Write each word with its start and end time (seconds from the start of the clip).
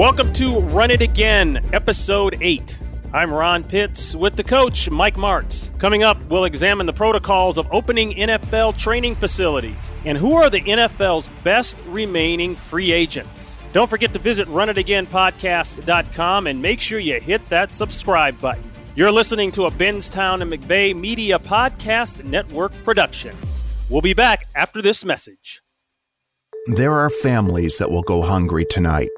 Welcome 0.00 0.32
to 0.32 0.60
Run 0.60 0.90
It 0.90 1.02
Again, 1.02 1.62
Episode 1.74 2.38
8. 2.40 2.80
I'm 3.12 3.30
Ron 3.30 3.62
Pitts 3.62 4.16
with 4.16 4.34
the 4.34 4.42
coach, 4.42 4.88
Mike 4.88 5.16
Martz. 5.16 5.78
Coming 5.78 6.04
up, 6.04 6.16
we'll 6.30 6.46
examine 6.46 6.86
the 6.86 6.92
protocols 6.94 7.58
of 7.58 7.68
opening 7.70 8.12
NFL 8.12 8.78
training 8.78 9.14
facilities 9.14 9.90
and 10.06 10.16
who 10.16 10.36
are 10.36 10.48
the 10.48 10.62
NFL's 10.62 11.28
best 11.44 11.82
remaining 11.86 12.56
free 12.56 12.92
agents. 12.92 13.58
Don't 13.74 13.90
forget 13.90 14.14
to 14.14 14.18
visit 14.18 14.48
runitagainpodcast.com 14.48 16.46
and 16.46 16.62
make 16.62 16.80
sure 16.80 16.98
you 16.98 17.20
hit 17.20 17.46
that 17.50 17.74
subscribe 17.74 18.40
button. 18.40 18.72
You're 18.94 19.12
listening 19.12 19.50
to 19.52 19.66
a 19.66 19.70
Benstown 19.70 20.40
and 20.40 20.50
McVeigh 20.50 20.98
Media 20.98 21.38
Podcast 21.38 22.24
Network 22.24 22.72
production. 22.84 23.36
We'll 23.90 24.00
be 24.00 24.14
back 24.14 24.48
after 24.54 24.80
this 24.80 25.04
message. 25.04 25.60
There 26.68 26.94
are 26.94 27.10
families 27.10 27.76
that 27.76 27.90
will 27.90 28.00
go 28.02 28.22
hungry 28.22 28.64
tonight 28.64 29.10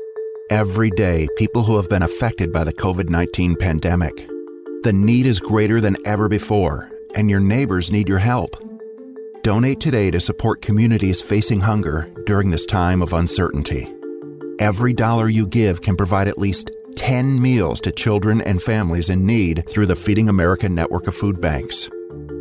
every 0.53 0.91
day 0.91 1.27
people 1.39 1.63
who 1.63 1.77
have 1.77 1.89
been 1.89 2.03
affected 2.03 2.53
by 2.53 2.63
the 2.63 2.75
COVID 2.75 3.09
19 3.09 3.57
pandemic. 3.57 4.29
The 4.83 4.93
need 4.93 5.25
is 5.25 5.41
greater 5.41 5.81
than 5.81 5.97
ever 6.05 6.29
before, 6.29 6.91
and 7.15 7.31
your 7.31 7.41
neighbors 7.41 7.91
need 7.91 8.07
your 8.07 8.19
help. 8.19 8.63
Donate 9.43 9.81
today 9.81 10.11
to 10.11 10.21
support 10.21 10.61
communities 10.61 11.23
facing 11.23 11.61
hunger 11.61 12.07
during 12.27 12.51
this 12.51 12.67
time 12.67 13.01
of 13.01 13.15
uncertainty. 13.15 13.91
Every 14.59 14.93
dollar 14.93 15.31
you 15.31 15.47
give 15.47 15.81
can 15.81 15.97
provide 15.97 16.29
at 16.29 16.37
least 16.37 16.71
10 16.97 17.41
meals 17.41 17.81
to 17.81 17.91
children 17.91 18.43
and 18.43 18.63
families 18.63 19.09
in 19.09 19.25
need 19.25 19.67
through 19.67 19.87
the 19.87 19.97
Feeding 19.97 20.29
America 20.29 20.69
network 20.69 21.07
of 21.07 21.15
food 21.15 21.41
banks. 21.41 21.89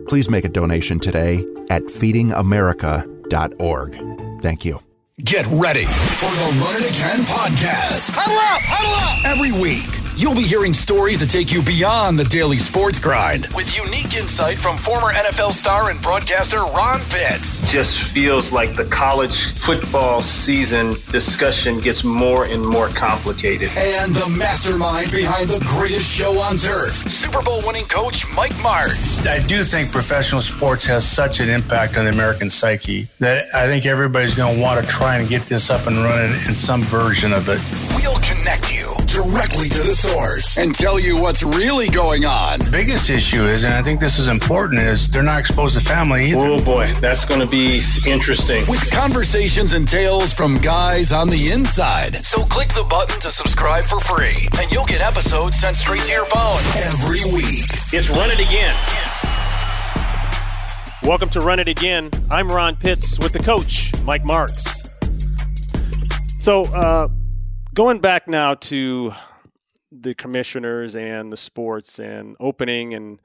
Please 0.10 0.30
make 0.30 0.44
a 0.44 0.50
donation 0.50 1.00
today 1.00 1.46
at 1.70 1.84
feedingamerica.org. 1.84 4.42
Thank 4.42 4.66
you. 4.66 4.82
Get 5.24 5.46
ready 5.52 5.86
for 5.86 6.32
the 6.32 6.60
Run 6.64 6.76
It 6.82 6.90
Again 6.90 7.20
podcast. 7.26 8.10
Huddle 8.16 8.38
up, 8.38 8.62
huddle 8.66 8.96
up. 8.96 9.26
Every 9.26 9.52
week, 9.52 10.01
you'll 10.22 10.36
be 10.36 10.44
hearing 10.44 10.72
stories 10.72 11.20
that 11.20 11.30
take 11.32 11.52
you 11.52 11.64
beyond 11.64 12.16
the 12.18 12.24
daily 12.26 12.58
sports 12.58 13.00
grind 13.00 13.48
with 13.56 13.76
unique 13.76 14.14
insight 14.14 14.56
from 14.56 14.78
former 14.78 15.12
NFL 15.14 15.52
star 15.52 15.90
and 15.90 16.00
broadcaster 16.00 16.60
Ron 16.60 17.00
Pitts. 17.10 17.68
Just 17.72 17.98
feels 18.12 18.52
like 18.52 18.76
the 18.76 18.86
college 18.86 19.52
football 19.54 20.22
season 20.22 20.92
discussion 21.10 21.80
gets 21.80 22.04
more 22.04 22.46
and 22.46 22.64
more 22.64 22.90
complicated. 22.90 23.70
And 23.76 24.14
the 24.14 24.30
mastermind 24.30 25.10
behind 25.10 25.50
the 25.50 25.60
greatest 25.62 26.06
show 26.06 26.40
on 26.40 26.58
turf, 26.58 26.94
Super 27.10 27.42
Bowl 27.42 27.62
winning 27.66 27.86
coach 27.86 28.28
Mike 28.36 28.54
Martz. 28.62 29.26
I 29.26 29.40
do 29.48 29.64
think 29.64 29.92
professional 29.92 30.42
sports 30.42 30.86
has 30.86 31.04
such 31.04 31.40
an 31.40 31.50
impact 31.50 31.98
on 31.98 32.06
the 32.06 32.12
American 32.12 32.52
psyche 32.52 33.08
that 33.18 33.46
I 33.56 33.66
think 33.66 33.88
everybody's 33.88 34.36
going 34.36 34.56
to 34.56 34.62
want 34.62 34.86
to 34.86 34.86
try 34.86 35.18
and 35.18 35.28
get 35.28 35.48
this 35.48 35.72
up 35.72 35.88
and 35.88 35.98
running 35.98 36.32
in 36.32 36.54
some 36.54 36.84
version 36.84 37.34
of 37.34 37.50
it. 37.50 37.60
We'll 37.96 38.20
connect 38.20 38.72
you 38.72 38.91
directly 39.06 39.70
to 39.70 39.84
the 39.84 39.92
source 39.92 40.58
and 40.58 40.74
tell 40.74 41.00
you 41.00 41.20
what's 41.20 41.44
really 41.44 41.90
going 41.90 42.26
on. 42.26 42.60
The 42.60 42.72
biggest 42.72 43.10
issue 43.10 43.44
is, 43.44 43.64
and 43.64 43.74
I 43.74 43.82
think 43.82 44.00
this 44.00 44.20
is 44.20 44.28
important, 44.28 44.82
is 44.82 45.10
they're 45.10 45.24
not 45.24 45.40
exposed 45.40 45.76
to 45.76 45.82
family 45.82 46.32
either. 46.32 46.40
Oh 46.40 46.64
boy, 46.64 46.94
that's 47.00 47.26
going 47.26 47.42
to 47.42 47.48
be 47.48 47.82
interesting. 48.08 48.64
With 48.68 48.92
conversations 48.92 49.74
and 49.74 49.88
tales 49.88 50.34
from 50.34 50.58
guys 50.58 51.12
on 51.12 51.30
the 51.30 51.52
inside. 51.52 52.16
So 52.26 52.44
click 52.44 52.70
the 52.70 52.86
button 52.90 53.20
to 53.22 53.28
subscribe 53.28 53.86
for 53.86 54.00
free, 54.00 54.48
and 54.60 54.72
you'll 54.72 54.86
get 54.86 55.02
episodes 55.02 55.58
sent 55.58 55.76
straight 55.78 56.04
to 56.04 56.12
your 56.12 56.26
phone 56.26 56.60
every 56.76 57.24
week. 57.26 57.66
It's 57.94 58.10
Run 58.10 58.30
It 58.32 58.40
Again. 58.40 58.76
Welcome 61.04 61.30
to 61.30 61.40
Run 61.40 61.60
It 61.60 61.68
Again. 61.68 62.12
I'm 62.30 62.52
Ron 62.52 62.76
Pitts 62.76 63.20
with 63.20 63.34
the 63.34 63.40
coach, 63.40 63.92
Mike 64.04 64.24
Martz. 64.24 64.90
So, 66.40 66.66
uh, 66.66 67.08
going 67.74 68.00
back 68.00 68.28
now 68.28 68.56
to 68.56 69.14
the 69.92 70.14
commissioners 70.14 70.96
and 70.96 71.32
the 71.32 71.38
sports 71.38 72.00
and 72.00 72.36
opening 72.40 72.94
and 72.94 73.20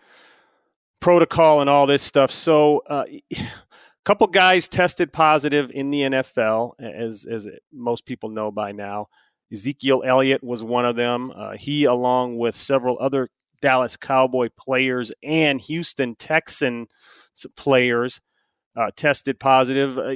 protocol 1.01 1.61
and 1.61 1.71
all 1.71 1.87
this 1.87 2.03
stuff. 2.03 2.31
So, 2.31 2.83
uh, 2.87 3.05
a 3.09 3.23
couple 4.05 4.27
guys 4.29 4.69
tested 4.69 5.13
positive 5.13 5.71
in 5.73 5.91
the 5.91 6.03
NFL, 6.03 6.73
as 6.79 7.27
as 7.27 7.49
most 7.73 8.07
people 8.07 8.29
know 8.29 8.51
by 8.51 8.73
now. 8.73 9.09
Ezekiel 9.53 10.03
Elliott 10.05 10.43
was 10.43 10.65
one 10.65 10.85
of 10.85 10.97
them. 10.97 11.33
Uh, 11.35 11.57
he, 11.57 11.85
along 11.85 12.37
with 12.37 12.55
several 12.55 12.99
other 13.01 13.29
Dallas 13.63 13.97
Cowboy 13.97 14.49
players 14.57 15.13
and 15.23 15.61
Houston 15.61 16.17
Texan 16.17 16.89
players, 17.57 18.21
uh, 18.77 18.91
tested 18.97 19.41
positive. 19.41 19.99
Uh, 19.99 20.15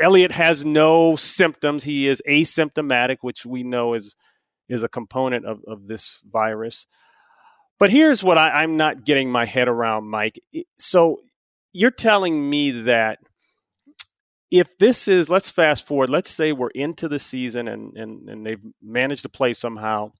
Elliott 0.00 0.32
has 0.32 0.64
no 0.64 1.16
symptoms. 1.16 1.84
He 1.84 2.06
is 2.06 2.22
asymptomatic, 2.28 3.18
which 3.22 3.46
we 3.46 3.62
know 3.62 3.94
is 3.94 4.14
is 4.68 4.82
a 4.82 4.88
component 4.88 5.46
of, 5.46 5.60
of 5.66 5.86
this 5.86 6.20
virus. 6.28 6.86
But 7.78 7.90
here's 7.90 8.24
what 8.24 8.38
I, 8.38 8.62
I'm 8.62 8.76
not 8.76 9.04
getting 9.04 9.30
my 9.30 9.44
head 9.44 9.68
around, 9.68 10.08
Mike. 10.08 10.40
So 10.78 11.20
you're 11.72 11.90
telling 11.90 12.48
me 12.48 12.70
that 12.82 13.18
if 14.50 14.76
this 14.78 15.08
is, 15.08 15.28
let's 15.28 15.50
fast 15.50 15.86
forward, 15.86 16.10
let's 16.10 16.30
say 16.30 16.52
we're 16.52 16.70
into 16.70 17.08
the 17.08 17.18
season 17.18 17.68
and, 17.68 17.96
and, 17.96 18.28
and 18.28 18.46
they've 18.46 18.64
managed 18.82 19.22
to 19.22 19.28
play 19.28 19.52
somehow 19.52 20.12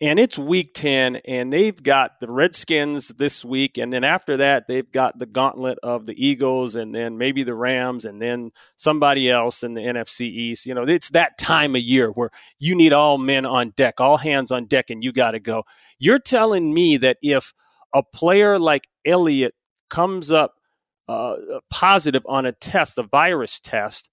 and 0.00 0.18
it's 0.18 0.38
week 0.38 0.74
10 0.74 1.16
and 1.24 1.50
they've 1.52 1.82
got 1.82 2.20
the 2.20 2.30
redskins 2.30 3.08
this 3.08 3.44
week 3.44 3.78
and 3.78 3.92
then 3.92 4.04
after 4.04 4.36
that 4.36 4.68
they've 4.68 4.90
got 4.92 5.18
the 5.18 5.26
gauntlet 5.26 5.78
of 5.82 6.04
the 6.04 6.26
eagles 6.26 6.74
and 6.74 6.94
then 6.94 7.16
maybe 7.16 7.42
the 7.42 7.54
rams 7.54 8.04
and 8.04 8.20
then 8.20 8.50
somebody 8.76 9.30
else 9.30 9.62
in 9.62 9.74
the 9.74 9.80
nfc 9.80 10.20
east. 10.20 10.66
You 10.66 10.74
know 10.74 10.82
it's 10.82 11.10
that 11.10 11.38
time 11.38 11.74
of 11.74 11.82
year 11.82 12.10
where 12.10 12.30
you 12.58 12.74
need 12.74 12.92
all 12.92 13.16
men 13.16 13.46
on 13.46 13.70
deck 13.70 14.00
all 14.00 14.18
hands 14.18 14.50
on 14.50 14.66
deck 14.66 14.90
and 14.90 15.02
you 15.02 15.12
got 15.12 15.30
to 15.32 15.40
go. 15.40 15.64
You're 15.98 16.18
telling 16.18 16.74
me 16.74 16.98
that 16.98 17.16
if 17.22 17.54
a 17.94 18.02
player 18.02 18.58
like 18.58 18.88
elliott 19.06 19.54
comes 19.88 20.30
up 20.30 20.54
uh, 21.08 21.36
positive 21.70 22.26
on 22.28 22.44
a 22.44 22.52
test 22.52 22.98
a 22.98 23.02
virus 23.04 23.60
test 23.60 24.10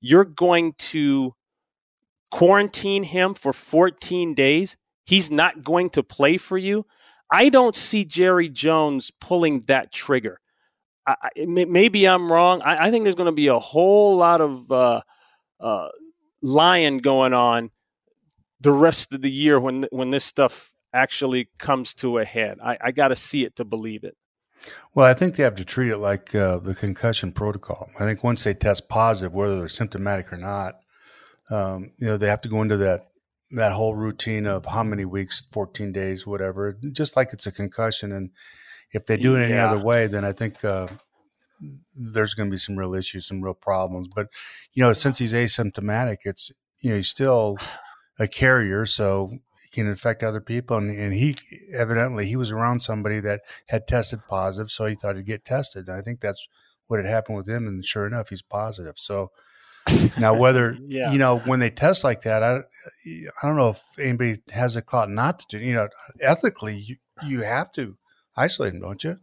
you're 0.00 0.26
going 0.26 0.74
to 0.74 1.34
quarantine 2.30 3.02
him 3.02 3.32
for 3.32 3.52
14 3.52 4.34
days 4.34 4.76
he's 5.04 5.30
not 5.30 5.62
going 5.62 5.90
to 5.90 6.02
play 6.02 6.36
for 6.36 6.58
you. 6.58 6.86
I 7.30 7.48
don't 7.48 7.74
see 7.74 8.04
Jerry 8.04 8.48
Jones 8.48 9.10
pulling 9.20 9.62
that 9.62 9.92
trigger. 9.92 10.40
I, 11.06 11.14
maybe 11.36 12.08
I'm 12.08 12.32
wrong. 12.32 12.62
I, 12.62 12.86
I, 12.86 12.90
think 12.90 13.04
there's 13.04 13.14
going 13.14 13.26
to 13.26 13.32
be 13.32 13.48
a 13.48 13.58
whole 13.58 14.16
lot 14.16 14.40
of 14.40 14.70
uh, 14.72 15.02
uh, 15.60 15.88
lying 16.40 16.98
going 16.98 17.34
on 17.34 17.70
the 18.60 18.72
rest 18.72 19.12
of 19.12 19.20
the 19.20 19.30
year 19.30 19.60
when 19.60 19.86
when 19.90 20.10
this 20.10 20.24
stuff 20.24 20.72
actually 20.94 21.50
comes 21.58 21.92
to 21.94 22.18
a 22.18 22.24
head. 22.24 22.58
I, 22.62 22.78
I 22.80 22.92
got 22.92 23.08
to 23.08 23.16
see 23.16 23.44
it 23.44 23.56
to 23.56 23.64
believe 23.64 24.04
it. 24.04 24.16
Well, 24.94 25.06
I 25.06 25.12
think 25.12 25.36
they 25.36 25.42
have 25.42 25.56
to 25.56 25.64
treat 25.64 25.90
it 25.90 25.98
like 25.98 26.34
uh, 26.34 26.58
the 26.58 26.74
concussion 26.74 27.32
protocol. 27.32 27.90
I 27.98 28.04
think 28.04 28.24
once 28.24 28.44
they 28.44 28.54
test 28.54 28.88
positive, 28.88 29.34
whether 29.34 29.58
they're 29.58 29.68
symptomatic 29.68 30.32
or 30.32 30.38
not, 30.38 30.76
um, 31.50 31.92
you 31.98 32.06
know, 32.06 32.16
they 32.16 32.28
have 32.28 32.40
to 32.42 32.48
go 32.48 32.62
into 32.62 32.78
that 32.78 33.08
that 33.54 33.72
whole 33.72 33.94
routine 33.94 34.46
of 34.46 34.66
how 34.66 34.82
many 34.82 35.04
weeks, 35.04 35.46
14 35.52 35.92
days, 35.92 36.26
whatever, 36.26 36.76
just 36.92 37.16
like 37.16 37.32
it's 37.32 37.46
a 37.46 37.52
concussion. 37.52 38.12
And 38.12 38.30
if 38.92 39.06
they 39.06 39.16
do 39.16 39.36
it 39.36 39.44
any 39.44 39.54
other 39.54 39.82
way, 39.82 40.06
then 40.06 40.24
I 40.24 40.32
think 40.32 40.64
uh, 40.64 40.88
there's 41.94 42.34
going 42.34 42.48
to 42.48 42.54
be 42.54 42.58
some 42.58 42.76
real 42.76 42.94
issues, 42.94 43.26
some 43.26 43.42
real 43.42 43.54
problems. 43.54 44.08
But, 44.14 44.28
you 44.72 44.82
know, 44.82 44.92
since 44.92 45.18
he's 45.18 45.32
asymptomatic, 45.32 46.18
it's, 46.24 46.52
you 46.80 46.90
know, 46.90 46.96
he's 46.96 47.08
still 47.08 47.56
a 48.18 48.26
carrier. 48.26 48.86
So 48.86 49.30
he 49.62 49.70
can 49.70 49.86
infect 49.86 50.22
other 50.22 50.40
people. 50.40 50.76
And, 50.76 50.90
and 50.90 51.14
he 51.14 51.36
evidently, 51.72 52.26
he 52.26 52.36
was 52.36 52.50
around 52.50 52.80
somebody 52.80 53.20
that 53.20 53.42
had 53.68 53.86
tested 53.86 54.20
positive. 54.28 54.70
So 54.70 54.86
he 54.86 54.94
thought 54.94 55.16
he'd 55.16 55.26
get 55.26 55.44
tested. 55.44 55.88
And 55.88 55.96
I 55.96 56.02
think 56.02 56.20
that's 56.20 56.46
what 56.86 56.98
had 56.98 57.08
happened 57.08 57.36
with 57.36 57.48
him. 57.48 57.66
And 57.66 57.84
sure 57.84 58.06
enough, 58.06 58.30
he's 58.30 58.42
positive. 58.42 58.94
So, 58.96 59.30
now, 60.18 60.38
whether 60.38 60.78
yeah. 60.86 61.12
you 61.12 61.18
know 61.18 61.38
when 61.40 61.60
they 61.60 61.70
test 61.70 62.04
like 62.04 62.22
that, 62.22 62.42
I 62.42 62.60
I 63.06 63.46
don't 63.46 63.56
know 63.56 63.70
if 63.70 63.82
anybody 63.98 64.36
has 64.52 64.76
a 64.76 64.82
clout 64.82 65.10
not 65.10 65.40
to 65.40 65.46
do. 65.50 65.58
You 65.58 65.74
know, 65.74 65.88
ethically, 66.20 66.76
you, 66.76 66.96
you 67.26 67.42
have 67.42 67.70
to 67.72 67.96
isolate 68.36 68.72
them, 68.72 68.80
don't 68.80 69.04
you? 69.04 69.18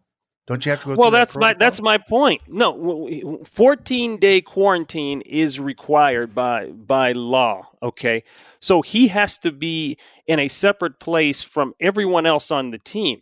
Don't 0.47 0.65
you 0.65 0.71
have 0.71 0.81
to 0.81 0.87
go? 0.87 0.95
Well, 0.95 1.11
that's 1.11 1.33
that 1.33 1.39
my 1.39 1.53
that's 1.53 1.81
my 1.81 1.97
point. 1.97 2.41
No, 2.47 3.39
fourteen 3.45 4.17
day 4.17 4.41
quarantine 4.41 5.21
is 5.21 5.59
required 5.59 6.35
by 6.35 6.67
by 6.67 7.13
law. 7.13 7.69
Okay, 7.81 8.23
so 8.59 8.81
he 8.81 9.07
has 9.07 9.37
to 9.39 9.51
be 9.51 9.97
in 10.27 10.39
a 10.39 10.47
separate 10.47 10.99
place 10.99 11.43
from 11.43 11.73
everyone 11.79 12.25
else 12.25 12.51
on 12.51 12.71
the 12.71 12.79
team. 12.79 13.21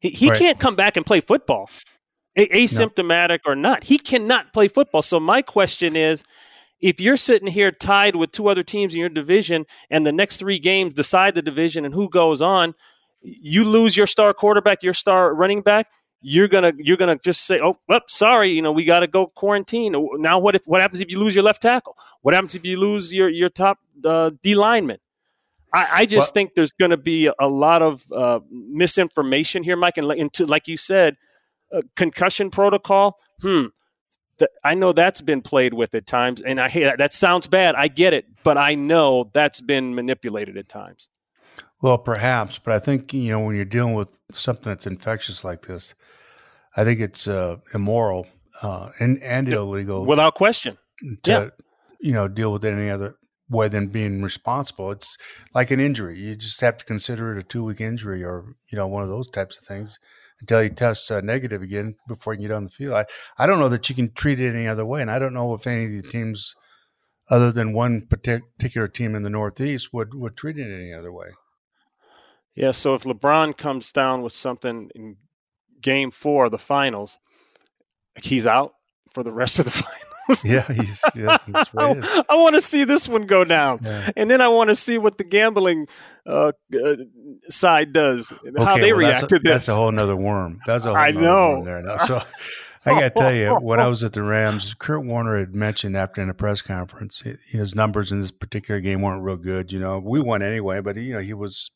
He, 0.00 0.10
he 0.10 0.30
right. 0.30 0.38
can't 0.38 0.58
come 0.58 0.76
back 0.76 0.96
and 0.96 1.04
play 1.04 1.20
football, 1.20 1.70
a- 2.36 2.48
asymptomatic 2.48 3.40
no. 3.46 3.52
or 3.52 3.54
not. 3.54 3.84
He 3.84 3.98
cannot 3.98 4.52
play 4.52 4.68
football. 4.68 5.02
So 5.02 5.20
my 5.20 5.42
question 5.42 5.94
is 5.94 6.24
if 6.80 7.00
you're 7.00 7.16
sitting 7.16 7.48
here 7.48 7.70
tied 7.70 8.16
with 8.16 8.32
two 8.32 8.48
other 8.48 8.62
teams 8.62 8.94
in 8.94 9.00
your 9.00 9.08
division 9.08 9.66
and 9.90 10.06
the 10.06 10.12
next 10.12 10.38
three 10.38 10.58
games 10.58 10.94
decide 10.94 11.34
the 11.34 11.42
division 11.42 11.84
and 11.84 11.94
who 11.94 12.08
goes 12.08 12.40
on, 12.40 12.74
you 13.22 13.64
lose 13.64 13.96
your 13.96 14.06
star 14.06 14.32
quarterback, 14.32 14.82
your 14.82 14.94
star 14.94 15.34
running 15.34 15.60
back, 15.60 15.86
you're 16.22 16.48
gonna 16.48 16.72
you're 16.76 16.96
gonna 16.96 17.18
just 17.18 17.46
say, 17.46 17.60
oh, 17.62 17.78
well, 17.88 18.00
sorry, 18.06 18.48
you 18.48 18.62
know, 18.62 18.72
we 18.72 18.84
got 18.84 19.00
to 19.00 19.06
go 19.06 19.26
quarantine. 19.26 19.94
Now, 20.18 20.38
what 20.38 20.54
if 20.54 20.62
what 20.66 20.80
happens 20.80 21.00
if 21.00 21.10
you 21.10 21.18
lose 21.18 21.34
your 21.34 21.44
left 21.44 21.62
tackle? 21.62 21.96
What 22.22 22.34
happens 22.34 22.54
if 22.54 22.64
you 22.64 22.78
lose 22.78 23.12
your 23.12 23.28
your 23.28 23.48
top 23.48 23.78
uh, 24.04 24.30
D 24.42 24.54
lineman? 24.54 24.98
I, 25.72 25.88
I 25.92 26.06
just 26.06 26.30
well, 26.30 26.32
think 26.32 26.54
there's 26.54 26.72
going 26.72 26.90
to 26.90 26.96
be 26.96 27.30
a 27.38 27.48
lot 27.48 27.80
of 27.80 28.04
uh, 28.12 28.40
misinformation 28.50 29.62
here, 29.62 29.76
Mike. 29.76 29.98
And, 29.98 30.10
and 30.10 30.32
to, 30.32 30.46
like 30.46 30.66
you 30.66 30.76
said, 30.76 31.16
uh, 31.72 31.82
concussion 31.94 32.50
protocol. 32.50 33.16
Hmm. 33.40 33.66
I 34.64 34.74
know 34.74 34.92
that's 34.92 35.20
been 35.20 35.42
played 35.42 35.74
with 35.74 35.94
at 35.94 36.06
times, 36.06 36.42
and 36.42 36.60
I 36.60 36.68
that. 36.68 36.98
that 36.98 37.12
sounds 37.14 37.46
bad. 37.46 37.74
I 37.74 37.88
get 37.88 38.12
it, 38.12 38.26
but 38.42 38.58
I 38.58 38.74
know 38.74 39.30
that's 39.32 39.60
been 39.60 39.94
manipulated 39.94 40.56
at 40.56 40.68
times. 40.68 41.08
Well, 41.82 41.98
perhaps, 41.98 42.58
but 42.58 42.74
I 42.74 42.78
think 42.78 43.14
you 43.14 43.30
know 43.30 43.40
when 43.40 43.56
you're 43.56 43.64
dealing 43.64 43.94
with 43.94 44.20
something 44.30 44.70
that's 44.70 44.86
infectious 44.86 45.44
like 45.44 45.66
this, 45.66 45.94
I 46.76 46.84
think 46.84 47.00
it's 47.00 47.26
uh, 47.26 47.56
immoral 47.74 48.26
uh, 48.62 48.90
and 48.98 49.22
and 49.22 49.48
illegal, 49.48 50.06
without 50.06 50.34
question. 50.34 50.78
To 51.24 51.30
yeah. 51.30 51.48
you 52.00 52.12
know 52.12 52.28
deal 52.28 52.52
with 52.52 52.64
it 52.64 52.74
any 52.74 52.90
other 52.90 53.16
way 53.50 53.68
than 53.68 53.88
being 53.88 54.22
responsible. 54.22 54.90
It's 54.92 55.18
like 55.54 55.70
an 55.70 55.80
injury. 55.80 56.18
You 56.18 56.36
just 56.36 56.60
have 56.60 56.78
to 56.78 56.84
consider 56.84 57.36
it 57.36 57.40
a 57.40 57.42
two 57.42 57.64
week 57.64 57.80
injury 57.80 58.22
or, 58.24 58.44
you 58.70 58.76
know, 58.78 58.86
one 58.86 59.02
of 59.02 59.08
those 59.08 59.28
types 59.28 59.58
of 59.58 59.64
things 59.64 59.98
until 60.40 60.62
you 60.62 60.70
test 60.70 61.10
uh, 61.10 61.20
negative 61.20 61.62
again 61.62 61.96
before 62.08 62.32
you 62.32 62.38
can 62.38 62.48
get 62.48 62.54
on 62.54 62.64
the 62.64 62.70
field. 62.70 62.94
I, 62.94 63.06
I 63.38 63.46
don't 63.46 63.58
know 63.58 63.68
that 63.68 63.88
you 63.88 63.94
can 63.94 64.12
treat 64.12 64.40
it 64.40 64.54
any 64.54 64.66
other 64.66 64.86
way. 64.86 65.00
And 65.00 65.10
I 65.10 65.18
don't 65.18 65.34
know 65.34 65.54
if 65.54 65.66
any 65.66 65.84
of 65.84 66.02
the 66.02 66.08
teams, 66.08 66.54
other 67.28 67.52
than 67.52 67.72
one 67.72 68.06
particular 68.06 68.88
team 68.88 69.14
in 69.14 69.22
the 69.22 69.30
Northeast, 69.30 69.90
would, 69.92 70.14
would 70.14 70.36
treat 70.36 70.58
it 70.58 70.74
any 70.74 70.92
other 70.92 71.12
way. 71.12 71.28
Yeah. 72.54 72.72
So 72.72 72.94
if 72.94 73.04
LeBron 73.04 73.56
comes 73.56 73.92
down 73.92 74.22
with 74.22 74.32
something 74.32 74.90
in 74.94 75.16
game 75.80 76.10
four 76.10 76.46
of 76.46 76.50
the 76.50 76.58
finals, 76.58 77.18
he's 78.22 78.46
out 78.46 78.72
for 79.10 79.22
the 79.22 79.32
rest 79.32 79.58
of 79.58 79.64
the 79.64 79.70
finals. 79.70 80.04
yeah, 80.44 80.62
he's, 80.72 81.02
yeah, 81.14 81.36
I, 81.76 82.24
I 82.28 82.36
want 82.36 82.54
to 82.54 82.60
see 82.60 82.84
this 82.84 83.08
one 83.08 83.26
go 83.26 83.44
down, 83.44 83.80
yeah. 83.82 84.10
and 84.16 84.30
then 84.30 84.40
I 84.40 84.48
want 84.48 84.70
to 84.70 84.76
see 84.76 84.98
what 84.98 85.18
the 85.18 85.24
gambling 85.24 85.84
uh, 86.26 86.52
uh, 86.74 86.96
side 87.48 87.92
does, 87.92 88.32
okay, 88.32 88.64
how 88.64 88.76
they 88.76 88.92
well, 88.92 89.00
react 89.00 89.24
a, 89.24 89.26
to 89.28 89.38
this. 89.38 89.52
That's 89.52 89.68
a 89.68 89.74
whole 89.74 89.92
nother 89.92 90.16
worm. 90.16 90.60
That's 90.66 90.84
a 90.84 90.88
whole 90.88 90.96
I 90.96 91.10
know. 91.10 91.64
there 91.64 91.82
now. 91.82 91.96
So 91.96 92.20
I 92.86 92.90
got 92.90 93.00
to 93.00 93.10
tell 93.10 93.34
you, 93.34 93.54
when 93.54 93.80
I 93.80 93.86
was 93.88 94.02
at 94.02 94.12
the 94.12 94.22
Rams, 94.22 94.74
Kurt 94.78 95.04
Warner 95.04 95.38
had 95.38 95.54
mentioned 95.54 95.96
after 95.96 96.22
in 96.22 96.30
a 96.30 96.34
press 96.34 96.62
conference, 96.62 97.20
his 97.50 97.74
numbers 97.74 98.12
in 98.12 98.20
this 98.20 98.30
particular 98.30 98.80
game 98.80 99.02
weren't 99.02 99.22
real 99.22 99.36
good. 99.36 99.72
You 99.72 99.80
know, 99.80 99.98
we 99.98 100.20
won 100.20 100.42
anyway, 100.42 100.80
but 100.80 100.96
you 100.96 101.14
know 101.14 101.20
he 101.20 101.34
was 101.34 101.70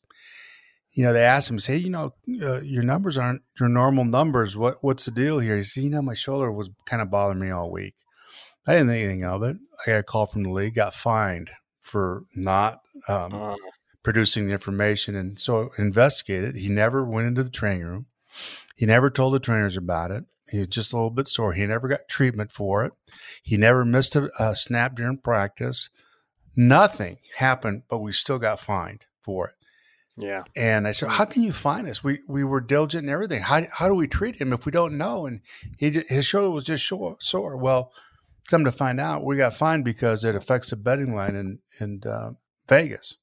you 0.95 1.03
know, 1.03 1.11
they 1.11 1.23
asked 1.23 1.49
him, 1.49 1.59
say, 1.59 1.75
you 1.75 1.89
know, 1.89 2.13
uh, 2.41 2.61
your 2.61 2.81
numbers 2.81 3.17
aren't 3.17 3.41
your 3.59 3.67
normal 3.67 4.05
numbers. 4.05 4.55
What 4.55 4.77
what's 4.81 5.03
the 5.03 5.11
deal 5.11 5.39
here? 5.39 5.57
He 5.57 5.63
said, 5.63 5.83
you 5.83 5.89
know, 5.89 6.01
my 6.01 6.13
shoulder 6.13 6.51
was 6.51 6.69
kind 6.85 7.01
of 7.01 7.11
bothering 7.11 7.39
me 7.39 7.51
all 7.51 7.69
week. 7.69 7.95
I 8.67 8.73
didn't 8.73 8.87
think 8.87 9.03
anything 9.03 9.25
of 9.25 9.43
it. 9.43 9.57
I 9.85 9.91
got 9.91 9.99
a 9.99 10.03
call 10.03 10.25
from 10.25 10.43
the 10.43 10.51
league, 10.51 10.75
got 10.75 10.93
fined 10.93 11.51
for 11.81 12.23
not 12.35 12.81
um, 13.07 13.33
uh. 13.33 13.55
producing 14.03 14.47
the 14.47 14.53
information, 14.53 15.15
and 15.15 15.39
so 15.39 15.71
investigated. 15.77 16.55
He 16.55 16.69
never 16.69 17.05
went 17.05 17.27
into 17.27 17.43
the 17.43 17.49
training 17.49 17.85
room. 17.85 18.05
He 18.75 18.85
never 18.85 19.09
told 19.09 19.33
the 19.33 19.39
trainers 19.39 19.77
about 19.77 20.11
it. 20.11 20.25
He 20.49 20.59
was 20.59 20.67
just 20.67 20.93
a 20.93 20.95
little 20.95 21.11
bit 21.11 21.27
sore. 21.27 21.53
He 21.53 21.65
never 21.65 21.87
got 21.87 22.07
treatment 22.07 22.51
for 22.51 22.85
it. 22.85 22.93
He 23.41 23.57
never 23.57 23.83
missed 23.83 24.15
a, 24.15 24.29
a 24.39 24.55
snap 24.55 24.95
during 24.95 25.17
practice. 25.17 25.89
Nothing 26.55 27.17
happened, 27.37 27.83
but 27.89 27.99
we 27.99 28.11
still 28.11 28.39
got 28.39 28.59
fined 28.59 29.05
for 29.21 29.47
it. 29.47 29.55
Yeah. 30.17 30.43
And 30.55 30.87
I 30.87 30.91
said, 30.91 31.09
"How 31.09 31.25
can 31.25 31.43
you 31.43 31.51
find 31.51 31.87
us? 31.87 32.03
We 32.03 32.19
we 32.27 32.43
were 32.43 32.61
diligent 32.61 33.03
and 33.03 33.11
everything. 33.11 33.41
How 33.41 33.63
how 33.71 33.89
do 33.89 33.95
we 33.95 34.07
treat 34.07 34.37
him 34.37 34.53
if 34.53 34.65
we 34.65 34.71
don't 34.71 34.97
know?" 34.97 35.25
And 35.25 35.41
he 35.77 35.89
his 36.07 36.25
shoulder 36.25 36.51
was 36.51 36.63
just 36.63 36.87
sore. 36.87 37.17
sore. 37.19 37.57
Well, 37.57 37.91
come 38.49 38.65
to 38.65 38.71
find 38.71 38.99
out, 38.99 39.23
we 39.23 39.37
got 39.37 39.55
fined 39.55 39.83
because 39.83 40.23
it 40.23 40.35
affects 40.35 40.69
the 40.69 40.75
betting 40.75 41.13
line 41.13 41.35
in 41.35 41.59
in 41.79 42.01
uh, 42.05 42.31
Vegas. 42.67 43.17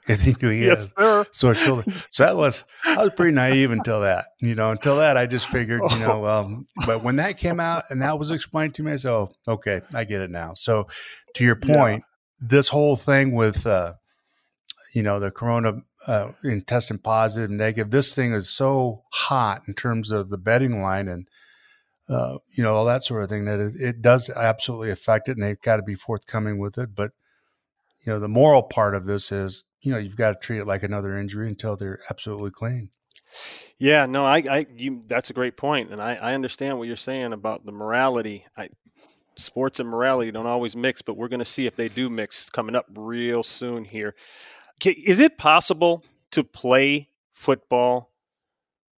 Because 0.00 0.22
he 0.22 0.34
knew 0.40 0.48
he 0.48 0.64
yes, 0.64 0.90
sore 1.30 1.54
shoulder. 1.54 1.84
So 2.10 2.24
that 2.24 2.36
was 2.36 2.64
I 2.84 3.04
was 3.04 3.14
pretty 3.14 3.32
naive 3.32 3.70
until 3.70 4.00
that. 4.00 4.26
You 4.40 4.54
know, 4.54 4.70
until 4.70 4.96
that 4.96 5.16
I 5.16 5.26
just 5.26 5.48
figured, 5.48 5.82
you 5.90 5.98
know, 5.98 6.26
um, 6.26 6.64
but 6.86 7.04
when 7.04 7.16
that 7.16 7.38
came 7.38 7.60
out 7.60 7.84
and 7.90 8.02
that 8.02 8.18
was 8.18 8.30
explained 8.30 8.74
to 8.76 8.82
me, 8.82 8.92
I 8.92 8.96
said, 8.96 9.12
"Oh, 9.12 9.30
okay, 9.46 9.82
I 9.92 10.04
get 10.04 10.22
it 10.22 10.30
now." 10.30 10.54
So, 10.54 10.88
to 11.34 11.44
your 11.44 11.56
point, 11.56 12.02
yeah. 12.40 12.48
this 12.48 12.68
whole 12.68 12.96
thing 12.96 13.32
with 13.32 13.66
uh, 13.66 13.94
you 14.94 15.02
know 15.02 15.20
the 15.20 15.30
corona 15.30 15.82
uh, 16.06 16.32
in 16.42 16.62
testing 16.62 16.98
positive, 16.98 17.50
negative. 17.50 17.90
This 17.90 18.14
thing 18.14 18.32
is 18.32 18.48
so 18.48 19.04
hot 19.12 19.62
in 19.68 19.74
terms 19.74 20.10
of 20.10 20.30
the 20.30 20.38
betting 20.38 20.82
line 20.82 21.08
and 21.08 21.28
uh, 22.10 22.38
you 22.48 22.64
know 22.64 22.74
all 22.74 22.84
that 22.84 23.04
sort 23.04 23.22
of 23.22 23.28
thing 23.28 23.44
that 23.44 23.60
it, 23.60 23.74
it 23.76 24.02
does 24.02 24.30
absolutely 24.30 24.90
affect 24.90 25.28
it, 25.28 25.36
and 25.36 25.42
they've 25.42 25.60
got 25.60 25.76
to 25.76 25.82
be 25.82 25.94
forthcoming 25.94 26.58
with 26.58 26.76
it. 26.76 26.94
But 26.94 27.12
you 28.02 28.12
know 28.12 28.18
the 28.18 28.28
moral 28.28 28.62
part 28.62 28.94
of 28.94 29.06
this 29.06 29.30
is 29.30 29.64
you 29.80 29.92
know 29.92 29.98
you've 29.98 30.16
got 30.16 30.30
to 30.30 30.46
treat 30.46 30.58
it 30.58 30.66
like 30.66 30.82
another 30.82 31.18
injury 31.18 31.48
until 31.48 31.76
they're 31.76 32.00
absolutely 32.10 32.50
clean. 32.50 32.90
Yeah, 33.78 34.06
no, 34.06 34.26
I, 34.26 34.42
I, 34.50 34.66
you, 34.76 35.04
that's 35.06 35.30
a 35.30 35.32
great 35.32 35.56
point, 35.56 35.90
and 35.90 36.02
I, 36.02 36.16
I 36.16 36.34
understand 36.34 36.78
what 36.78 36.88
you're 36.88 36.96
saying 36.96 37.32
about 37.32 37.64
the 37.64 37.72
morality. 37.72 38.44
I, 38.56 38.70
sports 39.36 39.80
and 39.80 39.88
morality 39.88 40.32
don't 40.32 40.46
always 40.46 40.76
mix, 40.76 41.00
but 41.00 41.16
we're 41.16 41.28
going 41.28 41.38
to 41.38 41.44
see 41.44 41.66
if 41.66 41.76
they 41.76 41.88
do 41.88 42.10
mix 42.10 42.50
coming 42.50 42.74
up 42.74 42.86
real 42.94 43.42
soon 43.42 43.84
here. 43.84 44.14
Is 44.84 45.20
it 45.20 45.38
possible 45.38 46.04
to 46.32 46.44
play 46.44 47.08
football 47.32 48.09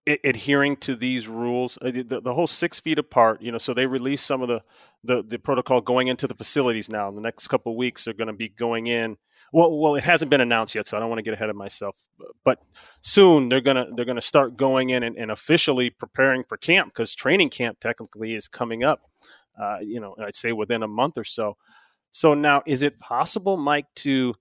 adhering 0.06 0.76
to 0.76 0.94
these 0.94 1.28
rules? 1.28 1.78
Uh, 1.80 1.90
the, 1.90 2.20
the, 2.22 2.34
whole 2.34 2.46
six 2.46 2.80
feet 2.80 2.98
apart, 2.98 3.40
you 3.42 3.52
know, 3.52 3.58
so 3.58 3.72
they 3.72 3.86
release 3.86 4.22
some 4.22 4.42
of 4.42 4.48
the, 4.48 4.62
the, 5.04 5.22
the 5.22 5.38
protocol 5.38 5.80
going 5.80 6.08
into 6.08 6.26
the 6.26 6.34
facilities 6.34 6.90
now. 6.90 7.08
In 7.08 7.14
the 7.14 7.22
next 7.22 7.48
couple 7.48 7.76
weeks, 7.76 8.04
they're 8.04 8.14
going 8.14 8.28
to 8.28 8.32
be 8.32 8.48
going 8.48 8.86
in. 8.86 9.16
Well, 9.52 9.78
well, 9.78 9.94
it 9.94 10.04
hasn't 10.04 10.30
been 10.30 10.40
announced 10.40 10.74
yet, 10.74 10.88
so 10.88 10.96
I 10.96 11.00
don't 11.00 11.10
want 11.10 11.18
to 11.18 11.22
get 11.22 11.34
ahead 11.34 11.50
of 11.50 11.56
myself. 11.56 11.96
But 12.42 12.58
soon 13.02 13.50
they're 13.50 13.60
gonna 13.60 13.86
they're 13.94 14.06
gonna 14.06 14.22
start 14.22 14.56
going 14.56 14.88
in 14.88 15.02
and, 15.02 15.14
and 15.16 15.30
officially 15.30 15.90
preparing 15.90 16.42
for 16.42 16.56
camp 16.56 16.88
because 16.88 17.14
training 17.14 17.50
camp 17.50 17.78
technically 17.78 18.34
is 18.34 18.48
coming 18.48 18.82
up. 18.82 19.02
Uh, 19.60 19.76
you 19.82 20.00
know, 20.00 20.16
I'd 20.18 20.34
say 20.34 20.52
within 20.52 20.82
a 20.82 20.88
month 20.88 21.18
or 21.18 21.24
so. 21.24 21.58
So 22.10 22.32
now, 22.32 22.62
is 22.66 22.82
it 22.82 22.98
possible, 22.98 23.58
Mike, 23.58 23.86
to 23.96 24.34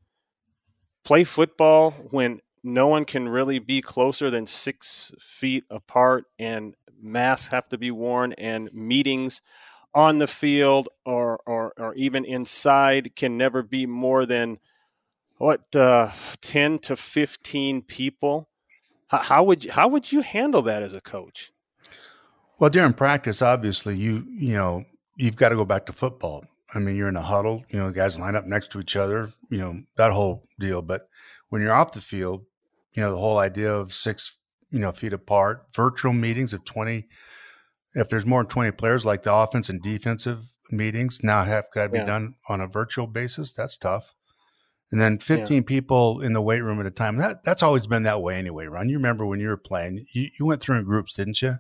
play 1.04 1.24
football 1.24 1.92
when 2.12 2.40
no 2.64 2.88
one 2.88 3.06
can 3.06 3.28
really 3.28 3.60
be 3.60 3.82
closer 3.82 4.30
than 4.30 4.46
six 4.46 5.12
feet 5.20 5.64
apart 5.70 6.26
and 6.38 6.76
masks 7.02 7.50
have 7.50 7.68
to 7.70 7.78
be 7.78 7.92
worn 7.92 8.34
and 8.34 8.72
meetings 8.74 9.42
on 9.94 10.20
the 10.20 10.28
field 10.28 10.88
or, 11.06 11.40
or, 11.46 11.74
or 11.78 11.94
even 11.96 12.24
inside 12.24 13.16
can 13.16 13.38
never 13.38 13.64
be 13.64 13.86
more 13.86 14.26
than 14.26 14.60
what 15.38 15.76
uh, 15.76 16.12
10 16.42 16.80
to 16.80 16.96
15 16.96 17.82
people? 17.82 18.48
How, 19.08 19.22
how 19.24 19.44
would 19.44 19.64
you, 19.64 19.72
how 19.72 19.88
would 19.88 20.12
you 20.12 20.22
handle 20.22 20.62
that 20.62 20.84
as 20.84 20.94
a 20.94 21.02
coach? 21.02 21.52
Well 22.60 22.70
during 22.70 22.94
practice 22.94 23.42
obviously 23.42 23.98
you 23.98 24.26
you 24.30 24.54
know 24.54 24.86
you've 25.22 25.36
got 25.36 25.50
to 25.50 25.56
go 25.56 25.66
back 25.66 25.86
to 25.86 25.94
football. 25.94 26.46
I 26.74 26.80
mean, 26.80 26.96
you're 26.96 27.10
in 27.10 27.18
a 27.18 27.22
huddle, 27.22 27.64
you 27.70 27.78
know, 27.78 27.92
guys 27.92 28.20
line 28.20 28.36
up 28.36 28.46
next 28.46 28.72
to 28.72 28.80
each 28.80 28.96
other, 28.96 29.30
you 29.50 29.58
know, 29.58 29.84
that 29.98 30.12
whole 30.12 30.44
deal. 30.60 30.82
But 30.82 31.10
when 31.50 31.62
you're 31.62 31.74
off 31.74 31.92
the 31.92 32.02
field, 32.02 32.46
you 32.94 33.02
know, 33.02 33.12
the 33.12 33.18
whole 33.18 33.38
idea 33.38 33.74
of 33.74 33.94
six, 33.94 34.38
you 34.70 34.80
know, 34.80 34.92
feet 34.92 35.14
apart, 35.14 35.68
virtual 35.76 36.14
meetings 36.14 36.54
of 36.54 36.66
20, 36.66 37.08
if 37.94 38.10
there's 38.10 38.26
more 38.26 38.44
than 38.44 38.50
20 38.50 38.72
players, 38.72 39.06
like 39.06 39.24
the 39.24 39.34
offense 39.34 39.70
and 39.70 39.82
defensive 39.82 40.44
meetings 40.72 41.24
now 41.24 41.44
have 41.44 41.66
got 41.74 41.84
to 41.84 41.90
be 41.90 41.98
yeah. 42.00 42.06
done 42.06 42.36
on 42.48 42.62
a 42.62 42.68
virtual 42.68 43.08
basis. 43.08 43.52
That's 43.52 43.78
tough. 43.78 44.16
And 44.92 45.00
then 45.00 45.20
15 45.20 45.56
yeah. 45.56 45.64
people 45.66 46.22
in 46.22 46.34
the 46.34 46.42
weight 46.42 46.62
room 46.62 46.80
at 46.80 46.86
a 46.86 46.92
time. 46.92 47.18
That 47.18 47.44
that's 47.44 47.64
always 47.64 47.88
been 47.88 48.04
that 48.04 48.22
way 48.22 48.36
anyway, 48.36 48.68
Ron. 48.68 48.90
You 48.90 48.98
remember 48.98 49.26
when 49.26 49.40
you 49.40 49.48
were 49.48 49.58
playing, 49.58 50.06
you, 50.12 50.30
you 50.38 50.46
went 50.46 50.62
through 50.62 50.78
in 50.78 50.84
groups, 50.84 51.14
didn't 51.14 51.42
you? 51.42 51.60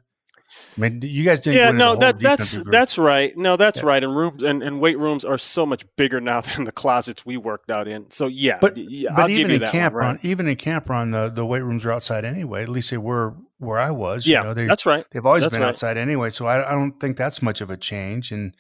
I 0.77 0.81
mean, 0.81 1.01
you 1.01 1.24
guys 1.24 1.39
didn't. 1.39 1.58
Yeah, 1.58 1.72
no, 1.72 1.96
that, 1.96 2.20
that's 2.20 2.53
that's 2.70 2.98
right. 2.98 3.36
No, 3.38 3.58
that's 3.58 3.79
yeah. 3.79 3.88
right. 3.88 4.03
And 4.03 4.15
rooms 4.15 4.43
and, 4.43 4.62
and 4.63 4.79
weight 4.79 4.98
rooms 4.98 5.25
are 5.25 5.38
so 5.38 5.65
much 5.65 5.86
bigger 5.96 6.22
now 6.22 6.41
than 6.41 6.65
the 6.65 6.72
closets 6.72 7.25
we 7.25 7.38
worked 7.38 7.70
out 7.70 7.88
in. 7.88 8.10
So 8.12 8.27
yeah, 8.27 8.58
but, 8.62 8.77
yeah, 8.77 9.12
but 9.15 9.29
even 9.29 9.51
in 9.51 9.62
camp 9.62 9.93
one, 9.93 10.03
right? 10.03 10.25
even 10.25 10.48
in 10.48 10.55
camp 10.55 10.89
run, 10.89 11.12
the 11.12 11.29
the 11.29 11.46
weight 11.46 11.63
rooms 11.63 11.86
are 11.86 11.91
outside 11.91 12.25
anyway. 12.25 12.63
At 12.63 12.70
least 12.70 12.91
they 12.91 12.98
were 12.98 13.36
where 13.58 13.79
I 13.79 13.91
was. 13.91 14.27
Yeah, 14.27 14.39
you 14.39 14.48
know, 14.48 14.53
they, 14.53 14.65
that's 14.67 14.86
right. 14.86 15.05
They've 15.12 15.25
always 15.25 15.43
that's 15.43 15.53
been 15.53 15.62
right. 15.62 15.70
outside 15.70 15.98
anyway. 15.98 16.29
So 16.31 16.48
I, 16.48 16.67
I 16.67 16.72
don't 16.72 17.00
think 17.00 17.17
that's 17.17 17.41
much 17.41 17.62
of 17.62 17.70
a 17.70 17.77
change. 17.77 18.31
And 18.31 18.55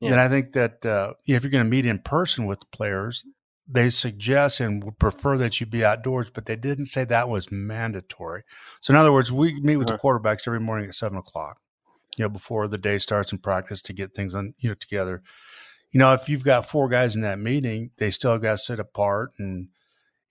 yeah. 0.00 0.10
then 0.10 0.18
I 0.18 0.28
think 0.28 0.52
that 0.52 0.86
uh, 0.86 1.14
if 1.26 1.42
you're 1.42 1.50
going 1.50 1.64
to 1.64 1.70
meet 1.70 1.86
in 1.86 1.98
person 1.98 2.46
with 2.46 2.60
the 2.60 2.66
players, 2.66 3.26
they 3.68 3.90
suggest 3.90 4.60
and 4.60 4.82
would 4.82 4.98
prefer 4.98 5.36
that 5.36 5.60
you 5.60 5.66
be 5.66 5.84
outdoors, 5.84 6.30
but 6.30 6.46
they 6.46 6.56
didn't 6.56 6.86
say 6.86 7.04
that 7.04 7.28
was 7.28 7.52
mandatory. 7.52 8.42
So 8.80 8.92
in 8.92 8.98
other 8.98 9.12
words, 9.12 9.30
we 9.30 9.60
meet 9.60 9.76
with 9.76 9.88
uh-huh. 9.88 9.98
the 10.02 10.02
quarterbacks 10.02 10.46
every 10.46 10.60
morning 10.60 10.88
at 10.88 10.94
seven 10.94 11.18
o'clock 11.18 11.58
you 12.18 12.24
know, 12.24 12.28
before 12.28 12.66
the 12.66 12.76
day 12.76 12.98
starts 12.98 13.32
in 13.32 13.38
practice 13.38 13.80
to 13.80 13.92
get 13.92 14.12
things 14.12 14.34
on, 14.34 14.52
you 14.58 14.68
know, 14.68 14.74
together. 14.74 15.22
You 15.92 16.00
know, 16.00 16.12
if 16.12 16.28
you've 16.28 16.44
got 16.44 16.68
four 16.68 16.88
guys 16.88 17.14
in 17.14 17.22
that 17.22 17.38
meeting, 17.38 17.92
they 17.98 18.10
still 18.10 18.36
got 18.38 18.52
to 18.52 18.58
sit 18.58 18.80
apart 18.80 19.30
and, 19.38 19.68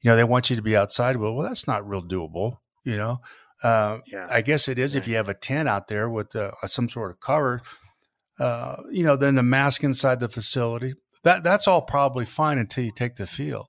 you 0.01 0.12
know, 0.12 0.15
they 0.15 0.25
want 0.25 0.50
you 0.50 0.56
to 0.58 0.62
be 0.62 0.75
outside. 0.75 1.17
Well, 1.17 1.34
well, 1.34 1.48
that's 1.48 1.65
not 1.65 1.88
real 1.88 2.03
doable, 2.03 2.58
you 2.84 2.98
know. 2.98 3.22
Uh, 3.63 4.00
yeah. 4.12 4.27
I 4.29 4.41
guess 4.41 4.67
it 4.67 4.77
is 4.77 4.94
if 4.94 5.08
you 5.08 5.15
have 5.15 5.29
a 5.29 5.34
tent 5.34 5.67
out 5.67 5.88
there 5.88 6.10
with 6.10 6.36
uh, 6.36 6.51
some 6.65 6.89
sort 6.89 7.10
of 7.10 7.20
cover, 7.20 7.62
uh, 8.39 8.75
you 8.91 9.03
know, 9.03 9.15
then 9.15 9.36
the 9.36 9.44
mask 9.44 9.84
inside 9.84 10.20
the 10.20 10.29
facility. 10.29 10.94
That 11.24 11.43
that's 11.43 11.67
all 11.67 11.81
probably 11.81 12.25
fine 12.25 12.57
until 12.57 12.83
you 12.83 12.91
take 12.91 13.15
the 13.15 13.27
field. 13.27 13.67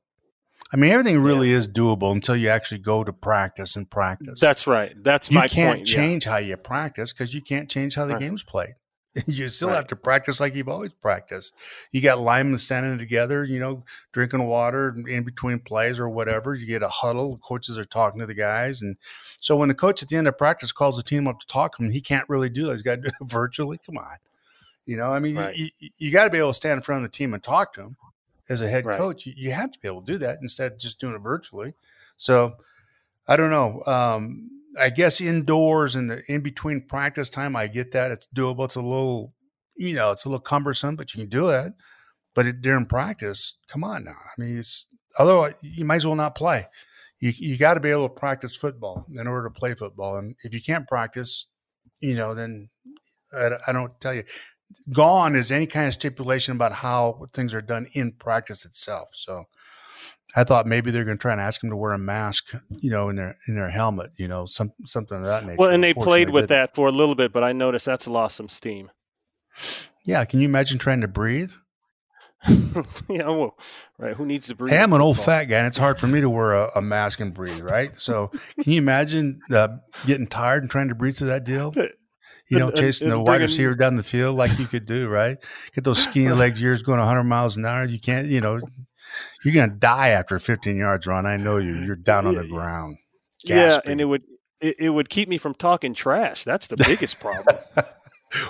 I 0.71 0.76
mean, 0.76 0.90
everything 0.90 1.21
really 1.21 1.50
yeah. 1.50 1.57
is 1.57 1.69
doable 1.69 2.12
until 2.12 2.37
you 2.37 2.49
actually 2.49 2.78
go 2.78 3.02
to 3.02 3.12
practice 3.12 3.75
and 3.75 3.90
practice. 3.90 4.38
That's 4.38 4.67
right. 4.67 4.93
That's 5.02 5.31
you 5.31 5.37
my 5.37 5.43
point. 5.43 5.52
You 5.52 5.57
can't 5.57 5.87
change 5.87 6.26
yeah. 6.26 6.33
how 6.33 6.38
you 6.38 6.57
practice 6.59 7.12
because 7.12 7.33
you 7.33 7.40
can't 7.40 7.71
change 7.71 7.95
how 7.95 8.05
the 8.05 8.14
right. 8.14 8.21
game's 8.21 8.43
played. 8.43 8.75
you 9.26 9.49
still 9.49 9.69
right. 9.69 9.76
have 9.76 9.87
to 9.88 9.97
practice 9.97 10.40
like 10.40 10.55
you've 10.55 10.69
always 10.69 10.93
practiced. 10.93 11.55
You 11.90 12.00
got 12.00 12.21
linemen 12.21 12.59
standing 12.59 12.99
together, 12.99 13.45
you 13.45 13.59
know, 13.59 13.85
drinking 14.12 14.45
water 14.45 14.95
in 15.09 15.25
between 15.25 15.61
plays 15.61 15.99
or 15.99 16.09
whatever. 16.09 16.55
You 16.55 16.67
get 16.67 16.83
a 16.83 16.88
huddle. 16.88 17.38
Coaches 17.38 17.78
are 17.78 17.85
talking 17.85 18.21
to 18.21 18.26
the 18.26 18.35
guys, 18.35 18.83
and 18.83 18.97
so 19.40 19.57
when 19.57 19.69
the 19.69 19.75
coach 19.75 20.02
at 20.02 20.09
the 20.09 20.17
end 20.17 20.28
of 20.28 20.37
practice 20.37 20.73
calls 20.73 20.97
the 20.97 21.02
team 21.02 21.26
up 21.26 21.40
to 21.40 21.47
talk 21.47 21.76
to 21.76 21.85
him, 21.85 21.90
he 21.90 22.00
can't 22.00 22.28
really 22.28 22.50
do 22.50 22.67
that. 22.67 22.73
He's 22.73 22.83
got 22.83 22.97
to 22.97 23.02
do 23.02 23.09
it 23.09 23.14
virtually. 23.31 23.78
Come 23.85 23.97
on, 23.97 24.17
you 24.88 24.97
know. 24.97 25.12
I 25.12 25.21
mean, 25.21 25.37
right. 25.37 25.54
you, 25.54 25.68
you 25.99 26.11
got 26.11 26.25
to 26.25 26.30
be 26.30 26.38
able 26.38 26.49
to 26.49 26.54
stand 26.54 26.78
in 26.78 26.83
front 26.83 27.04
of 27.04 27.12
the 27.12 27.16
team 27.16 27.35
and 27.35 27.42
talk 27.42 27.75
to 27.75 27.83
them 27.83 27.97
as 28.49 28.62
a 28.62 28.68
head 28.68 28.87
right. 28.87 28.97
coach. 28.97 29.26
You, 29.26 29.35
you 29.37 29.50
have 29.52 29.71
to 29.71 29.78
be 29.78 29.87
able 29.87 30.00
to 30.00 30.12
do 30.12 30.18
that 30.18 30.38
instead 30.40 30.73
of 30.73 30.78
just 30.78 30.99
doing 30.99 31.14
it 31.14 31.18
virtually. 31.18 31.75
So 32.16 32.57
I 33.28 33.37
don't 33.37 33.50
know. 33.50 33.83
Um, 33.87 34.50
I 34.80 34.88
guess 34.88 35.21
indoors 35.21 35.95
and 35.95 36.11
in, 36.11 36.23
in 36.28 36.40
between 36.40 36.80
practice 36.80 37.28
time, 37.28 37.54
I 37.54 37.66
get 37.66 37.92
that 37.92 38.11
it's 38.11 38.28
doable. 38.35 38.64
It's 38.64 38.76
a 38.76 38.80
little, 38.80 39.35
you 39.76 39.95
know, 39.95 40.11
it's 40.11 40.25
a 40.25 40.28
little 40.30 40.40
cumbersome, 40.40 40.97
but 40.97 41.14
you 41.14 41.21
can 41.21 41.28
do 41.28 41.50
it. 41.50 41.75
But 42.35 42.47
it, 42.47 42.62
during 42.62 42.87
practice, 42.87 43.59
come 43.68 43.85
on 43.85 44.04
now. 44.04 44.16
I 44.25 44.40
mean, 44.40 44.59
it's 44.59 44.87
otherwise 45.18 45.54
you 45.61 45.85
might 45.85 45.97
as 45.97 46.07
well 46.07 46.16
not 46.16 46.35
play. 46.35 46.66
You 47.21 47.33
you 47.37 47.59
got 47.59 47.75
to 47.75 47.80
be 47.80 47.90
able 47.90 48.09
to 48.09 48.14
practice 48.14 48.57
football 48.57 49.04
in 49.12 49.26
order 49.26 49.49
to 49.49 49.54
play 49.54 49.75
football, 49.75 50.16
and 50.16 50.37
if 50.45 50.54
you 50.54 50.62
can't 50.62 50.88
practice, 50.88 51.47
you 52.00 52.14
know, 52.14 52.33
then 52.33 52.68
I, 53.35 53.50
I 53.66 53.73
don't 53.73 54.00
tell 54.00 54.14
you. 54.14 54.23
Gone 54.93 55.37
is 55.37 55.51
any 55.51 55.67
kind 55.67 55.87
of 55.87 55.95
stipulation 55.95 56.55
about 56.55 56.73
how 56.73 57.27
things 57.33 57.55
are 57.55 57.63
done 57.63 57.89
in 57.93 58.13
practice 58.13 58.65
itself. 58.65 59.09
So 59.13 59.45
I 60.37 60.45
thought 60.45 60.67
maybe 60.67 60.91
they're 60.91 61.05
going 61.05 61.17
to 61.17 61.23
try 61.23 61.33
and 61.33 61.41
ask 61.41 61.63
him 61.63 61.71
to 61.71 61.77
wear 61.77 61.93
a 61.93 61.99
mask, 61.99 62.53
you 62.71 62.91
know, 62.91 63.09
in 63.09 63.17
their 63.17 63.37
in 63.47 63.55
their 63.55 63.71
helmet, 63.71 64.13
you 64.17 64.29
know, 64.29 64.47
some 64.47 64.73
something 64.85 65.17
of 65.17 65.25
that 65.25 65.45
nature. 65.45 65.57
Well, 65.59 65.71
and 65.71 65.83
they 65.83 65.95
played 65.95 66.31
with 66.31 66.49
that 66.49 66.75
for 66.75 66.89
a 66.89 66.93
little 66.93 67.15
bit, 67.15 67.33
but 67.33 67.45
I 67.45 67.53
noticed 67.53 67.87
that's 67.87 68.07
lost 68.07 68.37
some 68.37 68.49
steam. 68.49 68.91
Yeah, 70.05 70.25
can 70.25 70.41
you 70.41 70.49
imagine 70.49 70.79
trying 70.79 71.01
to 71.01 71.09
breathe? 71.09 71.53
yeah, 73.09 73.27
well, 73.27 73.59
right. 73.99 74.15
Who 74.15 74.25
needs 74.25 74.47
to 74.49 74.55
breathe? 74.55 74.73
Hey, 74.73 74.81
I'm 74.81 74.93
an 74.93 75.01
old 75.01 75.19
fat 75.19 75.45
guy, 75.45 75.59
and 75.59 75.67
it's 75.67 75.77
hard 75.77 75.99
for 75.99 76.07
me 76.07 76.21
to 76.21 76.31
wear 76.31 76.53
a, 76.53 76.71
a 76.77 76.81
mask 76.81 77.21
and 77.21 77.35
breathe, 77.35 77.61
right? 77.63 77.91
So, 77.97 78.31
can 78.61 78.73
you 78.73 78.79
imagine 78.79 79.41
uh, 79.51 79.69
getting 80.07 80.29
tired 80.29 80.63
and 80.63 80.71
trying 80.71 80.89
to 80.89 80.95
breathe 80.95 81.17
through 81.17 81.29
that 81.29 81.45
deal? 81.45 81.75
You 82.49 82.59
know, 82.59 82.71
chasing 82.71 83.11
the 83.11 83.21
wide 83.21 83.43
receiver 83.43 83.75
down 83.75 83.97
the 83.97 84.02
field 84.02 84.37
like 84.37 84.59
you 84.59 84.67
could 84.67 84.87
do, 84.87 85.09
right? 85.09 85.37
Get 85.75 85.85
those 85.85 86.02
skinny 86.02 86.33
legs 86.33 86.62
yours 86.62 86.83
going 86.83 86.99
100 86.99 87.25
miles 87.25 87.59
an 87.59 87.67
hour. 87.67 87.85
You 87.85 88.00
can't, 88.00 88.28
you 88.28 88.40
know, 88.40 88.59
you're 89.45 89.55
going 89.55 89.71
to 89.71 89.76
die 89.76 90.09
after 90.09 90.38
15 90.38 90.76
yards, 90.76 91.07
Ron. 91.07 91.26
I 91.26 91.37
know 91.37 91.59
you. 91.59 91.75
You're 91.75 91.97
down 91.97 92.26
on 92.26 92.35
the 92.35 92.47
ground. 92.47 92.97
Gasping. 93.45 93.83
Yeah, 93.85 93.93
and 93.93 94.00
it 94.00 94.07
would 94.07 94.23
it, 94.61 94.76
it 94.78 94.90
would 94.90 95.09
keep 95.09 95.28
me 95.28 95.38
from 95.38 95.55
talking 95.55 95.95
trash. 95.95 96.45
That's 96.45 96.67
the 96.69 96.76
biggest 96.76 97.21
problem. 97.21 97.57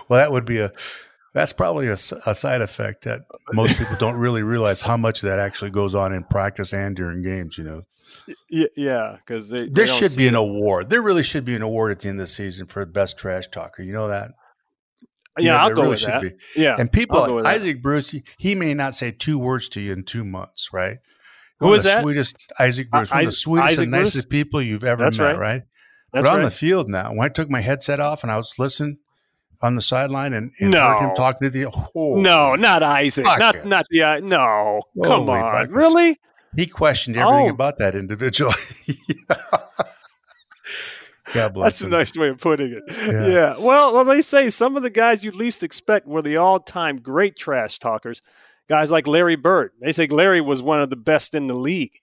well, 0.08 0.18
that 0.20 0.32
would 0.32 0.44
be 0.44 0.60
a 0.60 0.72
that's 1.34 1.52
probably 1.52 1.88
a, 1.88 1.92
a, 1.92 2.34
side 2.34 2.60
effect 2.62 3.04
that 3.04 3.22
most 3.52 3.78
people 3.78 3.96
don't 3.98 4.18
really 4.18 4.42
realize 4.42 4.82
how 4.82 4.96
much 4.96 5.20
that 5.20 5.38
actually 5.38 5.70
goes 5.70 5.94
on 5.94 6.12
in 6.12 6.24
practice 6.24 6.72
and 6.72 6.96
during 6.96 7.22
games. 7.22 7.58
You 7.58 7.64
know. 7.64 7.82
Yeah, 8.50 9.16
because 9.18 9.50
there 9.50 9.86
should 9.86 10.16
be 10.16 10.28
an 10.28 10.34
it. 10.34 10.38
award. 10.38 10.90
There 10.90 11.02
really 11.02 11.22
should 11.22 11.44
be 11.44 11.54
an 11.54 11.62
award 11.62 11.92
at 11.92 12.00
the 12.00 12.08
end 12.08 12.20
of 12.20 12.26
the 12.26 12.32
season 12.32 12.66
for 12.66 12.84
the 12.84 12.90
best 12.90 13.18
trash 13.18 13.48
talker. 13.48 13.82
You 13.82 13.92
know 13.92 14.08
that. 14.08 14.32
You 15.38 15.46
yeah, 15.46 15.52
know, 15.52 15.58
I'll 15.58 15.74
go 15.74 15.82
really 15.82 15.90
with 15.90 16.06
that. 16.06 16.22
Be. 16.22 16.32
Yeah, 16.56 16.76
and 16.78 16.90
people, 16.90 17.46
Isaac 17.46 17.82
Bruce, 17.82 18.14
he 18.38 18.54
may 18.54 18.74
not 18.74 18.94
say 18.94 19.12
two 19.12 19.38
words 19.38 19.68
to 19.70 19.80
you 19.80 19.92
in 19.92 20.02
two 20.02 20.24
months, 20.24 20.70
right? 20.72 20.98
Who 21.60 21.74
is 21.74 21.84
that? 21.84 22.02
Sweetest 22.02 22.36
Isaac 22.58 22.90
Bruce, 22.90 23.10
uh, 23.10 23.16
one 23.16 23.20
of 23.20 23.26
the 23.26 23.32
sweetest 23.32 23.68
Isaac 23.68 23.82
and 23.84 23.92
nicest 23.92 24.28
people 24.28 24.62
you've 24.62 24.84
ever 24.84 25.04
That's 25.04 25.18
met, 25.18 25.32
right? 25.32 25.38
right? 25.38 25.62
That's 26.12 26.24
but 26.24 26.32
on 26.32 26.38
right. 26.38 26.44
the 26.44 26.50
field 26.50 26.88
now, 26.88 27.10
when 27.10 27.20
I 27.20 27.28
took 27.28 27.50
my 27.50 27.60
headset 27.60 28.00
off 28.00 28.22
and 28.22 28.32
I 28.32 28.36
was 28.36 28.54
listening 28.58 28.98
on 29.60 29.74
the 29.74 29.80
sideline 29.82 30.32
and, 30.32 30.52
and 30.60 30.70
no. 30.70 30.80
heard 30.80 31.08
him 31.08 31.16
talking 31.16 31.46
to 31.46 31.50
the 31.50 31.66
oh, 31.94 32.14
no, 32.16 32.54
not 32.54 32.82
Isaac, 32.82 33.24
not 33.24 33.54
it. 33.56 33.64
not 33.64 33.86
yeah, 33.90 34.12
uh, 34.12 34.20
no, 34.22 34.82
Holy 34.94 35.08
come 35.08 35.28
on, 35.30 35.40
buckets. 35.40 35.72
really? 35.72 36.18
He 36.56 36.66
questioned 36.66 37.16
everything 37.16 37.50
Oh. 37.50 37.54
about 37.54 37.78
that 37.78 37.94
individual. 37.94 38.52
God 41.34 41.52
bless 41.52 41.66
That's 41.80 41.84
a 41.84 41.88
nice 41.88 42.16
way 42.16 42.28
of 42.28 42.38
putting 42.38 42.72
it. 42.72 42.82
Yeah. 43.06 43.26
Yeah. 43.26 43.58
Well, 43.58 43.92
well, 43.92 44.04
they 44.06 44.22
say 44.22 44.48
some 44.48 44.76
of 44.78 44.82
the 44.82 44.88
guys 44.90 45.22
you 45.22 45.30
least 45.30 45.62
expect 45.62 46.06
were 46.06 46.22
the 46.22 46.38
all-time 46.38 47.00
great 47.00 47.36
trash 47.36 47.78
talkers. 47.78 48.22
Guys 48.66 48.90
like 48.90 49.06
Larry 49.06 49.36
Bird. 49.36 49.72
They 49.80 49.92
say 49.92 50.06
Larry 50.06 50.40
was 50.40 50.62
one 50.62 50.80
of 50.80 50.88
the 50.88 50.96
best 50.96 51.34
in 51.34 51.46
the 51.46 51.54
league. 51.54 52.00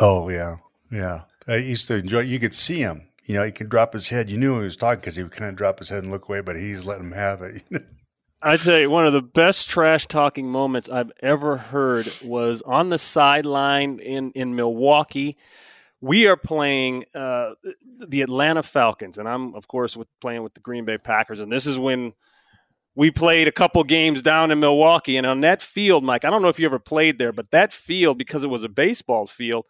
Oh 0.00 0.28
yeah, 0.28 0.56
yeah. 0.90 1.22
Uh, 1.48 1.52
I 1.52 1.56
used 1.56 1.88
to 1.88 1.96
enjoy. 1.96 2.20
You 2.20 2.38
could 2.38 2.54
see 2.54 2.78
him. 2.80 3.07
You 3.28 3.34
know, 3.34 3.44
he 3.44 3.52
can 3.52 3.68
drop 3.68 3.92
his 3.92 4.08
head. 4.08 4.30
You 4.30 4.38
knew 4.38 4.56
he 4.56 4.64
was 4.64 4.76
talking 4.76 5.00
because 5.00 5.16
he 5.16 5.22
would 5.22 5.32
kind 5.32 5.50
of 5.50 5.56
drop 5.56 5.78
his 5.78 5.90
head 5.90 6.02
and 6.02 6.10
look 6.10 6.28
away, 6.28 6.40
but 6.40 6.56
he's 6.56 6.86
letting 6.86 7.04
him 7.04 7.12
have 7.12 7.42
it. 7.42 7.62
I 8.40 8.56
tell 8.56 8.78
you, 8.78 8.88
one 8.88 9.06
of 9.06 9.12
the 9.12 9.20
best 9.20 9.68
trash 9.68 10.06
talking 10.06 10.50
moments 10.50 10.88
I've 10.88 11.12
ever 11.20 11.58
heard 11.58 12.08
was 12.24 12.62
on 12.62 12.88
the 12.88 12.98
sideline 12.98 13.98
in 13.98 14.30
in 14.32 14.56
Milwaukee. 14.56 15.36
We 16.00 16.26
are 16.26 16.36
playing 16.36 17.04
uh, 17.14 17.54
the 17.98 18.22
Atlanta 18.22 18.62
Falcons, 18.62 19.18
and 19.18 19.28
I'm 19.28 19.54
of 19.54 19.68
course 19.68 19.94
with 19.94 20.08
playing 20.20 20.42
with 20.42 20.54
the 20.54 20.60
Green 20.60 20.86
Bay 20.86 20.96
Packers, 20.96 21.40
and 21.40 21.52
this 21.52 21.66
is 21.66 21.78
when 21.78 22.14
we 22.94 23.10
played 23.10 23.46
a 23.46 23.52
couple 23.52 23.84
games 23.84 24.22
down 24.22 24.50
in 24.50 24.58
Milwaukee, 24.58 25.18
and 25.18 25.26
on 25.26 25.42
that 25.42 25.60
field, 25.60 26.02
Mike, 26.02 26.24
I 26.24 26.30
don't 26.30 26.40
know 26.40 26.48
if 26.48 26.58
you 26.58 26.66
ever 26.66 26.78
played 26.78 27.18
there, 27.18 27.32
but 27.32 27.50
that 27.50 27.74
field 27.74 28.16
because 28.16 28.42
it 28.42 28.50
was 28.50 28.64
a 28.64 28.68
baseball 28.70 29.26
field, 29.26 29.66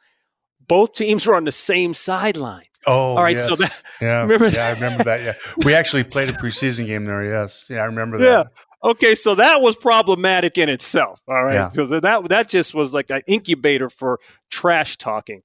both 0.66 0.92
teams 0.92 1.26
were 1.26 1.34
on 1.34 1.44
the 1.44 1.52
same 1.52 1.94
sideline. 1.94 2.64
oh, 2.86 3.16
All 3.16 3.22
right, 3.22 3.36
yes. 3.36 3.46
so 3.46 3.54
that 3.56 3.82
yeah, 4.00 4.22
remember 4.22 4.48
yeah, 4.48 4.66
I 4.66 4.72
remember 4.72 5.04
that. 5.04 5.22
Yeah, 5.24 5.32
we 5.64 5.74
actually 5.74 6.04
played 6.04 6.28
a 6.28 6.32
preseason 6.42 6.86
game 6.86 7.04
there. 7.04 7.24
Yes, 7.24 7.66
yeah, 7.70 7.78
I 7.78 7.84
remember 7.84 8.18
that. 8.18 8.24
Yeah. 8.24 8.90
Okay, 8.90 9.14
so 9.16 9.34
that 9.34 9.60
was 9.60 9.74
problematic 9.76 10.56
in 10.56 10.68
itself. 10.68 11.20
All 11.26 11.42
right, 11.44 11.54
Yeah. 11.54 11.70
so 11.70 11.84
that 12.00 12.28
that 12.28 12.48
just 12.48 12.74
was 12.74 12.94
like 12.94 13.10
an 13.10 13.22
incubator 13.26 13.88
for 13.90 14.20
trash 14.50 14.96
talking. 14.96 15.40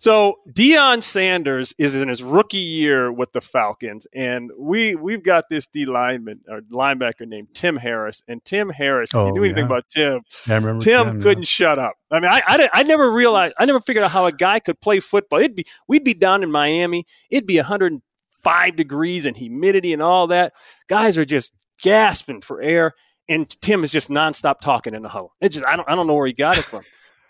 So 0.00 0.36
Deion 0.50 1.02
Sanders 1.02 1.74
is 1.76 1.94
in 1.94 2.08
his 2.08 2.22
rookie 2.22 2.56
year 2.56 3.12
with 3.12 3.34
the 3.34 3.42
Falcons, 3.42 4.06
and 4.14 4.50
we 4.58 4.94
we've 4.94 5.22
got 5.22 5.44
this 5.50 5.66
D 5.66 5.84
lineman 5.84 6.40
or 6.48 6.62
linebacker 6.72 7.26
named 7.28 7.48
Tim 7.52 7.76
Harris, 7.76 8.22
and 8.26 8.42
Tim 8.42 8.70
Harris. 8.70 9.10
if 9.10 9.16
Oh, 9.16 9.26
you 9.26 9.32
knew 9.34 9.44
anything 9.44 9.66
about 9.66 9.90
Tim, 9.90 10.22
Yeah, 10.46 10.54
I 10.54 10.56
remember 10.56 10.82
Tim, 10.82 11.04
Tim, 11.04 11.20
couldn't 11.20 11.48
shut 11.48 11.78
up. 11.78 11.96
I 12.10 12.18
mean, 12.18 12.30
I, 12.30 12.40
I, 12.46 12.68
I 12.72 12.82
never 12.84 13.10
realized, 13.12 13.52
I 13.58 13.66
never 13.66 13.78
figured 13.78 14.02
out 14.02 14.10
how 14.10 14.24
a 14.24 14.32
guy 14.32 14.58
could 14.58 14.80
play 14.80 15.00
football. 15.00 15.38
It'd 15.38 15.54
be, 15.54 15.66
we'd 15.86 16.02
be 16.02 16.14
down 16.14 16.42
in 16.42 16.50
Miami. 16.50 17.04
It'd 17.30 17.46
be 17.46 17.58
105 17.58 18.76
degrees 18.76 19.26
and 19.26 19.36
humidity 19.36 19.92
and 19.92 20.00
all 20.00 20.28
that. 20.28 20.54
Guys 20.88 21.18
are 21.18 21.26
just 21.26 21.52
gasping 21.82 22.40
for 22.40 22.62
air, 22.62 22.94
and 23.28 23.46
Tim 23.60 23.84
is 23.84 23.92
just 23.92 24.08
nonstop 24.08 24.60
talking 24.62 24.94
in 24.94 25.02
the 25.02 25.10
huddle. 25.10 25.34
It's 25.42 25.56
just, 25.56 25.66
I 25.66 25.76
don't, 25.76 25.86
I 25.86 25.94
don't 25.94 26.06
know 26.06 26.14
where 26.14 26.26
he 26.26 26.32
got 26.32 26.56
it 26.56 26.64
from. 26.64 26.84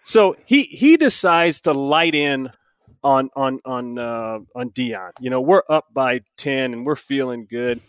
so 0.05 0.37
he, 0.47 0.63
he 0.63 0.97
decides 0.97 1.63
to 1.63 1.73
light 1.73 2.15
in 2.15 2.51
on, 3.03 3.31
on, 3.37 3.59
on, 3.65 3.99
uh, 3.99 4.39
on 4.55 4.71
Deion. 4.71 5.11
You 5.21 5.31
know, 5.31 5.41
we're 5.41 5.63
up 5.69 5.87
by 5.93 6.21
10 6.37 6.73
and 6.73 6.87
we're 6.87 6.97
feeling 6.97 7.47
good 7.49 7.81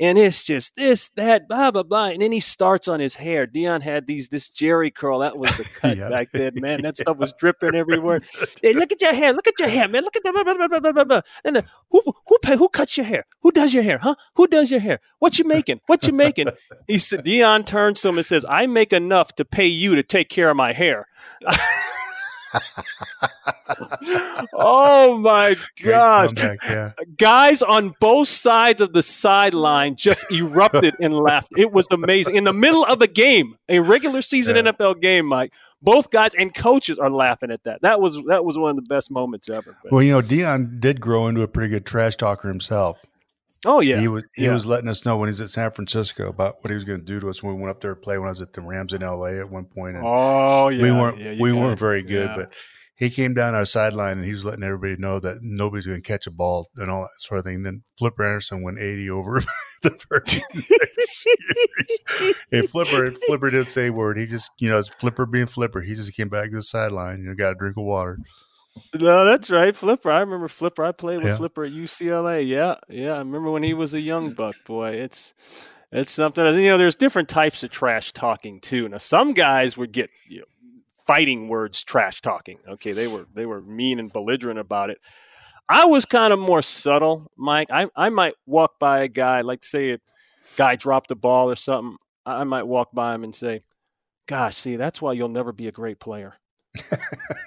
and 0.00 0.18
it's 0.18 0.42
just 0.42 0.74
this, 0.74 1.08
that, 1.10 1.46
blah, 1.46 1.70
blah, 1.70 1.84
blah. 1.84 2.06
And 2.06 2.20
then 2.20 2.32
he 2.32 2.40
starts 2.40 2.88
on 2.88 2.98
his 2.98 3.14
hair. 3.14 3.46
Deion 3.46 3.80
had 3.80 4.08
these 4.08 4.28
this 4.28 4.48
Jheri 4.48 4.92
curl. 4.92 5.20
That 5.20 5.38
was 5.38 5.56
the 5.56 5.62
cut 5.80 5.96
Yeah. 5.96 6.08
back 6.08 6.32
then, 6.32 6.54
man. 6.56 6.82
That 6.82 6.96
stuff 6.96 7.16
was 7.16 7.32
dripping 7.38 7.76
everywhere. 7.76 8.20
Hey, 8.60 8.72
look 8.72 8.90
at 8.90 9.00
your 9.00 9.14
hair. 9.14 9.32
Look 9.32 9.46
at 9.46 9.54
your 9.60 9.68
hair, 9.68 9.86
man. 9.86 10.02
Look 10.02 10.16
at 10.16 10.24
that. 10.24 10.32
Blah, 10.34 10.42
blah, 10.42 10.66
blah, 10.66 10.80
blah, 10.80 10.92
blah, 10.92 11.04
blah. 11.04 11.20
And 11.44 11.58
uh, 11.58 11.62
who 11.90 12.02
who 12.26 12.38
pay, 12.42 12.56
who 12.56 12.68
cuts 12.68 12.96
your 12.96 13.06
hair? 13.06 13.24
Who 13.42 13.52
does 13.52 13.72
your 13.72 13.84
hair? 13.84 13.98
Huh? 13.98 14.16
Who 14.34 14.48
does 14.48 14.68
your 14.68 14.80
hair? 14.80 14.98
What 15.20 15.38
you 15.38 15.44
making? 15.46 15.80
What 15.86 16.04
you 16.08 16.12
making? 16.12 16.48
He 16.88 16.98
said. 16.98 17.24
Deion 17.24 17.64
turns 17.64 18.00
to 18.02 18.08
him 18.08 18.16
and 18.16 18.26
says, 18.26 18.44
"I 18.48 18.66
make 18.66 18.92
enough 18.92 19.36
to 19.36 19.44
pay 19.44 19.66
you 19.68 19.94
to 19.94 20.02
take 20.02 20.28
care 20.28 20.50
of 20.50 20.56
my 20.56 20.72
hair." 20.72 21.06
oh 24.54 25.18
my 25.18 25.56
god 25.82 26.38
yeah. 26.38 26.92
guys 27.16 27.62
on 27.62 27.92
both 28.00 28.28
sides 28.28 28.80
of 28.80 28.92
the 28.92 29.02
sideline 29.02 29.96
just 29.96 30.24
erupted 30.32 30.94
in 31.00 31.12
laughter. 31.12 31.54
It 31.58 31.72
was 31.72 31.86
amazing. 31.90 32.36
In 32.36 32.44
the 32.44 32.52
middle 32.52 32.84
of 32.84 33.00
a 33.02 33.06
game, 33.06 33.56
a 33.68 33.80
regular 33.80 34.22
season 34.22 34.56
Yeah. 34.56 34.72
NFL 34.72 35.00
game, 35.00 35.26
Mike, 35.26 35.52
both 35.82 36.10
guys 36.10 36.34
and 36.34 36.54
coaches 36.54 36.98
are 36.98 37.10
laughing 37.10 37.50
at 37.50 37.64
that. 37.64 37.82
That 37.82 38.00
was 38.00 38.20
that 38.28 38.44
was 38.44 38.58
one 38.58 38.70
of 38.70 38.76
the 38.76 38.82
best 38.88 39.10
moments 39.10 39.48
ever. 39.48 39.76
But- 39.82 39.92
Well, 39.92 40.02
you 40.02 40.12
know, 40.12 40.20
Deion 40.20 40.80
did 40.80 41.00
grow 41.00 41.26
into 41.28 41.42
a 41.42 41.48
pretty 41.48 41.70
good 41.70 41.86
trash 41.86 42.16
talker 42.16 42.48
himself. 42.48 42.98
Oh 43.66 43.80
yeah, 43.80 43.98
He 44.00 44.08
was 44.08 44.24
he 44.34 44.44
Yeah. 44.44 44.52
was 44.54 44.66
letting 44.66 44.88
us 44.88 45.04
know 45.04 45.16
when 45.16 45.28
he's 45.28 45.40
at 45.40 45.50
San 45.50 45.70
Francisco 45.70 46.28
about 46.28 46.56
what 46.62 46.70
he 46.70 46.74
was 46.74 46.84
going 46.84 47.00
to 47.00 47.04
do 47.04 47.20
to 47.20 47.28
us 47.28 47.42
when 47.42 47.54
we 47.56 47.60
went 47.62 47.70
up 47.70 47.80
there 47.80 47.94
to 47.94 48.00
play 48.00 48.18
when 48.18 48.26
I 48.26 48.30
was 48.30 48.40
at 48.42 48.52
the 48.52 48.60
Rams 48.60 48.92
in 48.92 49.02
LA 49.02 49.38
at 49.40 49.50
one 49.50 49.64
point. 49.66 49.96
And 49.96 50.04
oh 50.06 50.68
yeah, 50.68 50.82
we 50.82 50.92
weren't 50.92 51.18
yeah, 51.18 51.36
we 51.40 51.52
got 51.52 51.58
weren't 51.60 51.78
very 51.78 52.02
good, 52.02 52.30
but 52.36 52.52
he 52.96 53.10
came 53.10 53.34
down 53.34 53.56
our 53.56 53.64
sideline 53.64 54.18
and 54.18 54.24
he 54.24 54.30
was 54.30 54.44
letting 54.44 54.62
everybody 54.62 54.94
know 54.96 55.18
that 55.18 55.38
nobody's 55.42 55.84
going 55.86 56.00
to 56.00 56.06
catch 56.06 56.28
a 56.28 56.30
ball 56.30 56.68
and 56.76 56.88
all 56.90 57.02
that 57.02 57.10
sort 57.20 57.38
of 57.40 57.44
thing. 57.44 57.56
And 57.56 57.66
then 57.66 57.82
Flipper 57.98 58.24
Anderson 58.24 58.62
went 58.62 58.78
80 58.78 59.10
over 59.10 59.42
the 59.82 59.90
first 59.90 60.30
series. 61.08 62.34
hey, 62.50 62.62
Flipper, 62.66 63.10
Flipper 63.26 63.50
didn't 63.50 63.70
say 63.70 63.88
a 63.88 63.92
word. 63.92 64.16
He 64.16 64.26
just, 64.26 64.50
you 64.58 64.70
know, 64.70 64.78
it's 64.78 64.88
Flipper 64.90 65.26
being 65.26 65.46
Flipper. 65.46 65.80
He 65.80 65.94
just 65.94 66.14
came 66.14 66.28
back 66.28 66.50
to 66.50 66.56
the 66.56 66.62
sideline. 66.62 67.20
You 67.20 67.30
know, 67.30 67.34
got 67.34 67.52
a 67.52 67.54
drink 67.56 67.76
of 67.76 67.84
water. 67.84 68.18
No, 68.94 69.24
that's 69.24 69.50
right, 69.50 69.74
Flipper. 69.74 70.10
I 70.10 70.20
remember 70.20 70.48
Flipper. 70.48 70.84
I 70.84 70.92
played 70.92 71.18
with 71.18 71.26
yeah. 71.26 71.36
Flipper 71.36 71.64
at 71.64 71.72
UCLA. 71.72 72.46
Yeah, 72.46 72.76
yeah. 72.88 73.14
I 73.14 73.18
remember 73.18 73.50
when 73.50 73.62
he 73.62 73.74
was 73.74 73.94
a 73.94 74.00
young 74.00 74.34
buck. 74.34 74.54
Boy, 74.66 74.90
it's 74.90 75.34
it's 75.92 76.12
something. 76.12 76.44
You 76.44 76.70
know, 76.70 76.78
there's 76.78 76.96
different 76.96 77.28
types 77.28 77.62
of 77.62 77.70
trash 77.70 78.12
talking 78.12 78.60
too. 78.60 78.88
Now, 78.88 78.98
some 78.98 79.32
guys 79.32 79.76
would 79.76 79.92
get 79.92 80.10
you 80.28 80.40
know, 80.40 80.44
fighting 81.06 81.48
words 81.48 81.82
trash 81.82 82.20
talking. 82.20 82.58
Okay, 82.68 82.92
they 82.92 83.06
were 83.06 83.26
they 83.34 83.46
were 83.46 83.60
mean 83.62 83.98
and 83.98 84.12
belligerent 84.12 84.58
about 84.58 84.90
it. 84.90 84.98
I 85.68 85.86
was 85.86 86.04
kind 86.04 86.32
of 86.32 86.38
more 86.38 86.62
subtle, 86.62 87.30
Mike. 87.36 87.68
I 87.70 87.88
I 87.96 88.10
might 88.10 88.34
walk 88.46 88.78
by 88.78 89.00
a 89.00 89.08
guy, 89.08 89.42
like 89.42 89.64
say 89.64 89.92
a 89.92 89.98
guy 90.56 90.76
dropped 90.76 91.10
a 91.10 91.16
ball 91.16 91.50
or 91.50 91.56
something. 91.56 91.96
I 92.26 92.44
might 92.44 92.66
walk 92.66 92.90
by 92.92 93.14
him 93.14 93.24
and 93.24 93.34
say, 93.34 93.60
"Gosh, 94.26 94.56
see, 94.56 94.76
that's 94.76 95.00
why 95.00 95.12
you'll 95.12 95.28
never 95.28 95.52
be 95.52 95.68
a 95.68 95.72
great 95.72 96.00
player." 96.00 96.36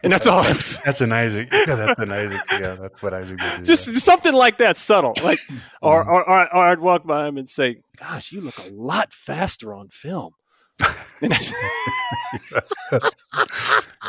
And 0.03 0.13
that's 0.13 0.27
all. 0.27 0.39
I'm 0.39 0.55
That's 0.85 1.01
an 1.01 1.11
Isaac. 1.11 1.49
Yeah, 1.67 1.75
that's 1.75 1.99
an 1.99 2.11
Isaac. 2.11 2.39
Yeah, 2.51 2.75
that's 2.79 3.03
what 3.03 3.13
Isaac 3.13 3.39
would 3.41 3.57
do. 3.57 3.63
Just 3.65 3.87
yeah. 3.87 3.93
something 3.95 4.33
like 4.33 4.57
that, 4.59 4.77
subtle. 4.77 5.13
Like, 5.21 5.39
or, 5.81 6.01
mm-hmm. 6.01 6.09
or, 6.09 6.29
or, 6.29 6.55
or 6.55 6.65
I'd 6.65 6.79
walk 6.79 7.05
by 7.05 7.27
him 7.27 7.37
and 7.37 7.49
say, 7.49 7.81
"Gosh, 7.97 8.31
you 8.31 8.39
look 8.41 8.57
a 8.57 8.71
lot 8.71 9.11
faster 9.11 9.73
on 9.73 9.89
film." 9.89 10.33
yeah, 10.79 11.29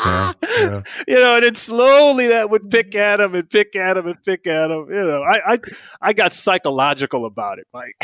yeah. 0.04 0.82
You 1.08 1.18
know, 1.18 1.37
and 1.37 1.44
then 1.44 1.54
slowly 1.54 2.28
that 2.28 2.50
would 2.50 2.70
pick 2.70 2.94
at 2.94 3.20
him 3.20 3.34
and 3.34 3.48
pick 3.48 3.75
at 3.75 3.96
him 3.96 4.06
and 4.06 4.22
pick 4.22 4.46
at 4.46 4.70
him. 4.70 4.87
You 4.88 5.04
know, 5.04 5.22
I 5.22 5.54
I, 5.54 5.58
I 6.00 6.12
got 6.12 6.34
psychological 6.34 7.25
about 7.25 7.58
it, 7.58 7.66
Mike. 7.72 7.96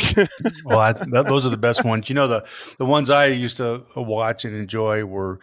well, 0.64 0.78
I, 0.80 0.92
that, 0.92 1.26
those 1.28 1.47
are 1.47 1.50
the 1.50 1.59
best 1.59 1.85
ones. 1.85 2.09
You 2.09 2.14
know, 2.14 2.26
the 2.26 2.44
the 2.78 2.87
ones 2.87 3.11
I 3.11 3.26
used 3.26 3.59
to 3.59 3.85
watch 3.94 4.44
and 4.44 4.56
enjoy 4.56 5.04
were 5.04 5.38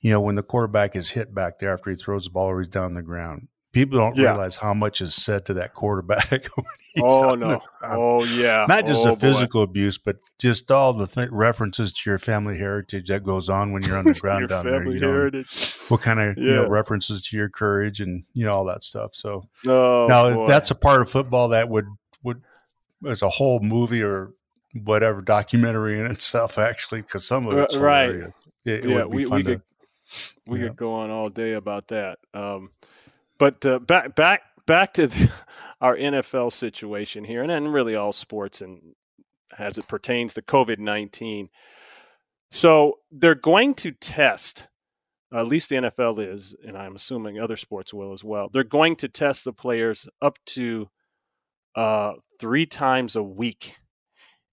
you 0.00 0.10
know, 0.10 0.20
when 0.20 0.36
the 0.36 0.42
quarterback 0.42 0.94
is 0.94 1.10
hit 1.10 1.34
back 1.34 1.58
there 1.58 1.72
after 1.72 1.90
he 1.90 1.96
throws 1.96 2.24
the 2.24 2.30
ball 2.30 2.46
or 2.46 2.60
he's 2.60 2.68
down 2.68 2.94
the 2.94 3.02
ground. 3.02 3.48
People 3.70 3.98
don't 3.98 4.16
yeah. 4.16 4.30
realize 4.30 4.56
how 4.56 4.72
much 4.72 5.02
is 5.02 5.14
said 5.14 5.44
to 5.46 5.54
that 5.54 5.74
quarterback. 5.74 6.48
oh 7.02 7.34
no! 7.34 7.60
Oh 7.82 8.24
yeah! 8.24 8.64
Not 8.66 8.86
just 8.86 9.06
oh, 9.06 9.10
the 9.10 9.20
physical 9.20 9.60
boy. 9.60 9.70
abuse, 9.70 9.98
but 9.98 10.16
just 10.38 10.70
all 10.70 10.94
the 10.94 11.06
th- 11.06 11.28
references 11.30 11.92
to 11.92 12.10
your 12.10 12.18
family 12.18 12.56
heritage 12.56 13.08
that 13.08 13.24
goes 13.24 13.50
on 13.50 13.72
when 13.72 13.82
you're 13.82 13.98
on 13.98 14.06
the 14.06 14.14
ground 14.20 14.48
down 14.48 14.64
there. 14.64 14.90
You 14.90 15.00
know, 15.00 15.42
what 15.88 16.00
kind 16.00 16.18
of 16.18 16.38
yeah. 16.38 16.44
you 16.44 16.54
know 16.56 16.68
references 16.68 17.22
to 17.26 17.36
your 17.36 17.50
courage 17.50 18.00
and 18.00 18.24
you 18.32 18.46
know 18.46 18.56
all 18.56 18.64
that 18.64 18.82
stuff. 18.82 19.14
So 19.14 19.44
oh, 19.66 20.06
now 20.08 20.32
boy. 20.34 20.46
that's 20.46 20.70
a 20.70 20.74
part 20.74 21.02
of 21.02 21.10
football 21.10 21.48
that 21.48 21.68
would 21.68 21.86
would 22.22 22.40
as 23.06 23.20
a 23.20 23.28
whole 23.28 23.60
movie 23.60 24.02
or 24.02 24.32
whatever 24.72 25.20
documentary 25.20 26.00
in 26.00 26.06
itself 26.06 26.58
actually 26.58 27.02
because 27.02 27.26
some 27.26 27.46
of 27.46 27.58
it's 27.58 27.76
right. 27.76 28.10
It, 28.10 28.32
it 28.64 28.84
yeah, 28.84 29.04
we, 29.04 29.26
we 29.26 29.44
could 29.44 29.62
we 30.46 30.60
yeah. 30.60 30.68
could 30.68 30.76
go 30.76 30.94
on 30.94 31.10
all 31.10 31.28
day 31.28 31.54
about 31.54 31.88
that. 31.88 32.18
Um, 32.34 32.70
but 33.38 33.64
uh, 33.64 33.78
back 33.78 34.14
back 34.14 34.42
back 34.66 34.94
to 34.94 35.06
the, 35.06 35.32
our 35.80 35.96
NFL 35.96 36.52
situation 36.52 37.24
here, 37.24 37.42
and 37.42 37.50
then 37.50 37.68
really 37.68 37.94
all 37.94 38.12
sports 38.12 38.60
and 38.60 38.94
as 39.58 39.78
it 39.78 39.88
pertains 39.88 40.34
to 40.34 40.42
COVID 40.42 40.78
nineteen. 40.78 41.48
So 42.50 42.98
they're 43.10 43.34
going 43.34 43.74
to 43.74 43.92
test. 43.92 44.68
at 45.32 45.46
least 45.46 45.68
the 45.68 45.76
NFL 45.76 46.18
is, 46.18 46.56
and 46.66 46.76
I'm 46.76 46.96
assuming 46.96 47.38
other 47.38 47.56
sports 47.56 47.92
will 47.92 48.12
as 48.12 48.24
well. 48.24 48.48
They're 48.50 48.64
going 48.64 48.96
to 48.96 49.08
test 49.08 49.44
the 49.44 49.52
players 49.52 50.08
up 50.22 50.38
to 50.46 50.88
uh, 51.74 52.14
three 52.40 52.64
times 52.64 53.14
a 53.14 53.22
week 53.22 53.76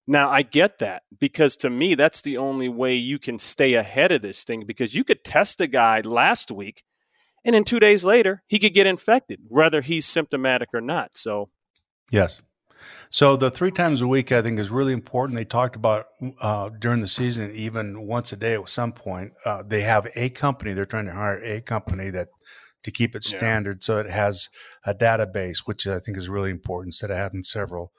now, 0.06 0.30
I 0.30 0.42
get 0.42 0.78
that 0.78 1.02
because 1.18 1.56
to 1.56 1.70
me, 1.70 1.94
that's 1.94 2.22
the 2.22 2.36
only 2.36 2.68
way 2.68 2.94
you 2.94 3.18
can 3.18 3.38
stay 3.38 3.74
ahead 3.74 4.12
of 4.12 4.22
this 4.22 4.44
thing 4.44 4.64
because 4.64 4.94
you 4.94 5.04
could 5.04 5.24
test 5.24 5.60
a 5.60 5.66
guy 5.66 6.00
last 6.00 6.50
week 6.50 6.84
and 7.46 7.54
then 7.54 7.62
two 7.62 7.78
days 7.78 8.04
later, 8.04 8.42
he 8.48 8.58
could 8.58 8.74
get 8.74 8.88
infected, 8.88 9.38
whether 9.48 9.80
he's 9.80 10.04
symptomatic 10.04 10.70
or 10.74 10.80
not. 10.80 11.16
So, 11.16 11.48
yes. 12.10 12.42
So 13.08 13.36
the 13.36 13.52
three 13.52 13.70
times 13.70 14.02
a 14.02 14.08
week, 14.08 14.32
I 14.32 14.42
think, 14.42 14.58
is 14.58 14.72
really 14.72 14.92
important. 14.92 15.36
They 15.36 15.44
talked 15.44 15.76
about 15.76 16.06
uh, 16.40 16.70
during 16.80 17.00
the 17.00 17.06
season, 17.06 17.52
even 17.54 18.04
once 18.04 18.32
a 18.32 18.36
day 18.36 18.54
at 18.54 18.68
some 18.68 18.92
point. 18.92 19.32
Uh, 19.44 19.62
they 19.64 19.82
have 19.82 20.08
a 20.16 20.28
company; 20.30 20.72
they're 20.72 20.86
trying 20.86 21.06
to 21.06 21.12
hire 21.12 21.40
a 21.40 21.60
company 21.60 22.10
that 22.10 22.28
to 22.82 22.90
keep 22.90 23.14
it 23.14 23.22
standard, 23.22 23.78
yeah. 23.80 23.84
so 23.84 23.98
it 23.98 24.10
has 24.10 24.48
a 24.84 24.92
database, 24.92 25.58
which 25.66 25.86
I 25.86 26.00
think 26.00 26.16
is 26.16 26.28
really 26.28 26.50
important 26.50 26.88
instead 26.88 27.12
of 27.12 27.16
having 27.16 27.44
several 27.44 27.92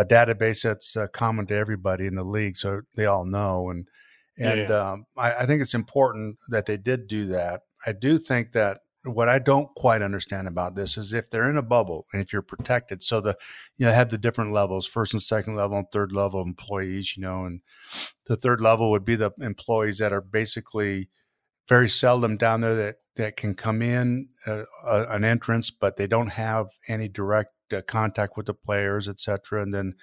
a 0.00 0.04
database 0.04 0.62
that's 0.62 0.96
uh, 0.96 1.06
common 1.12 1.46
to 1.46 1.54
everybody 1.54 2.06
in 2.06 2.14
the 2.14 2.24
league, 2.24 2.56
so 2.56 2.80
they 2.96 3.04
all 3.04 3.26
know. 3.26 3.68
And 3.68 3.86
and 4.38 4.70
yeah. 4.70 4.92
um, 4.92 5.04
I, 5.16 5.34
I, 5.34 5.46
think 5.46 5.60
it's 5.60 5.74
important 5.74 6.38
that 6.48 6.64
they 6.64 6.78
did 6.78 7.06
do 7.06 7.26
that. 7.26 7.60
I 7.86 7.92
do 7.92 8.16
think 8.16 8.52
that 8.52 8.78
what 9.04 9.28
I 9.28 9.38
don't 9.38 9.68
quite 9.76 10.00
understand 10.00 10.48
about 10.48 10.74
this 10.74 10.96
is 10.96 11.12
if 11.12 11.28
they're 11.28 11.50
in 11.50 11.58
a 11.58 11.62
bubble 11.62 12.06
and 12.12 12.22
if 12.22 12.32
you're 12.32 12.40
protected, 12.40 13.02
so 13.02 13.20
the 13.20 13.36
you 13.76 13.84
know 13.84 13.92
have 13.92 14.10
the 14.10 14.16
different 14.16 14.52
levels, 14.52 14.86
first 14.86 15.12
and 15.12 15.22
second 15.22 15.56
level 15.56 15.76
and 15.76 15.86
third 15.92 16.12
level 16.12 16.40
employees, 16.40 17.16
you 17.16 17.22
know, 17.22 17.44
and 17.44 17.60
the 18.24 18.36
third 18.36 18.62
level 18.62 18.90
would 18.90 19.04
be 19.04 19.16
the 19.16 19.32
employees 19.40 19.98
that 19.98 20.14
are 20.14 20.22
basically 20.22 21.10
very 21.68 21.88
seldom 21.88 22.38
down 22.38 22.62
there 22.62 22.74
that 22.74 22.96
that 23.16 23.36
can 23.36 23.54
come 23.54 23.82
in 23.82 24.28
uh, 24.46 24.62
uh, 24.86 25.06
an 25.10 25.24
entrance, 25.24 25.70
but 25.70 25.96
they 25.98 26.06
don't 26.06 26.30
have 26.30 26.68
any 26.88 27.06
direct 27.06 27.52
uh, 27.72 27.82
contact 27.82 28.36
with 28.36 28.46
the 28.46 28.54
players, 28.54 29.08
etc. 29.08 29.62
And 29.62 29.74
then 29.74 29.94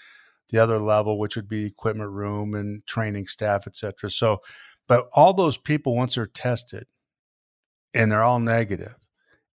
the 0.50 0.60
other 0.60 0.80
level, 0.80 1.20
which 1.20 1.36
would 1.36 1.50
be 1.50 1.66
equipment 1.66 2.12
room 2.12 2.54
and 2.54 2.86
training 2.86 3.28
staff, 3.28 3.68
etc. 3.68 4.10
So, 4.10 4.42
but 4.88 5.08
all 5.14 5.34
those 5.34 5.58
people, 5.58 5.96
once 5.96 6.16
they're 6.16 6.26
tested 6.26 6.86
and 7.94 8.12
they're 8.12 8.24
all 8.24 8.40
negative, 8.40 8.96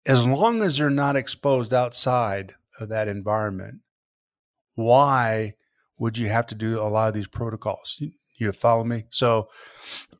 as 0.06 0.26
long 0.26 0.62
as 0.62 0.78
they're 0.78 0.90
not 0.90 1.16
exposed 1.16 1.72
outside 1.72 2.54
of 2.80 2.88
that 2.88 3.08
environment, 3.08 3.80
why 4.74 5.54
would 5.98 6.18
you 6.18 6.28
have 6.28 6.46
to 6.48 6.54
do 6.54 6.80
a 6.80 6.88
lot 6.88 7.08
of 7.08 7.14
these 7.14 7.28
protocols? 7.28 7.96
You, 7.98 8.12
you 8.36 8.52
follow 8.52 8.84
me? 8.84 9.04
So, 9.10 9.48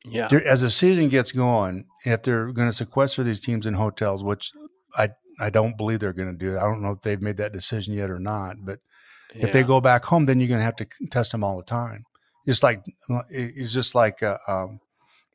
yeah, 0.05 0.29
as 0.47 0.63
the 0.63 0.71
season 0.71 1.09
gets 1.09 1.33
going, 1.33 1.87
if 2.05 2.23
they're 2.23 2.53
going 2.53 2.69
to 2.69 2.73
sequester 2.73 3.23
these 3.23 3.41
teams 3.41 3.67
in 3.67 3.75
hotels, 3.75 4.23
which 4.23 4.53
I 4.97 5.11
I 5.43 5.51
don't 5.51 5.77
believe 5.77 5.99
they're 5.99 6.13
going 6.13 6.31
to 6.31 6.39
do 6.39 6.55
it. 6.55 6.59
I 6.59 6.63
don't 6.63 6.83
know 6.83 6.93
if 6.93 7.03
they've 7.03 7.21
made 7.21 7.39
that 7.39 7.53
decision 7.53 7.95
yet 7.95 8.11
or 8.11 8.21
not. 8.21 8.57
But 8.65 8.79
yeah. 9.35 9.47
if 9.47 9.53
they 9.53 9.65
go 9.65 9.81
back 9.81 10.05
home, 10.05 10.27
then 10.27 10.39
you're 10.39 10.49
going 10.49 10.61
to 10.61 10.65
have 10.65 10.77
to 10.77 10.87
test 11.11 11.33
them 11.33 11.43
all 11.43 11.57
the 11.57 11.65
time. 11.65 12.05
It's 12.47 12.63
like 12.63 12.85
it's 13.29 13.73
just 13.73 13.95
like 13.95 14.23
uh, 14.23 14.39
um, 14.49 14.81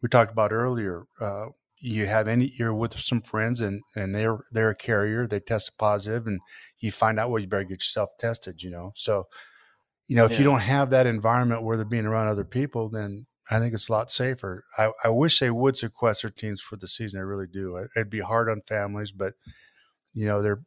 we 0.01 0.09
talked 0.09 0.31
about 0.31 0.51
earlier. 0.51 1.03
Uh, 1.19 1.47
you 1.79 2.05
have 2.05 2.27
any 2.27 2.53
you're 2.57 2.73
with 2.73 2.97
some 2.97 3.21
friends 3.21 3.61
and 3.61 3.81
and 3.95 4.15
they're 4.15 4.39
they're 4.51 4.71
a 4.71 4.75
carrier. 4.75 5.27
They 5.27 5.39
test 5.39 5.77
positive, 5.77 6.27
and 6.27 6.41
you 6.79 6.91
find 6.91 7.19
out 7.19 7.29
well, 7.29 7.39
you 7.39 7.47
better 7.47 7.63
get 7.63 7.79
yourself 7.79 8.09
tested. 8.19 8.61
You 8.61 8.71
know, 8.71 8.91
so 8.95 9.25
you 10.07 10.15
know 10.17 10.25
if 10.25 10.33
yeah. 10.33 10.39
you 10.39 10.43
don't 10.43 10.61
have 10.61 10.89
that 10.89 11.07
environment 11.07 11.63
where 11.63 11.77
they're 11.77 11.85
being 11.85 12.05
around 12.05 12.27
other 12.27 12.43
people, 12.43 12.89
then 12.89 13.25
I 13.49 13.59
think 13.59 13.73
it's 13.73 13.87
a 13.87 13.93
lot 13.93 14.11
safer. 14.11 14.65
I, 14.77 14.91
I 15.05 15.09
wish 15.09 15.39
they 15.39 15.51
would 15.51 15.77
sequester 15.77 16.29
teams 16.29 16.61
for 16.61 16.75
the 16.75 16.87
season. 16.87 17.19
I 17.19 17.23
really 17.23 17.47
do. 17.47 17.87
It'd 17.95 18.09
be 18.09 18.19
hard 18.19 18.49
on 18.49 18.61
families, 18.67 19.13
but 19.13 19.35
you 20.17 20.25
know, 20.25 20.41
they're, 20.41 20.61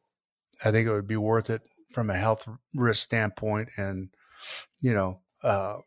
I 0.64 0.70
think 0.70 0.86
it 0.86 0.92
would 0.92 1.08
be 1.08 1.16
worth 1.16 1.50
it 1.50 1.62
from 1.92 2.08
a 2.08 2.14
health 2.14 2.46
risk 2.72 3.02
standpoint. 3.02 3.70
And, 3.76 4.10
you 4.80 4.94
know, 4.94 5.22
uh, 5.42 5.78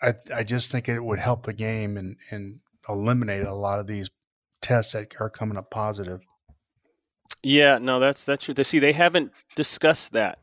I, 0.00 0.14
I 0.34 0.42
just 0.42 0.72
think 0.72 0.88
it 0.88 1.04
would 1.04 1.18
help 1.18 1.44
the 1.44 1.52
game 1.52 1.98
and, 1.98 2.16
and 2.30 2.60
eliminate 2.88 3.44
a 3.44 3.54
lot 3.54 3.78
of 3.78 3.86
these 3.86 4.08
tests 4.62 4.94
that 4.94 5.14
are 5.20 5.28
coming 5.28 5.58
up 5.58 5.70
positive. 5.70 6.20
Yeah, 7.42 7.78
no, 7.78 8.00
that's 8.00 8.24
that's 8.24 8.44
true. 8.44 8.54
They 8.54 8.64
see 8.64 8.78
they 8.78 8.92
haven't 8.92 9.32
discussed 9.54 10.12
that 10.12 10.38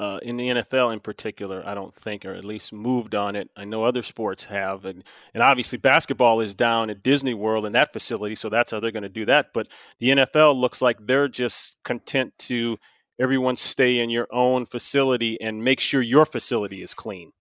uh, 0.00 0.18
in 0.22 0.38
the 0.38 0.48
NFL 0.48 0.94
in 0.94 1.00
particular, 1.00 1.62
I 1.66 1.74
don't 1.74 1.92
think, 1.92 2.24
or 2.24 2.32
at 2.32 2.42
least 2.42 2.72
moved 2.72 3.14
on 3.14 3.36
it. 3.36 3.50
I 3.54 3.64
know 3.64 3.84
other 3.84 4.00
sports 4.02 4.46
have, 4.46 4.86
and 4.86 5.04
and 5.34 5.42
obviously 5.42 5.76
basketball 5.76 6.40
is 6.40 6.54
down 6.54 6.88
at 6.88 7.02
Disney 7.02 7.34
World 7.34 7.66
in 7.66 7.72
that 7.72 7.92
facility, 7.92 8.34
so 8.34 8.48
that's 8.48 8.70
how 8.70 8.80
they're 8.80 8.92
going 8.92 9.02
to 9.02 9.10
do 9.10 9.26
that. 9.26 9.48
But 9.52 9.68
the 9.98 10.08
NFL 10.08 10.56
looks 10.56 10.80
like 10.80 11.06
they're 11.06 11.28
just 11.28 11.76
content 11.84 12.32
to 12.38 12.78
everyone 13.20 13.56
stay 13.56 13.98
in 13.98 14.08
your 14.08 14.26
own 14.32 14.64
facility 14.64 15.38
and 15.38 15.62
make 15.62 15.80
sure 15.80 16.00
your 16.00 16.24
facility 16.24 16.82
is 16.82 16.94
clean. 16.94 17.32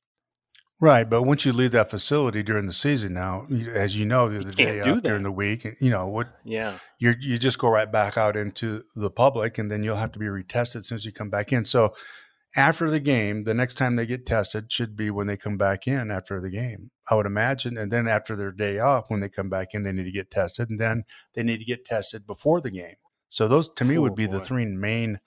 Right, 0.82 1.10
but 1.10 1.24
once 1.24 1.46
you 1.46 1.54
leave 1.54 1.72
that 1.72 1.90
facility 1.90 2.44
during 2.44 2.68
the 2.68 2.74
season, 2.74 3.14
now 3.14 3.48
as 3.74 3.98
you 3.98 4.06
know, 4.06 4.28
the 4.28 4.52
day 4.52 4.82
do 4.82 5.00
during 5.00 5.24
the 5.24 5.32
week, 5.32 5.66
you 5.80 5.92
know 5.92 6.08
what? 6.08 6.28
Yeah, 6.44 6.74
you 6.98 7.14
you 7.22 7.38
just 7.38 7.58
go 7.58 7.70
right 7.70 7.90
back 7.90 8.18
out 8.18 8.36
into 8.36 8.84
the 8.98 9.10
public, 9.10 9.58
and 9.58 9.72
then 9.72 9.86
you'll 9.86 9.96
have 9.96 10.12
to 10.12 10.20
be 10.20 10.26
retested 10.26 10.84
since 10.84 11.06
you 11.06 11.14
come 11.14 11.30
back 11.30 11.54
in. 11.54 11.64
So 11.64 11.94
after 12.60 12.90
the 12.90 13.00
game, 13.00 13.46
the 13.46 13.54
next 13.54 13.76
time 13.76 13.96
they 13.96 14.06
get 14.06 14.26
tested 14.26 14.72
should 14.72 14.96
be 14.96 15.10
when 15.10 15.28
they 15.28 15.38
come 15.38 15.58
back 15.58 15.88
in 15.88 16.12
after 16.12 16.42
the 16.42 16.50
game, 16.50 16.92
I 17.10 17.16
would 17.16 17.26
imagine. 17.26 17.78
And 17.78 17.92
then 17.92 18.08
after 18.08 18.36
their 18.36 18.52
day 18.52 18.80
off, 18.80 19.06
when 19.10 19.22
they 19.22 19.30
come 19.30 19.50
back 19.50 19.70
in, 19.74 19.84
they 19.84 19.92
need 19.92 20.04
to 20.04 20.12
get 20.12 20.30
tested. 20.30 20.70
And 20.70 20.80
then 20.80 21.04
they 21.34 21.44
need 21.44 21.60
to 21.60 21.66
get 21.66 21.86
tested 21.86 22.28
before 22.28 22.60
the 22.60 22.72
game. 22.72 22.96
So 23.30 23.48
those 23.48 23.70
to 23.76 23.86
me 23.86 23.98
Oh, 23.98 24.02
would 24.02 24.16
be 24.16 24.26
the 24.26 24.40
three 24.42 24.66
main 24.66 25.20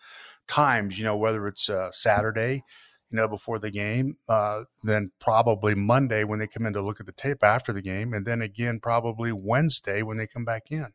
times, 0.46 0.98
you 0.98 1.04
know, 1.04 1.16
whether 1.16 1.46
it's 1.46 1.70
uh, 1.70 1.90
Saturday, 1.92 2.64
you 3.10 3.16
know, 3.16 3.28
before 3.28 3.58
the 3.58 3.70
game, 3.70 4.16
uh, 4.28 4.64
then 4.82 5.12
probably 5.20 5.74
Monday 5.74 6.24
when 6.24 6.38
they 6.38 6.46
come 6.46 6.66
in 6.66 6.72
to 6.72 6.82
look 6.82 7.00
at 7.00 7.06
the 7.06 7.12
tape 7.12 7.42
after 7.42 7.72
the 7.72 7.82
game, 7.82 8.12
and 8.12 8.26
then 8.26 8.42
again 8.42 8.80
probably 8.80 9.32
Wednesday 9.32 10.02
when 10.02 10.16
they 10.16 10.26
come 10.26 10.44
back 10.44 10.64
in, 10.70 10.88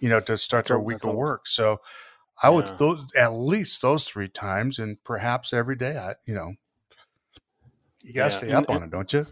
you 0.00 0.08
know, 0.08 0.20
to 0.20 0.38
start 0.38 0.64
That's 0.64 0.70
their 0.70 0.80
week 0.80 1.04
of 1.04 1.14
work. 1.14 1.46
So 1.46 1.78
I 2.42 2.50
would 2.50 2.66
Yeah. 2.66 2.76
those 2.78 3.00
at 3.16 3.28
least 3.32 3.82
those 3.82 4.04
three 4.04 4.28
times, 4.28 4.78
and 4.78 5.02
perhaps 5.04 5.52
every 5.52 5.76
day. 5.76 5.96
I, 5.96 6.14
you 6.26 6.34
know, 6.34 6.54
you 8.02 8.12
gotta 8.12 8.26
Yeah, 8.26 8.28
stay 8.38 8.46
and- 8.48 8.56
up 8.66 8.70
on 8.70 8.82
it, 8.82 8.90
don't 8.90 9.12
you? 9.12 9.26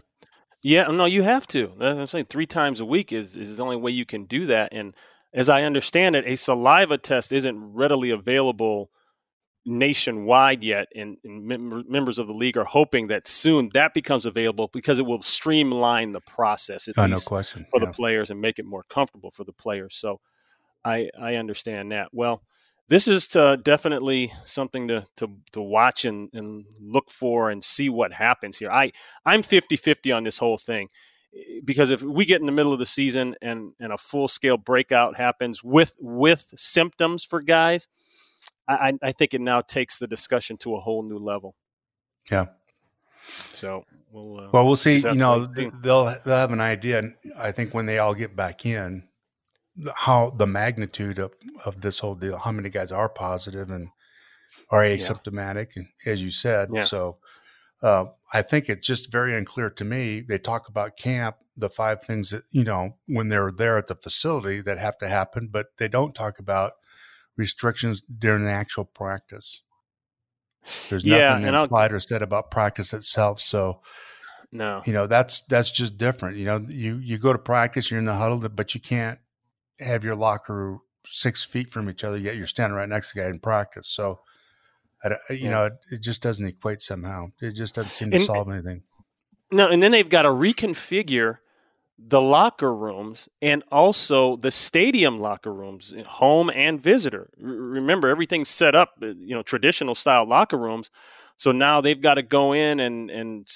Yeah, 0.63 0.83
no, 0.83 1.05
you 1.05 1.23
have 1.23 1.47
to. 1.47 1.73
I'm 1.79 2.07
saying 2.07 2.25
three 2.25 2.45
times 2.45 2.79
a 2.79 2.85
week 2.85 3.11
is, 3.11 3.35
is 3.35 3.57
the 3.57 3.63
only 3.63 3.77
way 3.77 3.91
you 3.91 4.05
can 4.05 4.25
do 4.25 4.45
that. 4.45 4.69
And 4.71 4.93
as 5.33 5.49
I 5.49 5.63
understand 5.63 6.15
it, 6.15 6.23
a 6.27 6.35
saliva 6.35 6.97
test 6.99 7.31
isn't 7.31 7.73
readily 7.73 8.11
available 8.11 8.91
nationwide 9.65 10.63
yet. 10.63 10.87
And, 10.95 11.17
and 11.23 11.45
mem- 11.45 11.85
members 11.89 12.19
of 12.19 12.27
the 12.27 12.33
league 12.33 12.57
are 12.57 12.63
hoping 12.65 13.07
that 13.07 13.27
soon 13.27 13.69
that 13.73 13.93
becomes 13.93 14.25
available 14.25 14.69
because 14.71 14.99
it 14.99 15.05
will 15.05 15.21
streamline 15.23 16.11
the 16.11 16.21
process 16.21 16.87
at 16.87 16.95
Oh, 16.97 17.07
no 17.07 17.19
question. 17.19 17.65
for 17.71 17.79
Yeah. 17.79 17.87
the 17.87 17.93
players 17.93 18.29
and 18.29 18.39
make 18.39 18.59
it 18.59 18.65
more 18.65 18.83
comfortable 18.83 19.31
for 19.31 19.43
the 19.43 19.53
players. 19.53 19.95
So 19.95 20.19
I 20.85 21.09
I 21.19 21.35
understand 21.35 21.91
that. 21.91 22.09
Well, 22.11 22.43
this 22.91 23.07
is 23.07 23.25
to 23.29 23.57
definitely 23.63 24.31
something 24.45 24.89
to 24.89 25.05
to, 25.15 25.29
to 25.53 25.61
watch 25.61 26.03
and, 26.05 26.29
and 26.33 26.65
look 26.81 27.09
for 27.09 27.49
and 27.49 27.63
see 27.63 27.87
what 27.89 28.11
happens 28.13 28.57
here. 28.57 28.69
I 28.69 28.91
I'm 29.25 29.41
50-50 29.43 30.13
on 30.15 30.23
this 30.25 30.37
whole 30.37 30.57
thing 30.57 30.89
because 31.63 31.89
if 31.89 32.03
we 32.03 32.25
get 32.25 32.41
in 32.41 32.45
the 32.45 32.51
middle 32.51 32.73
of 32.73 32.79
the 32.79 32.85
season 32.85 33.35
and 33.41 33.71
and 33.79 33.93
a 33.93 33.97
full 33.97 34.27
scale 34.27 34.57
breakout 34.57 35.15
happens 35.15 35.63
with 35.63 35.93
with 36.01 36.53
symptoms 36.57 37.23
for 37.23 37.41
guys, 37.41 37.87
I 38.67 38.97
I- 39.01 39.13
think 39.13 39.33
it 39.33 39.41
now 39.41 39.61
takes 39.61 39.97
the 39.99 40.07
discussion 40.07 40.57
to 40.57 40.75
a 40.75 40.79
whole 40.81 41.03
new 41.03 41.17
level. 41.17 41.55
Yeah. 42.29 42.47
So 43.53 43.85
we'll 44.11 44.39
uh, 44.41 44.49
Well, 44.51 44.65
we'll 44.65 44.75
see. 44.75 44.97
You 44.97 45.13
know, 45.15 45.39
wait 45.39 45.47
and 45.47 45.55
see. 45.55 45.61
th- 45.69 45.73
they'll 45.81 46.05
they'll 46.25 46.35
have 46.35 46.51
an 46.51 46.59
idea. 46.61 46.99
And 46.99 47.15
I 47.37 47.51
think 47.53 47.73
when 47.73 47.85
they 47.85 47.99
all 47.99 48.13
get 48.13 48.35
back 48.35 48.65
in, 48.65 49.07
how 49.95 50.29
the 50.31 50.47
magnitude 50.47 51.19
of 51.19 51.33
of 51.65 51.81
this 51.81 51.99
whole 51.99 52.15
deal, 52.15 52.37
how 52.37 52.51
many 52.51 52.69
guys 52.69 52.91
are 52.91 53.09
positive 53.09 53.69
and 53.71 53.89
are 54.69 54.81
asymptomatic, 54.83 55.75
and 55.75 55.87
as 56.05 56.21
you 56.23 56.31
said, 56.31 56.69
Yeah. 56.73 56.83
so. 56.83 57.17
Uh, 57.83 58.05
I 58.31 58.43
think 58.43 58.69
it's 58.69 58.85
just 58.85 59.11
very 59.11 59.35
unclear 59.35 59.71
to 59.71 59.83
me. 59.83 60.21
They 60.21 60.37
talk 60.37 60.69
about 60.69 60.97
camp, 60.97 61.37
the 61.57 61.67
five 61.67 62.03
things 62.03 62.29
that 62.29 62.43
you 62.51 62.63
know 62.63 62.97
when 63.07 63.29
they're 63.29 63.51
there 63.51 63.75
at 63.75 63.87
the 63.87 63.95
facility 63.95 64.61
that 64.61 64.77
have 64.77 64.99
to 64.99 65.07
happen, 65.07 65.47
but 65.51 65.69
they 65.79 65.87
don't 65.87 66.13
talk 66.13 66.37
about 66.37 66.73
restrictions 67.37 68.03
during 68.03 68.43
the 68.45 68.51
actual 68.51 68.85
practice. 68.85 69.63
There's 70.91 71.03
Yeah, 71.03 71.39
nothing 71.39 71.55
I'll- 71.55 71.63
implied 71.63 71.91
or 71.91 71.99
said 71.99 72.21
about 72.21 72.51
practice 72.51 72.93
itself. 72.93 73.39
So 73.39 73.81
no. 74.51 74.83
you 74.85 74.93
know 74.93 75.07
that's 75.07 75.41
that's 75.47 75.71
just 75.71 75.97
different 75.97 76.37
you 76.37 76.45
know 76.45 76.63
you 76.67 76.97
you 76.97 77.17
go 77.17 77.33
to 77.33 77.39
practice 77.39 77.89
you're 77.89 77.97
in 77.99 78.05
the 78.05 78.13
huddle 78.15 78.47
but 78.49 78.75
you 78.75 78.81
can't 78.81 79.17
have 79.81 80.03
your 80.03 80.15
locker 80.15 80.77
six 81.05 81.43
feet 81.43 81.69
from 81.71 81.89
each 81.89 82.03
other 82.03 82.17
yet 82.17 82.35
you're 82.37 82.47
standing 82.47 82.75
right 82.75 82.89
next 82.89 83.11
to 83.11 83.15
the 83.19 83.23
guy 83.23 83.29
in 83.29 83.39
practice 83.39 83.87
so 83.87 84.19
I 85.03 85.09
you 85.31 85.35
Yeah. 85.45 85.49
know 85.49 85.65
it, 85.65 85.73
it 85.91 86.01
just 86.01 86.21
doesn't 86.21 86.45
equate 86.45 86.81
somehow 86.81 87.31
it 87.41 87.53
just 87.53 87.75
doesn't 87.75 87.91
seem 87.91 88.11
to 88.11 88.17
And- 88.17 88.25
solve 88.25 88.49
anything 88.49 88.83
No, 89.51 89.67
and 89.69 89.81
then 89.83 89.91
they've 89.91 90.07
got 90.07 90.21
to 90.21 90.29
reconfigure 90.29 91.39
the 91.97 92.21
locker 92.21 92.73
rooms 92.75 93.27
and 93.41 93.63
also 93.71 94.35
the 94.37 94.49
stadium 94.49 95.19
locker 95.19 95.53
rooms, 95.53 95.93
home 96.07 96.49
and 96.49 96.81
visitor. 96.81 97.29
R- 97.39 97.47
remember, 97.49 98.07
everything's 98.07 98.49
set 98.49 98.73
up, 98.75 98.93
uh, 99.03 99.07
you 99.07 99.35
know, 99.35 99.43
traditional 99.43 99.93
style 99.93 100.25
locker 100.25 100.57
rooms. 100.57 100.89
So 101.37 101.51
now 101.51 101.79
they've 101.81 101.99
got 102.01 102.15
to 102.15 102.23
go 102.23 102.53
in 102.53 102.79
and 102.79 103.11
and 103.11 103.47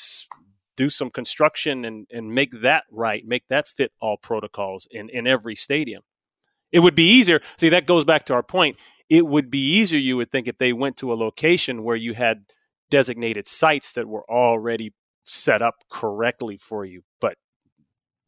do 0.75 0.89
some 0.89 1.09
construction 1.09 1.85
and 1.85 2.05
and 2.11 2.35
make 2.35 2.51
that 2.61 2.83
right, 2.91 3.23
make 3.25 3.47
that 3.49 3.67
fit 3.67 3.91
all 3.99 4.17
protocols 4.17 4.87
in 4.91 5.09
in 5.09 5.25
every 5.25 5.55
stadium. 5.55 6.03
It 6.75 6.81
would 6.81 6.93
be 6.95 7.07
easier. 7.07 7.39
See, 7.57 7.69
that 7.69 7.85
goes 7.85 8.03
back 8.05 8.25
to 8.25 8.33
our 8.33 8.43
point. 8.43 8.75
It 9.09 9.25
would 9.25 9.49
be 9.49 9.59
easier, 9.59 9.99
you 9.99 10.17
would 10.17 10.29
think, 10.29 10.47
if 10.47 10.57
they 10.57 10.73
went 10.73 10.97
to 10.97 11.13
a 11.13 11.15
location 11.15 11.83
where 11.83 11.95
you 11.95 12.13
had 12.15 12.45
designated 12.89 13.47
sites 13.47 13.93
that 13.93 14.07
were 14.07 14.29
already 14.29 14.93
set 15.23 15.61
up 15.61 15.75
correctly 15.89 16.57
for 16.57 16.83
you, 16.83 17.01
but 17.21 17.35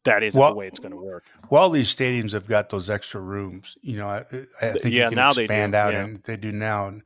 that 0.04 0.22
isn't 0.22 0.40
Well- 0.40 0.52
the 0.52 0.56
way 0.56 0.66
it's 0.66 0.78
going 0.78 0.92
to 0.92 0.96
work. 1.02 1.24
well 1.50 1.68
these 1.68 1.94
stadiums 1.94 2.32
have 2.32 2.46
got 2.46 2.70
those 2.70 2.88
extra 2.88 3.20
rooms 3.20 3.76
you 3.82 3.96
know 3.98 4.08
i, 4.08 4.18
I 4.62 4.72
think 4.72 4.84
Yeah, 4.94 5.04
you 5.04 5.08
can 5.10 5.16
now 5.16 5.28
expand 5.30 5.74
out 5.74 5.92
yeah. 5.92 6.04
and 6.04 6.22
they 6.24 6.36
do 6.36 6.50
now 6.52 6.86
and 6.88 7.02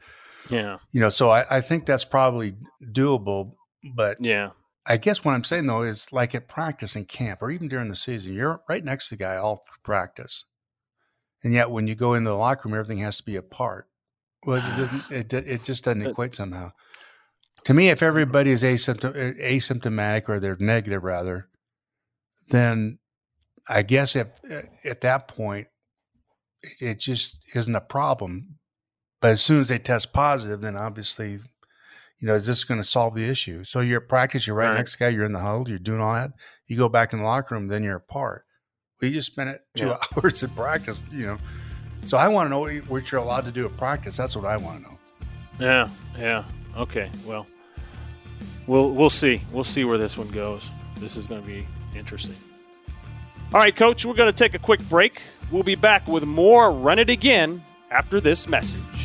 Yeah, 0.51 0.77
you 0.93 1.01
know 1.01 1.09
so 1.09 1.31
I, 1.31 1.45
I 1.51 1.61
think 1.63 1.87
that's 1.87 2.05
probably 2.05 2.55
doable 2.93 3.55
but 3.97 4.19
yeah, 4.21 4.51
I 4.87 4.97
guess 4.99 5.25
what 5.25 5.33
I'm 5.33 5.43
saying 5.45 5.67
though 5.67 5.83
is 5.83 6.13
like 6.13 6.35
at 6.35 6.47
practice 6.49 6.95
and 6.95 7.09
camp 7.09 7.43
or 7.43 7.51
even 7.51 7.67
during 7.69 7.89
the 7.89 7.97
season, 7.97 8.35
you're 8.35 8.61
right 8.69 8.85
next 8.85 9.09
to 9.09 9.17
the 9.17 9.25
guy 9.25 9.37
all 9.37 9.57
through 9.57 9.81
practice. 9.83 10.45
And 11.45 11.53
yet 11.53 11.71
when 11.71 11.87
you 11.87 11.95
go 11.95 12.15
into 12.15 12.31
the 12.31 12.37
locker 12.37 12.69
room, 12.69 12.79
everything 12.79 13.03
has 13.03 13.17
to 13.19 13.25
be 13.25 13.37
apart. 13.37 13.89
Well, 14.45 14.59
it 14.59 14.77
doesn't, 14.77 15.11
it, 15.11 15.33
it 15.33 15.65
just 15.65 15.85
doesn't 15.85 16.07
equate 16.07 16.35
somehow. 16.35 16.73
To 17.65 17.75
me, 17.75 17.91
if 17.91 18.03
everybody 18.03 18.51
is 18.51 18.63
asymptom- 18.63 19.41
asymptomatic 19.41 20.29
or 20.29 20.41
they're 20.41 20.57
negative 20.59 21.05
rather, 21.05 21.49
then 22.49 22.99
I 23.69 23.83
guess 23.83 24.17
if 24.17 24.29
uh, 24.51 24.63
at 24.85 25.01
that 25.03 25.29
point, 25.29 25.69
it, 26.63 26.83
it 26.83 26.99
just 26.99 27.39
isn't 27.55 27.75
a 27.75 27.81
problem. 27.81 28.59
But 29.21 29.33
as 29.33 29.43
soon 29.43 29.61
as 29.61 29.69
they 29.69 29.79
test 29.79 30.13
positive, 30.13 30.61
then 30.61 30.77
obviously 30.77 31.39
you 32.23 32.29
know, 32.29 32.37
is 32.37 32.47
this 32.47 32.63
going 32.63 32.81
to 32.81 32.87
solve 32.87 33.17
the 33.17 33.29
issue? 33.29 33.65
So 33.65 33.81
you're 33.81 34.01
at 34.01 34.09
practice, 34.09 34.47
you're 34.47 34.55
right, 34.55 34.69
Right. 34.69 34.77
next 34.77 34.95
guy, 34.95 35.09
you're 35.09 35.25
in 35.25 35.33
the 35.33 35.41
huddle, 35.41 35.69
you're 35.69 35.81
doing 35.81 36.01
all 36.01 36.15
that. 36.15 36.31
You 36.69 36.77
go 36.77 36.89
back 36.89 37.13
in 37.13 37.19
the 37.19 37.25
locker 37.25 37.57
room, 37.57 37.67
then 37.67 37.83
you're 37.83 37.97
apart. 37.97 38.45
You 39.03 39.11
just 39.11 39.27
spent 39.33 39.51
it 39.51 39.65
two 39.75 39.87
Yeah. 39.89 39.97
hours 40.17 40.43
at 40.45 40.55
practice, 40.55 41.03
you 41.11 41.27
know. 41.27 41.39
So 42.05 42.19
I 42.19 42.29
want 42.29 42.47
to 42.47 42.51
know 42.51 42.61
what 42.61 42.73
you- 42.73 42.83
what 42.83 43.11
you're 43.13 43.21
allowed 43.21 43.45
to 43.47 43.53
do 43.53 43.67
at 43.67 43.77
practice. 43.77 44.17
That's 44.17 44.35
what 44.37 44.45
I 44.45 44.57
want 44.57 44.83
to 44.85 44.91
know. 44.91 44.99
yeah, 45.61 45.89
yeah. 46.19 46.45
Okay, 46.77 47.11
well, 47.27 47.47
we'll 48.67 48.91
we'll 48.93 49.11
see. 49.11 49.43
We'll 49.53 49.65
see 49.65 49.85
where 49.85 49.99
this 49.99 50.17
one 50.17 50.29
goes. 50.29 50.71
This 50.99 51.17
is 51.17 51.27
going 51.27 51.41
to 51.43 51.47
be 51.47 51.67
interesting. 51.97 52.37
All 53.53 53.61
right, 53.61 53.75
Coach, 53.75 54.07
we're 54.07 54.15
going 54.15 54.33
to 54.33 54.37
take 54.37 54.55
a 54.55 54.59
quick 54.59 54.81
break. 54.89 55.21
We'll 55.51 55.63
be 55.63 55.75
back 55.75 56.09
with 56.09 56.25
more 56.25 56.73
Run 56.73 56.99
It 56.99 57.11
Again 57.11 57.63
after 57.91 58.21
this 58.21 58.49
message. 58.49 59.02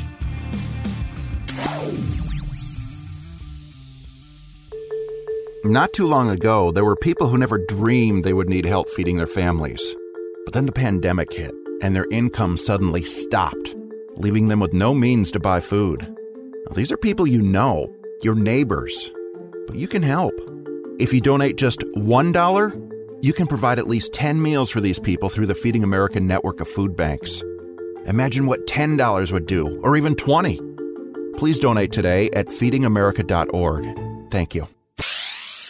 Not 5.63 5.91
too 5.91 6.05
long 6.05 6.29
ago, 6.29 6.71
there 6.71 6.85
were 6.85 6.95
people 6.95 7.27
who 7.27 7.37
never 7.37 7.57
dreamed 7.57 8.23
they 8.23 8.33
would 8.33 8.47
need 8.47 8.65
help 8.65 8.89
feeding 8.89 9.17
their 9.17 9.25
families. 9.25 9.95
But 10.45 10.53
then 10.53 10.67
the 10.67 10.71
pandemic 10.71 11.33
hit, 11.33 11.53
and 11.81 11.95
their 11.95 12.05
income 12.11 12.57
suddenly 12.57 13.01
stopped, 13.01 13.75
leaving 14.17 14.49
them 14.49 14.59
with 14.59 14.71
no 14.71 14.93
means 14.93 15.31
to 15.31 15.39
buy 15.39 15.59
food. 15.59 16.01
Now, 16.03 16.73
these 16.73 16.91
are 16.91 16.97
people 16.97 17.25
you 17.25 17.41
know, 17.41 17.91
your 18.21 18.35
neighbors. 18.35 19.11
But 19.65 19.77
you 19.77 19.87
can 19.87 20.03
help. 20.03 20.33
If 20.99 21.11
you 21.11 21.21
donate 21.21 21.57
just 21.57 21.79
$1, 21.95 23.23
you 23.23 23.33
can 23.33 23.47
provide 23.47 23.79
at 23.79 23.87
least 23.87 24.13
10 24.13 24.39
meals 24.39 24.69
for 24.69 24.79
these 24.79 24.99
people 24.99 25.27
through 25.27 25.47
the 25.47 25.55
Feeding 25.55 25.83
America 25.83 26.19
network 26.19 26.61
of 26.61 26.67
food 26.67 26.95
banks. 26.95 27.41
Imagine 28.05 28.45
what 28.45 28.67
$10 28.67 29.31
would 29.31 29.47
do, 29.47 29.81
or 29.81 29.97
even 29.97 30.15
20. 30.15 30.61
Please 31.35 31.59
donate 31.59 31.91
today 31.91 32.29
at 32.33 32.47
feedingamerica.org. 32.47 34.29
Thank 34.29 34.53
you. 34.53 34.67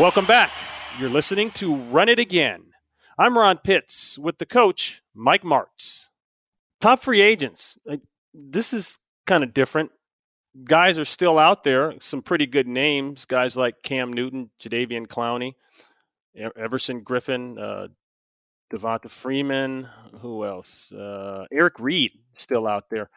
Welcome 0.00 0.24
back. 0.24 0.50
You're 0.98 1.10
listening 1.10 1.50
to 1.50 1.74
Run 1.74 2.08
It 2.08 2.18
Again. 2.18 2.62
I'm 3.18 3.36
Ron 3.36 3.58
Pitts 3.58 4.18
with 4.18 4.38
the 4.38 4.46
coach, 4.46 5.02
Mike 5.14 5.42
Martz. 5.42 6.08
Top 6.80 7.00
free 7.00 7.20
agents. 7.20 7.76
This 8.32 8.72
is 8.72 8.98
kind 9.26 9.44
of 9.44 9.52
different. 9.52 9.90
guys 10.64 10.98
are 10.98 11.04
still 11.04 11.38
out 11.38 11.64
there. 11.64 11.92
Some 12.00 12.22
pretty 12.22 12.46
good 12.46 12.66
names. 12.66 13.26
Guys 13.26 13.58
like 13.58 13.82
Cam 13.82 14.10
Newton, 14.10 14.48
Jadeveon 14.58 15.06
Clowney, 15.06 15.52
Everson 16.56 17.04
Griffen, 17.04 17.58
uh, 17.60 17.88
Devonta 18.72 19.10
Freeman. 19.10 19.86
Who 20.20 20.46
else? 20.46 20.92
Uh, 20.92 21.44
Eric 21.52 21.78
Reid 21.78 22.12
still 22.32 22.66
out 22.66 22.88
there. 22.88 23.10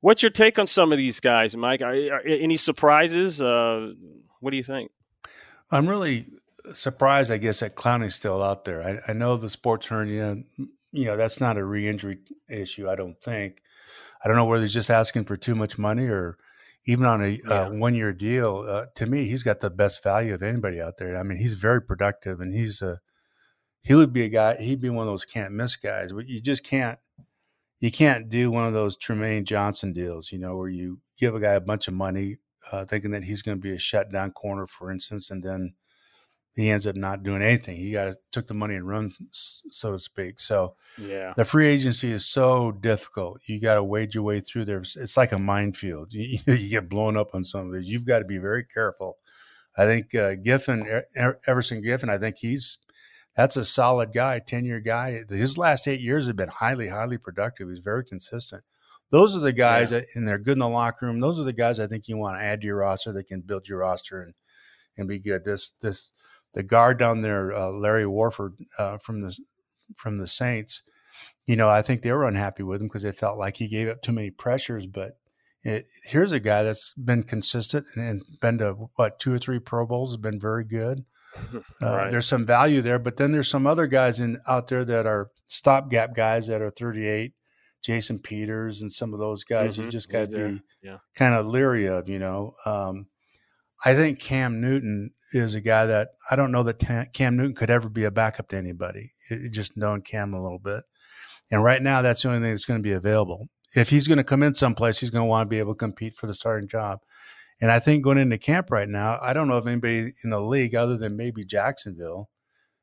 What's 0.00 0.20
your 0.24 0.30
take 0.30 0.58
on 0.58 0.66
some 0.66 0.90
of 0.90 0.98
these 0.98 1.20
guys, 1.20 1.56
Mike? 1.56 1.80
Are, 1.80 1.94
are 1.94 2.22
any 2.26 2.56
surprises? 2.56 3.40
Uh, 3.40 3.92
what 4.40 4.50
do 4.50 4.56
you 4.56 4.64
think? 4.64 4.90
I'm 5.72 5.88
really 5.88 6.26
surprised, 6.72 7.32
I 7.32 7.38
guess, 7.38 7.60
that 7.60 7.74
Clowney's 7.74 8.14
still 8.14 8.42
out 8.42 8.64
there. 8.64 8.82
I, 8.82 9.10
I 9.10 9.14
know 9.14 9.36
the 9.36 9.48
sports 9.48 9.88
hernia, 9.88 10.36
you 10.92 11.06
know, 11.06 11.16
that's 11.16 11.40
not 11.40 11.56
a 11.56 11.64
re-injury 11.64 12.18
issue. 12.48 12.88
I 12.88 12.94
don't 12.94 13.20
think. 13.20 13.62
I 14.24 14.28
don't 14.28 14.36
know 14.36 14.44
whether 14.44 14.62
he's 14.62 14.74
just 14.74 14.90
asking 14.90 15.24
for 15.24 15.36
too 15.36 15.54
much 15.54 15.78
money 15.78 16.06
or 16.06 16.38
even 16.86 17.06
on 17.06 17.22
a 17.22 17.26
uh, 17.26 17.38
yeah. 17.48 17.60
uh, 17.62 17.70
one-year 17.72 18.12
deal. 18.12 18.64
Uh, 18.68 18.86
to 18.96 19.06
me, 19.06 19.26
he's 19.26 19.42
got 19.42 19.60
the 19.60 19.70
best 19.70 20.02
value 20.02 20.34
of 20.34 20.42
anybody 20.42 20.80
out 20.80 20.98
there. 20.98 21.16
I 21.16 21.22
mean, 21.22 21.38
he's 21.38 21.54
very 21.54 21.82
productive, 21.82 22.40
and 22.40 22.54
he's 22.54 22.82
a 22.82 23.00
he 23.80 23.94
would 23.94 24.12
be 24.12 24.22
a 24.22 24.28
guy. 24.28 24.56
He'd 24.56 24.80
be 24.80 24.90
one 24.90 25.06
of 25.06 25.10
those 25.10 25.24
can't 25.24 25.52
miss 25.52 25.76
guys. 25.76 26.12
But 26.12 26.28
you 26.28 26.40
just 26.40 26.64
can't 26.64 26.98
you 27.80 27.90
can't 27.90 28.28
do 28.28 28.50
one 28.50 28.64
of 28.64 28.72
those 28.72 28.96
Trumaine 28.96 29.44
Johnson 29.44 29.92
deals, 29.92 30.30
you 30.30 30.38
know, 30.38 30.56
where 30.56 30.68
you 30.68 31.00
give 31.18 31.34
a 31.34 31.40
guy 31.40 31.54
a 31.54 31.60
bunch 31.60 31.88
of 31.88 31.94
money, 31.94 32.38
uh, 32.70 32.84
thinking 32.84 33.10
that 33.12 33.24
he's 33.24 33.42
going 33.42 33.58
to 33.58 33.62
be 33.62 33.74
a 33.74 33.78
shutdown 33.78 34.30
corner, 34.30 34.66
for 34.66 34.90
instance, 34.90 35.30
and 35.30 35.42
then 35.42 35.74
he 36.54 36.70
ends 36.70 36.86
up 36.86 36.96
not 36.96 37.22
doing 37.22 37.42
anything. 37.42 37.76
He 37.76 37.92
got 37.92 38.14
took 38.30 38.46
the 38.46 38.54
money 38.54 38.74
and 38.74 38.86
run, 38.86 39.12
so 39.30 39.92
to 39.92 39.98
speak. 39.98 40.38
So 40.38 40.76
yeah, 40.98 41.32
the 41.36 41.44
free 41.44 41.66
agency 41.66 42.10
is 42.10 42.26
so 42.26 42.72
difficult. 42.72 43.40
You 43.46 43.60
got 43.60 43.76
to 43.76 43.84
wade 43.84 44.14
your 44.14 44.22
way 44.22 44.40
through 44.40 44.66
there. 44.66 44.82
It's 44.82 45.16
like 45.16 45.32
a 45.32 45.38
minefield. 45.38 46.12
You, 46.22 46.38
you, 46.46 46.68
get 46.68 46.88
blown 46.88 47.16
up 47.16 47.34
on 47.34 47.44
some 47.44 47.66
of 47.66 47.72
these. 47.72 47.88
You've 47.88 48.06
got 48.06 48.20
to 48.20 48.24
be 48.24 48.38
very 48.38 48.64
careful. 48.64 49.18
I 49.76 49.86
think 49.86 50.14
uh, 50.14 50.34
Giffen, 50.34 51.02
Everson 51.46 51.82
Griffen, 51.82 52.10
I 52.10 52.18
think 52.18 52.36
he's 52.38 52.78
that's 53.34 53.56
a 53.56 53.64
solid 53.64 54.12
guy, 54.12 54.40
10 54.40 54.64
year 54.64 54.80
guy. 54.80 55.22
His 55.28 55.56
last 55.56 55.88
eight 55.88 56.00
years 56.00 56.26
have 56.26 56.36
been 56.36 56.48
highly, 56.48 56.88
highly 56.88 57.18
productive. 57.18 57.68
He's 57.68 57.78
very 57.78 58.04
consistent. 58.04 58.62
Those 59.12 59.36
are 59.36 59.40
the 59.40 59.52
guys 59.52 59.92
yeah. 59.92 60.00
that, 60.00 60.06
and 60.14 60.26
they're 60.26 60.38
good 60.38 60.54
in 60.54 60.60
the 60.60 60.68
locker 60.68 61.06
room. 61.06 61.20
Those 61.20 61.38
are 61.38 61.44
the 61.44 61.52
guys 61.52 61.78
I 61.78 61.86
think 61.86 62.08
you 62.08 62.16
want 62.16 62.38
to 62.38 62.42
add 62.42 62.62
to 62.62 62.66
your 62.66 62.78
roster 62.78 63.12
that 63.12 63.28
can 63.28 63.42
build 63.42 63.68
your 63.68 63.78
roster 63.78 64.22
and, 64.22 64.34
and 64.96 65.06
be 65.06 65.18
good. 65.18 65.44
This, 65.44 65.72
this, 65.82 66.10
the 66.54 66.62
guard 66.62 66.98
down 66.98 67.20
there, 67.20 67.52
uh, 67.52 67.70
Larry 67.70 68.06
Warford 68.06 68.54
uh, 68.78 68.96
from 68.98 69.20
the, 69.20 69.38
from 69.96 70.16
the 70.16 70.26
Saints, 70.26 70.82
you 71.46 71.56
know, 71.56 71.68
I 71.68 71.82
think 71.82 72.02
they 72.02 72.12
were 72.12 72.26
unhappy 72.26 72.62
with 72.62 72.80
him 72.80 72.88
because 72.88 73.02
they 73.02 73.12
felt 73.12 73.38
like 73.38 73.58
he 73.58 73.68
gave 73.68 73.88
up 73.88 74.00
too 74.00 74.12
many 74.12 74.30
pressures. 74.30 74.86
But 74.86 75.18
it, 75.62 75.84
here's 76.04 76.32
a 76.32 76.40
guy 76.40 76.62
that's 76.62 76.94
been 76.94 77.22
consistent 77.22 77.86
and, 77.94 78.08
and 78.08 78.22
been 78.40 78.58
to 78.58 78.88
what 78.96 79.18
two 79.18 79.34
or 79.34 79.38
three 79.38 79.58
Pro 79.58 79.86
Bowls, 79.86 80.10
has 80.10 80.16
been 80.16 80.40
very 80.40 80.64
good. 80.64 81.04
Uh, 81.82 81.96
right. 81.96 82.10
There's 82.10 82.26
some 82.26 82.44
value 82.44 82.82
there, 82.82 82.98
but 82.98 83.16
then 83.16 83.32
there's 83.32 83.48
some 83.48 83.66
other 83.66 83.86
guys 83.86 84.20
in 84.20 84.38
out 84.46 84.68
there 84.68 84.84
that 84.84 85.06
are 85.06 85.30
stopgap 85.48 86.14
guys 86.14 86.46
that 86.46 86.60
are 86.60 86.70
38, 86.70 87.32
Jason 87.82 88.18
Peters, 88.18 88.80
and 88.80 88.92
some 88.92 89.12
of 89.12 89.20
those 89.20 89.44
guys. 89.44 89.74
Mm-hmm. 89.74 89.84
You 89.84 89.90
just 89.90 90.10
got 90.10 90.26
to 90.26 90.30
be 90.30 90.62
yeah. 90.82 90.98
kind 91.14 91.34
of 91.34 91.46
leery 91.46 91.86
of. 91.86 92.08
You 92.08 92.18
know, 92.18 92.54
um, 92.64 93.06
I 93.84 93.94
think 93.94 94.20
Cam 94.20 94.60
Newton 94.60 95.12
is 95.32 95.54
a 95.54 95.60
guy 95.60 95.86
that 95.86 96.10
I 96.30 96.36
don't 96.36 96.52
know 96.52 96.62
that 96.62 97.12
Cam 97.12 97.36
Newton 97.36 97.54
could 97.54 97.70
ever 97.70 97.88
be 97.88 98.04
a 98.04 98.10
backup 98.10 98.48
to 98.48 98.56
anybody. 98.56 99.12
It, 99.28 99.50
just 99.50 99.76
knowing 99.76 100.02
Cam 100.02 100.34
a 100.34 100.42
little 100.42 100.58
bit, 100.58 100.84
and 101.50 101.62
right 101.64 101.82
now 101.82 102.02
that's 102.02 102.22
the 102.22 102.28
only 102.28 102.40
thing 102.40 102.50
that's 102.50 102.66
going 102.66 102.80
to 102.80 102.88
be 102.88 102.92
available. 102.92 103.48
If 103.74 103.90
he's 103.90 104.06
going 104.06 104.18
to 104.18 104.24
come 104.24 104.42
in 104.42 104.54
someplace, 104.54 105.00
he's 105.00 105.10
going 105.10 105.24
to 105.24 105.28
want 105.28 105.46
to 105.46 105.50
be 105.50 105.58
able 105.58 105.74
to 105.74 105.78
compete 105.78 106.16
for 106.16 106.26
the 106.26 106.34
starting 106.34 106.68
job. 106.68 107.00
And 107.62 107.70
I 107.70 107.78
think 107.78 108.02
going 108.02 108.18
into 108.18 108.38
camp 108.38 108.70
right 108.70 108.88
now, 108.88 109.18
I 109.22 109.32
don't 109.32 109.46
know 109.46 109.56
if 109.56 109.66
anybody 109.66 110.12
in 110.24 110.30
the 110.30 110.40
league 110.40 110.74
other 110.74 110.98
than 110.98 111.16
maybe 111.16 111.44
Jacksonville, 111.44 112.28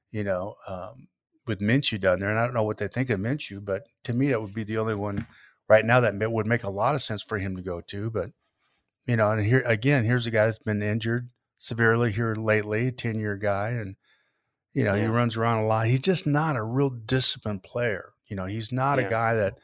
you 0.09 0.23
know, 0.23 0.55
um, 0.69 1.09
with 1.49 1.59
Minshew 1.61 1.99
down 1.99 2.19
there, 2.19 2.29
and 2.29 2.37
I 2.37 2.45
don't 2.45 2.53
know 2.53 2.63
what 2.63 2.77
they 2.77 2.87
think 2.87 3.09
of 3.09 3.19
Minshew, 3.19 3.65
but 3.65 3.87
to 4.03 4.13
me, 4.13 4.29
that 4.29 4.39
would 4.39 4.53
be 4.53 4.63
the 4.63 4.77
only 4.77 4.93
one 4.93 5.25
right 5.67 5.83
now 5.83 5.99
that 5.99 6.31
would 6.31 6.45
make 6.45 6.63
a 6.63 6.69
lot 6.69 6.93
of 6.93 7.01
sense 7.01 7.23
for 7.23 7.39
him 7.39 7.55
to 7.55 7.63
go 7.63 7.81
to. 7.81 8.11
But 8.11 8.29
you 9.07 9.17
know, 9.17 9.31
and 9.31 9.43
here 9.43 9.63
again, 9.65 10.05
here's 10.05 10.27
a 10.27 10.31
guy 10.31 10.45
that's 10.45 10.59
been 10.59 10.83
injured 10.83 11.29
severely 11.57 12.11
here 12.11 12.35
lately, 12.35 12.91
ten 12.91 13.19
year 13.19 13.35
guy, 13.35 13.69
and 13.69 13.95
you 14.73 14.83
know 14.83 14.93
yeah. 14.93 15.01
he 15.01 15.07
runs 15.07 15.35
around 15.35 15.63
a 15.63 15.67
lot. 15.67 15.87
He's 15.87 15.99
just 15.99 16.27
not 16.27 16.55
a 16.55 16.63
real 16.63 16.91
disciplined 16.91 17.63
player. 17.63 18.13
You 18.27 18.35
know, 18.35 18.45
he's 18.45 18.71
not 18.71 18.99
yeah. 18.99 19.07
a 19.07 19.09
guy 19.09 19.33
that 19.33 19.57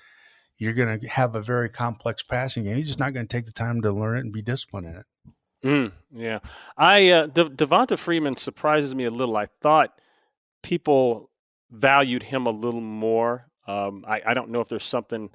you're 0.58 0.74
going 0.74 1.00
to 1.00 1.08
have 1.08 1.36
a 1.36 1.41
very 1.41 1.69
complex 1.69 2.24
passing 2.24 2.63
game. 2.63 2.78
He's 2.78 2.88
just 2.88 3.00
not 3.00 3.13
going 3.13 3.28
to 3.28 3.38
take 3.38 3.45
the 3.45 3.52
time 3.52 3.82
to 3.84 3.91
learn 3.91 4.17
it 4.17 4.21
and 4.21 4.34
be 4.34 4.41
disciplined 4.41 4.88
in 4.88 4.95
it. 4.95 5.06
Mm, 5.63 5.91
yeah, 6.12 6.39
I 6.78 7.10
uh, 7.10 7.28
De- 7.28 7.50
Devonta 7.52 7.95
Freeman 7.95 8.38
surprises 8.38 8.95
me 8.95 9.06
a 9.06 9.12
little. 9.12 9.38
I 9.38 9.45
thought 9.62 9.91
people 10.63 11.30
valued 11.71 12.23
him 12.23 12.45
a 12.45 12.51
little 12.51 12.82
more. 12.82 13.47
Um, 13.67 14.06
I, 14.08 14.21
I, 14.25 14.34
don't 14.34 14.49
know 14.49 14.62
if 14.62 14.69
there's 14.69 14.86
something 14.86 15.32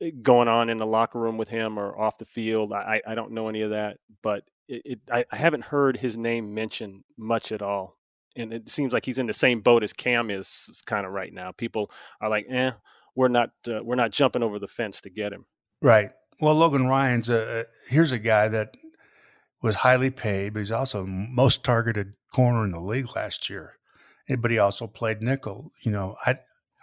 eh, 0.00 0.10
going 0.20 0.48
on 0.48 0.68
in 0.68 0.78
the 0.78 0.86
locker 0.86 1.18
room 1.18 1.38
with 1.38 1.48
him 1.48 1.78
or 1.78 1.98
off 1.98 2.18
the 2.18 2.24
field. 2.24 2.72
I, 2.72 3.00
I 3.06 3.14
don't 3.14 3.30
know 3.32 3.48
any 3.48 3.62
of 3.62 3.70
that, 3.70 3.98
but 4.22 4.44
it, 4.68 4.82
it, 4.84 5.00
I, 5.10 5.24
I 5.30 5.36
haven't 5.36 5.66
heard 5.66 5.98
his 5.98 6.16
name 6.16 6.54
mentioned 6.54 7.04
much 7.16 7.52
at 7.52 7.62
all. 7.62 7.96
And 8.34 8.52
it 8.52 8.68
seems 8.68 8.92
like 8.92 9.04
he's 9.04 9.18
in 9.18 9.28
the 9.28 9.32
same 9.32 9.60
boat 9.60 9.82
as 9.82 9.92
Cam 9.92 10.30
is 10.30 10.82
kind 10.86 11.06
of 11.06 11.12
right 11.12 11.32
now. 11.32 11.52
People 11.52 11.90
are 12.20 12.28
like, 12.28 12.46
eh, 12.50 12.72
we're 13.14 13.28
not 13.28 13.50
uh, 13.66 13.80
we're 13.82 13.94
not 13.94 14.12
jumping 14.12 14.42
over 14.42 14.58
the 14.58 14.68
fence 14.68 15.00
to 15.00 15.10
get 15.10 15.32
him. 15.32 15.46
Right. 15.80 16.10
Well, 16.40 16.54
Logan 16.54 16.86
Ryan's 16.86 17.30
a 17.30 17.64
here's 17.88 18.12
a 18.12 18.18
guy 18.18 18.48
that 18.48 18.76
was 19.62 19.76
highly 19.76 20.10
paid, 20.10 20.52
but 20.52 20.60
he's 20.60 20.70
also 20.70 21.06
most 21.06 21.64
targeted 21.64 22.12
corner 22.32 22.64
in 22.64 22.72
the 22.72 22.80
league 22.80 23.16
last 23.16 23.48
year. 23.48 23.78
But 24.28 24.50
he 24.50 24.58
also 24.58 24.86
played 24.86 25.22
nickel. 25.22 25.72
You 25.82 25.92
know, 25.92 26.16
I 26.26 26.36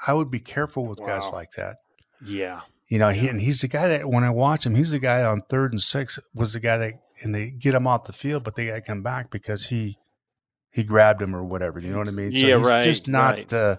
I 0.07 0.13
would 0.13 0.31
be 0.31 0.39
careful 0.39 0.85
with 0.85 0.99
wow. 0.99 1.07
guys 1.07 1.29
like 1.31 1.51
that. 1.51 1.77
Yeah. 2.25 2.61
You 2.87 2.99
know, 2.99 3.09
he 3.09 3.27
and 3.27 3.41
he's 3.41 3.61
the 3.61 3.67
guy 3.67 3.87
that 3.87 4.09
when 4.09 4.23
I 4.23 4.29
watch 4.29 4.65
him, 4.65 4.75
he's 4.75 4.91
the 4.91 4.99
guy 4.99 5.23
on 5.23 5.41
third 5.49 5.71
and 5.71 5.81
six 5.81 6.19
was 6.33 6.53
the 6.53 6.59
guy 6.59 6.77
that 6.77 6.93
and 7.21 7.33
they 7.33 7.49
get 7.49 7.73
him 7.73 7.87
off 7.87 8.05
the 8.05 8.13
field, 8.13 8.43
but 8.43 8.55
they 8.55 8.67
got 8.67 8.75
to 8.75 8.81
come 8.81 9.01
back 9.01 9.31
because 9.31 9.67
he 9.67 9.97
he 10.71 10.83
grabbed 10.83 11.21
him 11.21 11.35
or 11.35 11.43
whatever. 11.43 11.79
You 11.79 11.91
know 11.91 11.99
what 11.99 12.07
I 12.07 12.11
mean? 12.11 12.31
So 12.31 12.37
yeah, 12.37 12.57
he's 12.57 12.67
right. 12.67 12.83
Just 12.83 13.07
not. 13.07 13.35
Right. 13.35 13.53
Uh, 13.53 13.77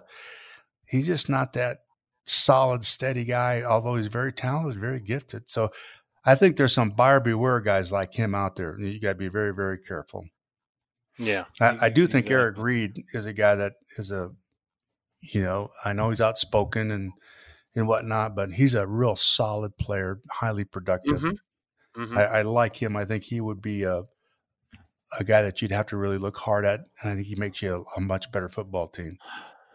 he's 0.87 1.07
just 1.07 1.29
not 1.29 1.53
that 1.55 1.79
solid, 2.25 2.85
steady 2.85 3.25
guy, 3.25 3.63
although 3.63 3.97
he's 3.97 4.07
very 4.07 4.33
talented, 4.33 4.81
very 4.81 5.01
gifted. 5.01 5.49
So 5.49 5.71
I 6.25 6.35
think 6.35 6.57
there's 6.57 6.73
some 6.73 6.91
buyer 6.91 7.21
beware 7.21 7.61
guys 7.61 7.93
like 7.93 8.15
him 8.15 8.35
out 8.35 8.57
there. 8.57 8.79
You 8.79 8.99
got 9.01 9.11
to 9.11 9.15
be 9.17 9.29
very, 9.29 9.55
very 9.55 9.79
careful. 9.79 10.25
Yeah. 11.19 11.45
I, 11.61 11.79
I 11.83 11.89
do 11.89 12.07
think 12.07 12.27
exactly. 12.27 12.35
Eric 12.35 12.59
Reid 12.59 13.05
is 13.13 13.27
a 13.27 13.33
guy 13.33 13.55
that 13.55 13.75
is 13.99 14.11
a, 14.11 14.31
you 15.21 15.43
know, 15.43 15.71
I 15.85 15.93
know 15.93 16.11
he's 16.11 16.21
outspoken 16.21 16.91
and, 16.91 17.13
and 17.75 17.89
whatnot, 17.89 18.37
but 18.37 18.53
he's 18.53 18.75
a 18.75 18.87
real 18.87 19.17
solid 19.17 19.77
player, 19.79 20.21
highly 20.31 20.65
productive. 20.65 21.21
Mm-hmm. 21.21 22.03
Mm-hmm. 22.03 22.19
I, 22.19 22.25
I, 22.25 22.43
like 22.43 22.83
him. 22.83 22.97
I 22.97 23.05
think 23.05 23.25
he 23.25 23.41
would 23.41 23.63
be 23.63 23.85
a, 23.85 24.03
a 25.19 25.25
guy 25.25 25.43
that 25.43 25.63
you'd 25.63 25.71
have 25.71 25.87
to 25.87 25.97
really 25.97 26.19
look 26.19 26.37
hard 26.37 26.65
at. 26.65 26.81
And 27.01 27.11
I 27.11 27.15
think 27.15 27.27
he 27.27 27.37
makes 27.37 27.63
you 27.63 27.87
a, 27.97 27.99
a 27.99 28.01
much 28.01 28.33
better 28.33 28.49
football 28.49 28.89
team. 28.89 29.19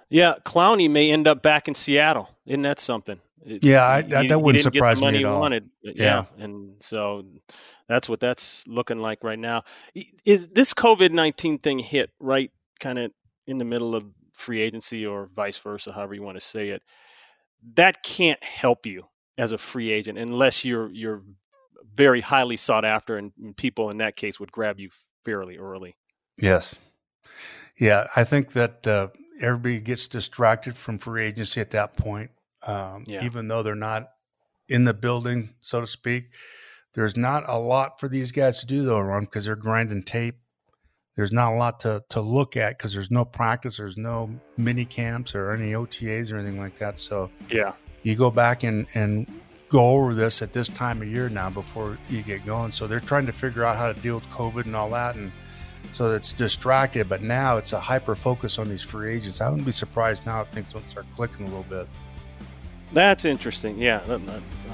Yeah, 0.09 0.33
Clowney 0.43 0.89
may 0.89 1.11
end 1.11 1.27
up 1.27 1.41
back 1.41 1.67
in 1.67 1.75
Seattle. 1.75 2.29
Isn't 2.45 2.63
that 2.63 2.79
something? 2.79 3.19
Yeah, 3.45 3.85
I, 3.85 4.01
he, 4.01 4.27
that 4.27 4.41
wouldn't 4.41 4.63
surprise 4.63 4.99
me 4.99 5.19
at 5.19 5.23
all. 5.23 5.39
Wanted. 5.39 5.69
Yeah. 5.81 5.93
yeah, 6.37 6.43
and 6.43 6.81
so 6.83 7.25
that's 7.89 8.07
what 8.07 8.21
that's 8.21 8.65
looking 8.67 8.99
like 8.99 9.23
right 9.23 9.39
now. 9.39 9.63
Is 10.23 10.47
this 10.49 10.73
COVID 10.73 11.11
nineteen 11.11 11.57
thing 11.57 11.79
hit 11.79 12.11
right, 12.21 12.51
kind 12.79 12.97
of 12.97 13.11
in 13.45 13.57
the 13.57 13.65
middle 13.65 13.95
of 13.95 14.05
free 14.37 14.61
agency, 14.61 15.05
or 15.05 15.25
vice 15.25 15.57
versa, 15.57 15.91
however 15.91 16.13
you 16.13 16.23
want 16.23 16.37
to 16.37 16.45
say 16.45 16.69
it? 16.69 16.83
That 17.75 18.03
can't 18.03 18.41
help 18.41 18.85
you 18.85 19.07
as 19.37 19.51
a 19.51 19.57
free 19.57 19.91
agent 19.91 20.17
unless 20.17 20.63
you're 20.63 20.89
you're 20.91 21.23
very 21.93 22.21
highly 22.21 22.55
sought 22.55 22.85
after, 22.85 23.17
and 23.17 23.33
people 23.57 23.89
in 23.89 23.97
that 23.97 24.15
case 24.15 24.39
would 24.39 24.51
grab 24.53 24.79
you 24.79 24.89
fairly 25.25 25.57
early. 25.57 25.97
Yes. 26.37 26.77
Yeah, 27.77 28.07
I 28.15 28.23
think 28.23 28.53
that 28.53 28.85
uh, 28.85 29.07
everybody 29.41 29.79
gets 29.79 30.07
distracted 30.07 30.77
from 30.77 30.99
free 30.99 31.23
agency 31.25 31.59
at 31.59 31.71
that 31.71 31.97
point. 31.97 32.31
Um, 32.65 33.05
yeah. 33.07 33.23
Even 33.23 33.47
though 33.47 33.63
they're 33.63 33.75
not 33.75 34.09
in 34.67 34.83
the 34.83 34.93
building, 34.93 35.55
so 35.61 35.81
to 35.81 35.87
speak, 35.87 36.25
there's 36.99 37.15
not 37.15 37.45
a 37.47 37.57
lot 37.57 37.97
for 37.97 38.09
these 38.09 38.33
guys 38.33 38.59
to 38.59 38.65
do 38.65 38.83
though, 38.83 38.99
Ron, 38.99 39.21
because 39.21 39.45
they're 39.45 39.55
grinding 39.55 40.03
tape. 40.03 40.35
There's 41.15 41.31
not 41.31 41.53
a 41.53 41.55
lot 41.55 41.79
to, 41.81 42.03
to 42.09 42.19
look 42.19 42.57
at 42.57 42.77
because 42.77 42.93
there's 42.93 43.09
no 43.09 43.23
practice, 43.23 43.77
there's 43.77 43.95
no 43.95 44.29
mini 44.57 44.83
camps 44.83 45.33
or 45.33 45.51
any 45.51 45.71
OTAs 45.71 46.33
or 46.33 46.35
anything 46.35 46.59
like 46.59 46.77
that. 46.79 46.99
So 46.99 47.31
yeah, 47.49 47.71
you 48.03 48.15
go 48.15 48.29
back 48.29 48.63
and 48.63 48.85
and 48.95 49.31
go 49.69 49.91
over 49.91 50.13
this 50.13 50.41
at 50.41 50.51
this 50.51 50.67
time 50.67 51.01
of 51.01 51.07
year 51.07 51.29
now 51.29 51.49
before 51.49 51.97
you 52.09 52.21
get 52.21 52.45
going. 52.45 52.73
So 52.73 52.85
they're 52.85 52.99
trying 52.99 53.27
to 53.27 53.31
figure 53.31 53.63
out 53.63 53.77
how 53.77 53.93
to 53.93 53.97
deal 54.01 54.15
with 54.15 54.25
COVID 54.25 54.65
and 54.65 54.75
all 54.75 54.89
that 54.89 55.15
and 55.15 55.31
so 55.93 56.13
it's 56.13 56.33
distracted. 56.33 57.07
But 57.07 57.21
now 57.21 57.55
it's 57.55 57.71
a 57.71 57.79
hyper 57.79 58.13
focus 58.13 58.59
on 58.59 58.67
these 58.67 58.83
free 58.83 59.13
agents. 59.13 59.39
I 59.39 59.47
wouldn't 59.47 59.65
be 59.65 59.71
surprised 59.71 60.25
now 60.25 60.41
if 60.41 60.49
things 60.49 60.73
don't 60.73 60.89
start 60.89 61.05
clicking 61.13 61.45
a 61.45 61.49
little 61.49 61.63
bit. 61.63 61.87
That's 62.91 63.23
interesting. 63.23 63.77
Yeah, 63.77 64.01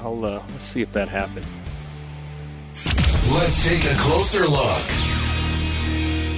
I'll 0.00 0.24
uh, 0.24 0.42
let's 0.50 0.64
see 0.64 0.82
if 0.82 0.90
that 0.90 1.08
happens. 1.08 1.46
Let's 3.32 3.64
take 3.66 3.84
a 3.84 3.94
closer 3.96 4.46
look. 4.46 4.90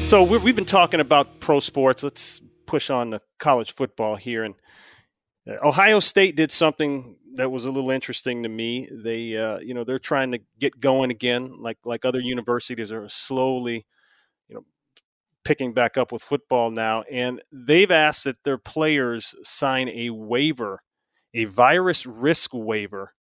So 0.07 0.23
we 0.23 0.39
have 0.39 0.57
been 0.57 0.65
talking 0.65 1.01
about 1.01 1.41
pro 1.41 1.61
sports. 1.61 2.03
Let's 2.03 2.41
push 2.67 2.91
on 2.91 3.11
the 3.11 3.21
college 3.39 3.75
football 3.75 4.17
here. 4.17 4.45
And 4.45 4.55
uh, 5.49 5.67
Ohio 5.67 6.01
State 6.01 6.37
did 6.37 6.51
something 6.53 7.17
that 7.35 7.51
was 7.51 7.65
a 7.65 7.71
little 7.71 7.91
interesting 7.91 8.43
to 8.43 8.49
me. 8.49 8.89
They, 8.91 9.37
uh, 9.37 9.59
you 9.59 9.75
know, 9.75 9.85
they're 9.85 9.99
trying 9.99 10.33
to 10.33 10.41
get 10.59 10.81
going 10.81 11.11
again, 11.11 11.61
like 11.61 11.79
like 11.85 12.05
other 12.05 12.21
universities 12.21 12.93
are 12.93 13.09
slowly, 13.09 13.87
you 14.49 14.55
know, 14.55 14.65
picking 15.45 15.73
back 15.73 15.97
up 15.97 16.11
with 16.11 16.23
football 16.23 16.71
now. 16.71 17.03
And 17.11 17.43
they've 17.53 17.91
asked 17.91 18.25
that 18.25 18.45
their 18.45 18.59
players 18.59 19.35
sign 19.43 19.89
a 19.89 20.11
waiver, 20.11 20.83
a 21.35 21.45
virus 21.45 22.07
risk 22.07 22.51
waiver, 22.55 23.15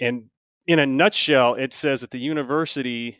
and 0.00 0.30
in 0.66 0.78
a 0.78 0.86
nutshell, 0.86 1.54
it 1.54 1.74
says 1.74 2.00
that 2.00 2.10
the 2.10 2.18
university 2.18 3.18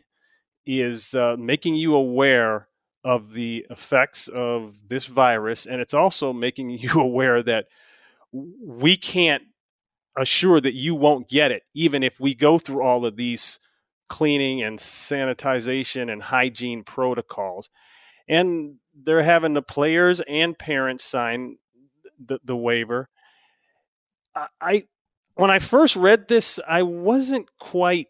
is 0.65 1.13
uh, 1.13 1.35
making 1.37 1.75
you 1.75 1.95
aware 1.95 2.67
of 3.03 3.33
the 3.33 3.65
effects 3.69 4.27
of 4.27 4.89
this 4.89 5.05
virus, 5.05 5.65
and 5.65 5.79
it's 5.79 5.93
also 5.93 6.33
making 6.33 6.69
you 6.79 6.99
aware 6.99 7.43
that 7.43 7.67
we 8.31 8.97
can't 8.97 9.43
assure 10.17 10.59
that 10.59 10.73
you 10.73 10.95
won't 10.95 11.29
get 11.29 11.51
it, 11.51 11.63
even 11.73 12.01
if 12.03 12.19
we 12.19 12.33
go 12.33 12.57
through 12.57 12.81
all 12.81 13.05
of 13.05 13.15
these 13.15 13.59
cleaning 14.07 14.61
and 14.61 14.79
sanitization 14.79 16.11
and 16.11 16.21
hygiene 16.21 16.83
protocols. 16.83 17.69
And 18.27 18.77
they're 18.95 19.23
having 19.23 19.53
the 19.53 19.61
players 19.61 20.21
and 20.21 20.57
parents 20.57 21.03
sign 21.03 21.57
the, 22.23 22.39
the 22.43 22.55
waiver. 22.55 23.09
I 24.59 24.83
when 25.35 25.51
I 25.51 25.59
first 25.59 25.95
read 25.95 26.27
this, 26.27 26.59
I 26.67 26.83
wasn't 26.83 27.47
quite 27.59 28.07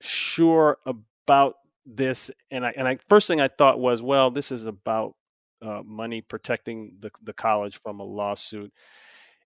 sure 0.00 0.78
about 0.86 1.54
this, 1.86 2.30
and 2.50 2.66
I 2.66 2.72
and 2.76 2.88
I 2.88 2.98
first 3.08 3.28
thing 3.28 3.40
I 3.40 3.48
thought 3.48 3.78
was, 3.78 4.02
well, 4.02 4.30
this 4.30 4.50
is 4.50 4.66
about 4.66 5.14
uh, 5.60 5.82
money 5.84 6.22
protecting 6.22 6.96
the 7.00 7.10
the 7.22 7.32
college 7.32 7.76
from 7.76 8.00
a 8.00 8.04
lawsuit, 8.04 8.72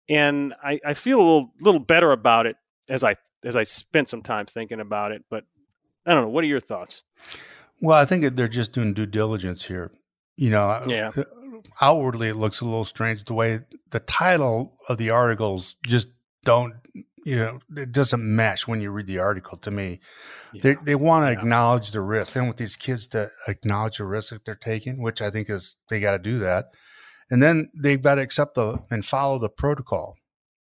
and 0.08 0.54
I, 0.62 0.80
I 0.84 0.94
feel 0.94 1.18
a 1.18 1.22
little 1.22 1.52
little 1.60 1.80
better 1.80 2.12
about 2.12 2.46
it 2.46 2.56
as 2.88 3.02
I 3.04 3.16
as 3.44 3.56
I 3.56 3.64
spent 3.64 4.08
some 4.08 4.22
time 4.22 4.46
thinking 4.46 4.80
about 4.80 5.12
it. 5.12 5.24
But 5.28 5.44
I 6.06 6.14
don't 6.14 6.22
know. 6.24 6.30
What 6.30 6.44
are 6.44 6.48
your 6.48 6.60
thoughts? 6.60 7.02
Well, 7.80 7.98
I 7.98 8.04
think 8.04 8.36
they're 8.36 8.48
just 8.48 8.72
doing 8.72 8.94
due 8.94 9.06
diligence 9.06 9.64
here. 9.64 9.90
You 10.36 10.50
know, 10.50 10.82
yeah. 10.86 11.10
Outwardly, 11.80 12.28
it 12.28 12.36
looks 12.36 12.60
a 12.60 12.64
little 12.64 12.84
strange 12.84 13.24
the 13.24 13.34
way 13.34 13.60
the 13.90 14.00
title 14.00 14.78
of 14.88 14.98
the 14.98 15.10
articles 15.10 15.76
just 15.84 16.08
don't 16.44 16.74
you 17.26 17.36
know, 17.36 17.58
it 17.76 17.90
doesn't 17.90 18.22
mesh 18.22 18.68
when 18.68 18.80
you 18.80 18.92
read 18.92 19.08
the 19.08 19.18
article 19.18 19.58
to 19.58 19.70
me. 19.72 19.98
Yeah. 20.52 20.62
They 20.62 20.76
they 20.84 20.94
want 20.94 21.26
to 21.26 21.32
yeah. 21.32 21.38
acknowledge 21.40 21.90
the 21.90 22.00
risk. 22.00 22.34
They 22.34 22.40
want 22.40 22.56
these 22.56 22.76
kids 22.76 23.08
to 23.08 23.32
acknowledge 23.48 23.98
the 23.98 24.04
risk 24.04 24.30
that 24.30 24.44
they're 24.44 24.54
taking, 24.54 25.02
which 25.02 25.20
I 25.20 25.30
think 25.30 25.50
is 25.50 25.74
they 25.90 25.98
got 25.98 26.12
to 26.12 26.18
do 26.20 26.38
that. 26.38 26.66
And 27.28 27.42
then 27.42 27.72
they've 27.74 28.00
got 28.00 28.14
to 28.14 28.22
accept 28.22 28.54
the 28.54 28.78
and 28.92 29.04
follow 29.04 29.40
the 29.40 29.48
protocol. 29.48 30.14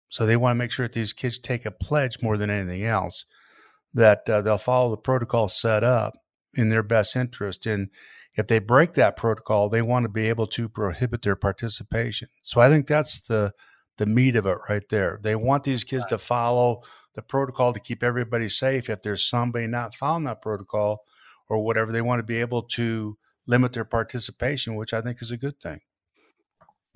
So 0.09 0.25
they 0.25 0.37
want 0.37 0.55
to 0.55 0.59
make 0.59 0.71
sure 0.71 0.87
that 0.87 0.93
these 0.93 1.13
kids 1.13 1.41
take 1.41 1.67
a 1.67 1.73
pledge 1.73 2.23
more 2.23 2.37
than 2.37 2.49
anything 2.49 2.85
else 2.85 3.25
that 3.93 4.29
uh, 4.31 4.41
they'll 4.41 4.57
follow 4.57 4.91
the 4.91 4.97
protocol 4.97 5.49
set 5.49 5.83
up 5.83 6.13
in 6.55 6.69
their 6.69 6.85
best 6.85 7.17
interest. 7.17 7.67
And 7.67 7.89
if 8.37 8.47
they 8.47 8.61
break 8.61 8.95
that 8.95 9.17
protocol, 9.17 9.69
they 9.69 9.83
want 9.83 10.05
to 10.05 10.09
be 10.09 10.29
able 10.29 10.47
to 10.47 10.69
prohibit 10.69 11.23
their 11.23 11.37
participation. 11.37 12.29
So 12.43 12.61
I 12.61 12.69
think 12.69 12.87
that's 12.87 13.21
the 13.21 13.53
the 14.03 14.07
meat 14.07 14.35
of 14.35 14.47
it 14.47 14.59
right 14.69 14.89
there. 14.89 15.21
They 15.23 15.37
want 15.37 15.63
these 15.63 15.85
kids 15.85 16.05
to 16.07 16.19
follow 16.19 16.83
the 17.15 17.23
protocol 17.23 17.73
to 17.73 17.79
keep 17.79 18.03
everybody 18.03 18.49
safe. 18.49 18.91
If 18.91 19.03
there's 19.03 19.25
somebody 19.25 19.69
not 19.69 19.95
following 19.95 20.25
that 20.25 20.43
protocol 20.43 21.05
or 21.49 21.65
whatever, 21.65 21.93
they 21.93 22.03
want 22.03 22.19
to 22.19 22.25
be 22.25 22.41
able 22.41 22.63
to 22.63 23.17
limit 23.47 23.75
their 23.75 23.85
participation, 23.85 24.75
which 24.75 24.93
I 24.93 25.03
think 25.03 25.23
is 25.23 25.31
a 25.31 25.37
good 25.37 25.61
thing. 25.61 25.83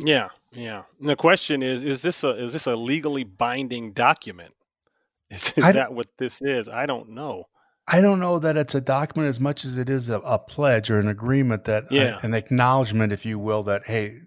Yeah, 0.04 0.30
yeah. 0.50 0.82
And 0.98 1.08
the 1.08 1.14
question 1.14 1.62
is: 1.62 1.84
Is 1.84 2.02
this 2.02 2.24
a 2.24 2.30
is 2.30 2.52
this 2.52 2.66
a 2.66 2.74
legally 2.74 3.22
binding 3.22 3.92
document? 3.92 4.52
Is, 5.30 5.54
is 5.56 5.72
that 5.72 5.92
what 5.92 6.06
this 6.18 6.40
is? 6.40 6.68
I 6.68 6.86
don't 6.86 7.10
know. 7.10 7.46
I 7.88 8.00
don't 8.00 8.20
know 8.20 8.38
that 8.38 8.56
it's 8.56 8.76
a 8.76 8.80
document 8.80 9.28
as 9.28 9.40
much 9.40 9.64
as 9.64 9.76
it 9.76 9.90
is 9.90 10.08
a, 10.08 10.20
a 10.20 10.38
pledge 10.38 10.88
or 10.88 11.00
an 11.00 11.08
agreement 11.08 11.64
that 11.64 11.90
yeah. 11.90 12.20
an 12.22 12.32
acknowledgement, 12.32 13.12
if 13.12 13.26
you 13.26 13.36
will, 13.36 13.64
that 13.64 13.86
hey, 13.86 14.20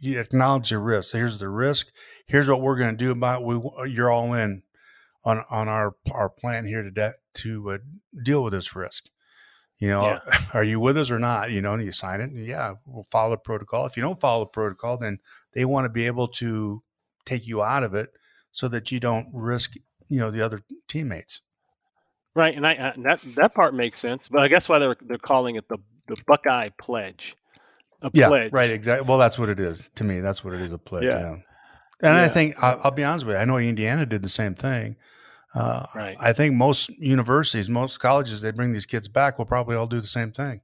you 0.00 0.20
acknowledge 0.20 0.70
the 0.70 0.78
risk. 0.78 1.12
Here's 1.12 1.38
the 1.38 1.48
risk. 1.48 1.88
Here's 2.26 2.48
what 2.48 2.60
we're 2.60 2.76
going 2.76 2.96
to 2.96 3.04
do 3.04 3.10
about. 3.10 3.42
it. 3.42 3.46
We 3.46 3.90
you're 3.90 4.10
all 4.10 4.32
in 4.34 4.62
on 5.24 5.44
on 5.50 5.68
our 5.68 5.94
our 6.10 6.28
plan 6.28 6.66
here 6.66 6.82
to 6.82 7.12
to 7.34 7.70
uh, 7.70 7.78
deal 8.22 8.42
with 8.42 8.52
this 8.52 8.74
risk. 8.74 9.06
You 9.78 9.88
know, 9.88 10.02
yeah. 10.02 10.20
are 10.54 10.64
you 10.64 10.78
with 10.78 10.96
us 10.96 11.10
or 11.10 11.18
not? 11.18 11.50
You 11.50 11.62
know, 11.62 11.72
and 11.72 11.84
you 11.84 11.92
sign 11.92 12.20
it. 12.20 12.30
And 12.30 12.46
yeah, 12.46 12.74
we'll 12.86 13.06
follow 13.10 13.30
the 13.30 13.38
protocol. 13.38 13.86
If 13.86 13.96
you 13.96 14.02
don't 14.02 14.20
follow 14.20 14.44
the 14.44 14.50
protocol, 14.50 14.96
then 14.96 15.18
they 15.54 15.64
want 15.64 15.86
to 15.86 15.88
be 15.88 16.06
able 16.06 16.28
to 16.28 16.82
take 17.24 17.46
you 17.46 17.62
out 17.62 17.82
of 17.82 17.94
it 17.94 18.10
so 18.50 18.68
that 18.68 18.92
you 18.92 19.00
don't 19.00 19.28
risk 19.32 19.74
you 20.08 20.18
know 20.18 20.30
the 20.30 20.42
other 20.42 20.62
teammates. 20.88 21.40
Right, 22.34 22.54
and 22.54 22.66
I 22.66 22.72
and 22.72 23.04
that 23.04 23.20
that 23.36 23.54
part 23.54 23.74
makes 23.74 24.00
sense. 24.00 24.28
But 24.28 24.42
I 24.42 24.48
guess 24.48 24.68
why 24.68 24.78
they're 24.78 24.96
they're 25.00 25.18
calling 25.18 25.56
it 25.56 25.68
the 25.68 25.78
the 26.06 26.16
Buckeye 26.26 26.70
Pledge 26.78 27.36
a 28.02 28.10
yeah, 28.12 28.28
pledge. 28.28 28.52
Right, 28.52 28.70
exactly. 28.70 29.06
Well, 29.08 29.18
that's 29.18 29.38
what 29.38 29.48
it 29.48 29.60
is 29.60 29.88
to 29.96 30.04
me. 30.04 30.20
That's 30.20 30.44
what 30.44 30.54
it 30.54 30.60
is 30.60 30.72
a 30.72 30.78
pledge. 30.78 31.04
Yeah. 31.04 31.20
yeah. 31.20 31.36
yeah. 32.02 32.08
And 32.10 32.18
I 32.18 32.28
think 32.28 32.56
I'll, 32.62 32.80
I'll, 32.84 32.90
be 32.90 33.04
honest 33.04 33.26
with 33.26 33.36
you. 33.36 33.40
I 33.40 33.44
know 33.44 33.58
Indiana 33.58 34.06
did 34.06 34.22
the 34.22 34.28
same 34.28 34.54
thing. 34.54 34.96
Uh, 35.54 35.86
right. 35.94 36.16
I 36.18 36.32
think 36.32 36.54
most 36.54 36.88
universities, 36.90 37.68
most 37.68 37.98
colleges, 37.98 38.40
they 38.40 38.50
bring 38.50 38.72
these 38.72 38.86
kids 38.86 39.08
back 39.08 39.38
will 39.38 39.44
probably 39.44 39.76
all 39.76 39.86
do 39.86 40.00
the 40.00 40.06
same 40.06 40.32
thing. 40.32 40.62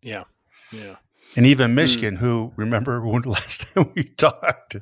Yeah. 0.00 0.24
Yeah. 0.72 0.96
And 1.36 1.44
even 1.44 1.70
hmm. 1.70 1.76
Michigan, 1.76 2.16
mm. 2.16 2.18
who 2.18 2.52
remember 2.56 3.00
when 3.06 3.22
last 3.22 3.66
time 3.74 3.92
we 3.94 4.04
talked, 4.04 4.76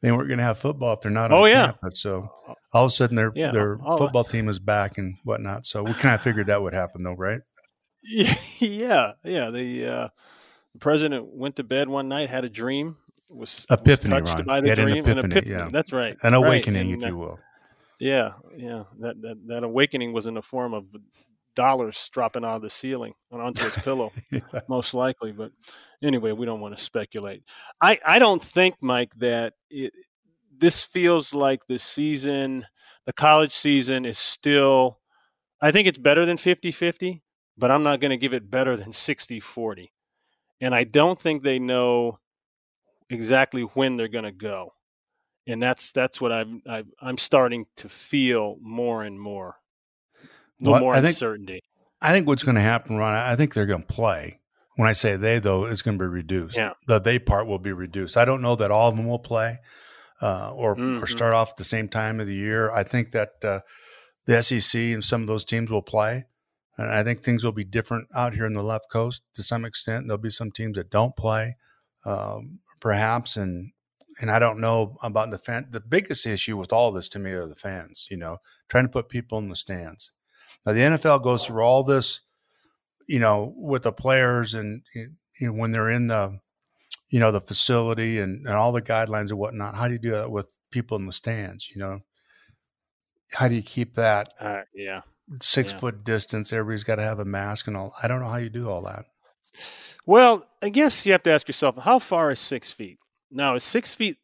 they 0.00 0.10
weren't 0.10 0.28
going 0.28 0.38
to 0.38 0.44
have 0.44 0.58
football 0.58 0.94
if 0.94 1.00
they're 1.02 1.10
not. 1.10 1.32
Oh 1.32 1.44
yeah. 1.44 1.66
Campus. 1.66 2.00
So 2.00 2.30
all 2.72 2.86
of 2.86 2.88
a 2.88 2.90
sudden 2.90 3.16
their 3.16 3.32
yeah. 3.34 3.50
their 3.52 3.78
football 3.78 4.24
team 4.24 4.48
is 4.48 4.58
back 4.58 4.98
and 4.98 5.16
whatnot. 5.24 5.66
So 5.66 5.82
we 5.82 5.92
kind 5.94 6.14
of 6.14 6.22
figured 6.22 6.46
that 6.46 6.62
would 6.62 6.74
happen, 6.74 7.02
though, 7.02 7.14
right? 7.14 7.40
Yeah. 8.60 9.12
Yeah. 9.24 9.50
The 9.50 9.86
uh, 9.86 10.08
the 10.74 10.78
president 10.80 11.34
went 11.34 11.56
to 11.56 11.64
bed 11.64 11.88
one 11.88 12.08
night, 12.08 12.28
had 12.28 12.44
a 12.44 12.48
dream, 12.48 12.96
was, 13.30 13.66
epiphany, 13.70 14.20
was 14.20 14.22
touched 14.24 14.38
Ron. 14.38 14.44
by 14.44 14.60
the 14.60 14.74
dream, 14.74 15.04
an 15.06 15.18
epiphany, 15.18 15.20
an 15.20 15.24
epiphany. 15.24 15.50
Yeah. 15.56 15.68
That's 15.72 15.92
right, 15.92 16.16
an 16.22 16.34
awakening, 16.34 16.90
right. 16.90 17.02
if 17.02 17.08
you 17.08 17.16
will. 17.16 17.38
Yeah, 18.00 18.32
yeah. 18.56 18.84
That, 18.98 19.22
that 19.22 19.46
that 19.46 19.64
awakening 19.64 20.12
was 20.12 20.26
in 20.26 20.34
the 20.34 20.42
form 20.42 20.74
of 20.74 20.86
dollars 21.54 22.08
dropping 22.12 22.44
out 22.44 22.56
of 22.56 22.62
the 22.62 22.70
ceiling 22.70 23.14
and 23.30 23.40
onto 23.40 23.64
his 23.64 23.76
pillow, 23.76 24.12
yeah. 24.30 24.40
most 24.68 24.94
likely. 24.94 25.30
But 25.30 25.52
anyway, 26.02 26.32
we 26.32 26.44
don't 26.44 26.60
want 26.60 26.76
to 26.76 26.82
speculate. 26.82 27.44
I 27.80 28.00
I 28.04 28.18
don't 28.18 28.42
think, 28.42 28.82
Mike, 28.82 29.14
that 29.18 29.54
it, 29.70 29.92
this 30.56 30.84
feels 30.84 31.32
like 31.32 31.66
the 31.68 31.78
season, 31.78 32.66
the 33.06 33.12
college 33.12 33.52
season 33.52 34.04
is 34.04 34.18
still. 34.18 35.00
I 35.60 35.70
think 35.70 35.88
it's 35.88 35.96
better 35.96 36.26
than 36.26 36.36
50-50, 36.36 37.22
but 37.56 37.70
I'm 37.70 37.82
not 37.84 38.00
going 38.00 38.10
to 38.10 38.18
give 38.18 38.34
it 38.34 38.50
better 38.50 38.76
than 38.76 38.90
60-40 38.90 39.88
and 40.64 40.74
I 40.74 40.84
don't 40.84 41.18
think 41.18 41.42
they 41.42 41.58
know 41.58 42.18
exactly 43.10 43.62
when 43.62 43.98
they're 43.98 44.08
going 44.08 44.24
to 44.24 44.32
go. 44.32 44.70
And 45.46 45.62
that's 45.62 45.92
that's 45.92 46.22
what 46.22 46.32
I'm 46.32 46.62
I, 46.66 46.84
I'm 47.02 47.18
starting 47.18 47.66
to 47.76 47.88
feel 47.90 48.56
more 48.62 49.02
and 49.02 49.20
more, 49.20 49.56
The 50.58 50.70
well, 50.70 50.80
more 50.80 50.94
I 50.94 51.00
uncertainty. 51.00 51.60
I 52.00 52.12
think 52.12 52.26
what's 52.26 52.44
going 52.44 52.54
to 52.54 52.62
happen, 52.62 52.96
Ron. 52.96 53.14
I 53.14 53.36
think 53.36 53.52
they're 53.52 53.66
going 53.66 53.82
to 53.82 53.86
play. 53.86 54.40
When 54.76 54.88
I 54.88 54.92
say 54.92 55.16
they, 55.16 55.38
though, 55.38 55.66
it's 55.66 55.82
going 55.82 55.98
to 55.98 56.02
be 56.02 56.08
reduced. 56.08 56.56
Yeah. 56.56 56.72
The 56.88 56.98
they 56.98 57.18
part 57.18 57.46
will 57.46 57.58
be 57.58 57.72
reduced. 57.72 58.16
I 58.16 58.24
don't 58.24 58.40
know 58.40 58.56
that 58.56 58.70
all 58.70 58.88
of 58.88 58.96
them 58.96 59.06
will 59.06 59.18
play 59.18 59.58
uh, 60.22 60.50
or 60.54 60.74
mm-hmm. 60.76 61.04
or 61.04 61.06
start 61.06 61.34
off 61.34 61.50
at 61.50 61.56
the 61.58 61.64
same 61.64 61.88
time 61.88 62.20
of 62.20 62.26
the 62.26 62.34
year. 62.34 62.72
I 62.72 62.84
think 62.84 63.12
that 63.12 63.32
uh, 63.44 63.60
the 64.24 64.42
SEC 64.42 64.80
and 64.80 65.04
some 65.04 65.20
of 65.20 65.26
those 65.26 65.44
teams 65.44 65.70
will 65.70 65.82
play. 65.82 66.24
And 66.76 66.90
I 66.90 67.04
think 67.04 67.22
things 67.22 67.44
will 67.44 67.52
be 67.52 67.64
different 67.64 68.08
out 68.14 68.34
here 68.34 68.46
in 68.46 68.54
the 68.54 68.62
left 68.62 68.90
coast 68.90 69.22
to 69.34 69.42
some 69.42 69.64
extent. 69.64 70.06
There'll 70.06 70.18
be 70.18 70.30
some 70.30 70.50
teams 70.50 70.76
that 70.76 70.90
don't 70.90 71.16
play, 71.16 71.56
um, 72.04 72.60
perhaps, 72.80 73.36
and 73.36 73.72
and 74.20 74.30
I 74.30 74.38
don't 74.38 74.60
know 74.60 74.96
about 75.02 75.30
the 75.30 75.38
fan. 75.38 75.66
The 75.70 75.80
biggest 75.80 76.26
issue 76.26 76.56
with 76.56 76.72
all 76.72 76.92
this 76.92 77.08
to 77.10 77.18
me 77.18 77.30
are 77.32 77.46
the 77.46 77.54
fans. 77.54 78.08
You 78.10 78.16
know, 78.16 78.38
trying 78.68 78.84
to 78.84 78.90
put 78.90 79.08
people 79.08 79.38
in 79.38 79.48
the 79.48 79.56
stands. 79.56 80.12
Now 80.66 80.72
the 80.72 80.80
NFL 80.80 81.22
goes 81.22 81.46
through 81.46 81.62
all 81.62 81.84
this, 81.84 82.22
you 83.06 83.20
know, 83.20 83.54
with 83.56 83.84
the 83.84 83.92
players 83.92 84.54
and 84.54 84.82
you 84.94 85.12
know, 85.40 85.52
when 85.52 85.70
they're 85.70 85.90
in 85.90 86.08
the, 86.08 86.40
you 87.08 87.20
know, 87.20 87.30
the 87.30 87.40
facility 87.40 88.18
and, 88.18 88.46
and 88.46 88.54
all 88.54 88.72
the 88.72 88.82
guidelines 88.82 89.30
and 89.30 89.38
whatnot. 89.38 89.76
How 89.76 89.86
do 89.86 89.92
you 89.92 90.00
do 90.00 90.10
that 90.12 90.30
with 90.30 90.56
people 90.72 90.96
in 90.96 91.06
the 91.06 91.12
stands? 91.12 91.70
You 91.70 91.80
know, 91.80 92.00
how 93.32 93.46
do 93.46 93.54
you 93.54 93.62
keep 93.62 93.94
that? 93.94 94.32
Uh, 94.40 94.62
yeah 94.74 95.02
six 95.40 95.72
yeah. 95.72 95.78
foot 95.78 96.04
distance. 96.04 96.52
Everybody's 96.52 96.84
got 96.84 96.96
to 96.96 97.02
have 97.02 97.18
a 97.18 97.24
mask 97.24 97.66
and 97.66 97.76
all. 97.76 97.94
I 98.02 98.08
don't 98.08 98.20
know 98.20 98.28
how 98.28 98.36
you 98.36 98.50
do 98.50 98.68
all 98.68 98.82
that. 98.82 99.06
Well, 100.06 100.46
I 100.62 100.68
guess 100.68 101.06
you 101.06 101.12
have 101.12 101.22
to 101.24 101.30
ask 101.30 101.48
yourself, 101.48 101.78
how 101.78 101.98
far 101.98 102.30
is 102.30 102.38
six 102.38 102.70
feet? 102.70 102.98
Now, 103.30 103.54
is 103.54 103.64
six 103.64 103.94
feet 103.94 104.18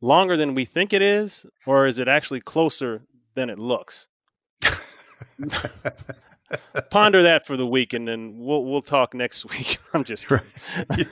longer 0.00 0.36
than 0.36 0.54
we 0.54 0.64
think 0.64 0.92
it 0.92 1.02
is, 1.02 1.44
or 1.66 1.86
is 1.86 1.98
it 1.98 2.08
actually 2.08 2.40
closer 2.40 3.02
than 3.34 3.50
it 3.50 3.58
looks? 3.58 4.06
ponder 6.90 7.22
that 7.22 7.46
for 7.46 7.56
the 7.56 7.66
week, 7.66 7.92
and 7.92 8.06
then 8.06 8.38
we'll 8.38 8.64
we'll 8.64 8.82
talk 8.82 9.14
next 9.14 9.44
week. 9.50 9.78
I'm 9.92 10.04
just 10.04 10.30
right. 10.30 10.42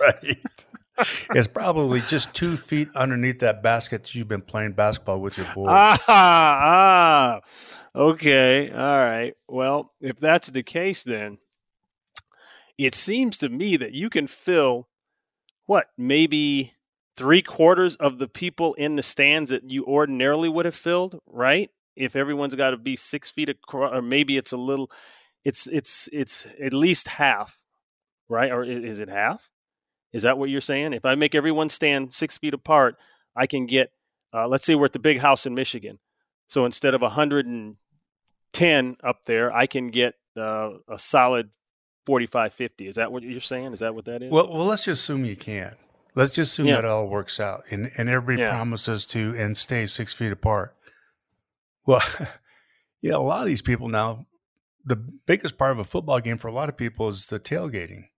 right. 0.00 0.38
It's 1.34 1.48
probably 1.48 2.00
just 2.02 2.34
two 2.34 2.56
feet 2.56 2.88
underneath 2.94 3.40
that 3.40 3.62
basket 3.62 4.14
you've 4.14 4.28
been 4.28 4.42
playing 4.42 4.72
basketball 4.72 5.20
with 5.20 5.38
your 5.38 5.46
boys. 5.54 5.68
Ah, 5.70 6.04
ah, 6.08 7.40
okay, 7.94 8.70
all 8.70 8.76
right. 8.76 9.34
Well, 9.48 9.92
if 10.00 10.18
that's 10.18 10.50
the 10.50 10.62
case, 10.62 11.02
then 11.02 11.38
it 12.78 12.94
seems 12.94 13.38
to 13.38 13.48
me 13.48 13.76
that 13.76 13.92
you 13.92 14.10
can 14.10 14.26
fill 14.26 14.88
what 15.66 15.86
maybe 15.96 16.72
three 17.16 17.42
quarters 17.42 17.96
of 17.96 18.18
the 18.18 18.28
people 18.28 18.74
in 18.74 18.96
the 18.96 19.02
stands 19.02 19.50
that 19.50 19.70
you 19.70 19.84
ordinarily 19.84 20.48
would 20.48 20.64
have 20.64 20.74
filled, 20.74 21.18
right? 21.26 21.70
If 21.94 22.16
everyone's 22.16 22.54
got 22.54 22.70
to 22.70 22.78
be 22.78 22.96
six 22.96 23.30
feet 23.30 23.50
across, 23.50 23.94
or 23.94 24.02
maybe 24.02 24.36
it's 24.36 24.52
a 24.52 24.56
little, 24.56 24.90
it's 25.44 25.66
it's 25.66 26.08
it's 26.12 26.46
at 26.60 26.72
least 26.72 27.08
half, 27.08 27.62
right? 28.28 28.50
Or 28.50 28.64
is 28.64 28.98
it 28.98 29.08
half? 29.08 29.51
Is 30.12 30.22
that 30.22 30.38
what 30.38 30.50
you're 30.50 30.60
saying? 30.60 30.92
If 30.92 31.04
I 31.04 31.14
make 31.14 31.34
everyone 31.34 31.68
stand 31.68 32.12
six 32.12 32.38
feet 32.38 32.54
apart, 32.54 32.96
I 33.34 33.46
can 33.46 33.66
get, 33.66 33.92
uh, 34.32 34.46
let's 34.46 34.66
say 34.66 34.74
we're 34.74 34.86
at 34.86 34.92
the 34.92 34.98
big 34.98 35.18
house 35.18 35.46
in 35.46 35.54
Michigan. 35.54 35.98
So 36.48 36.66
instead 36.66 36.94
of 36.94 37.00
110 37.00 38.96
up 39.02 39.22
there, 39.26 39.54
I 39.54 39.66
can 39.66 39.88
get 39.88 40.14
uh, 40.36 40.70
a 40.88 40.98
solid 40.98 41.50
45, 42.06 42.52
50. 42.52 42.88
Is 42.88 42.96
that 42.96 43.10
what 43.10 43.22
you're 43.22 43.40
saying? 43.40 43.72
Is 43.72 43.80
that 43.80 43.94
what 43.94 44.04
that 44.06 44.22
is? 44.22 44.30
Well, 44.30 44.52
well, 44.52 44.66
let's 44.66 44.84
just 44.84 45.02
assume 45.02 45.24
you 45.24 45.36
can. 45.36 45.76
Let's 46.14 46.34
just 46.34 46.52
assume 46.52 46.66
yeah. 46.66 46.76
that 46.76 46.84
all 46.84 47.08
works 47.08 47.40
out, 47.40 47.62
and 47.70 47.90
and 47.96 48.10
everybody 48.10 48.42
yeah. 48.42 48.50
promises 48.50 49.06
to 49.06 49.34
and 49.38 49.56
stay 49.56 49.86
six 49.86 50.12
feet 50.12 50.30
apart. 50.30 50.76
Well, 51.86 52.02
yeah, 53.00 53.14
a 53.14 53.16
lot 53.16 53.40
of 53.40 53.46
these 53.46 53.62
people 53.62 53.88
now, 53.88 54.26
the 54.84 54.96
biggest 54.96 55.56
part 55.56 55.72
of 55.72 55.78
a 55.78 55.84
football 55.84 56.20
game 56.20 56.36
for 56.36 56.48
a 56.48 56.52
lot 56.52 56.68
of 56.68 56.76
people 56.76 57.08
is 57.08 57.28
the 57.28 57.40
tailgating. 57.40 58.08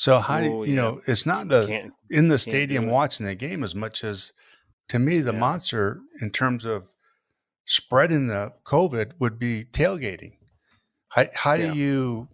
So 0.00 0.18
how 0.18 0.40
do 0.40 0.46
you, 0.46 0.64
you 0.64 0.68
yeah. 0.70 0.74
know? 0.76 1.00
It's 1.06 1.26
not 1.26 1.48
the 1.48 1.92
in 2.08 2.28
the 2.28 2.38
stadium 2.38 2.86
watching 2.86 3.26
the 3.26 3.34
game 3.34 3.62
as 3.62 3.74
much 3.74 4.02
as 4.02 4.32
to 4.88 4.98
me 4.98 5.20
the 5.20 5.34
yeah. 5.34 5.38
monster 5.38 6.00
in 6.22 6.30
terms 6.30 6.64
of 6.64 6.88
spreading 7.66 8.28
the 8.28 8.54
COVID 8.64 9.12
would 9.18 9.38
be 9.38 9.64
tailgating. 9.64 10.38
How, 11.08 11.26
how 11.34 11.52
yeah. 11.52 11.74
do 11.74 11.78
you? 11.78 12.28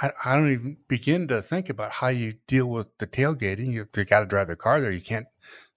I, 0.00 0.12
I, 0.24 0.36
don't 0.36 0.52
even 0.52 0.78
begin 0.88 1.28
to 1.28 1.42
think 1.42 1.68
about 1.68 1.90
how 1.90 2.08
you 2.08 2.32
deal 2.46 2.64
with 2.64 2.86
the 2.96 3.06
tailgating. 3.06 3.74
You, 3.74 3.86
they 3.92 4.06
got 4.06 4.20
to 4.20 4.26
drive 4.26 4.46
their 4.46 4.56
car 4.56 4.80
there. 4.80 4.90
You 4.90 5.02
can't 5.02 5.26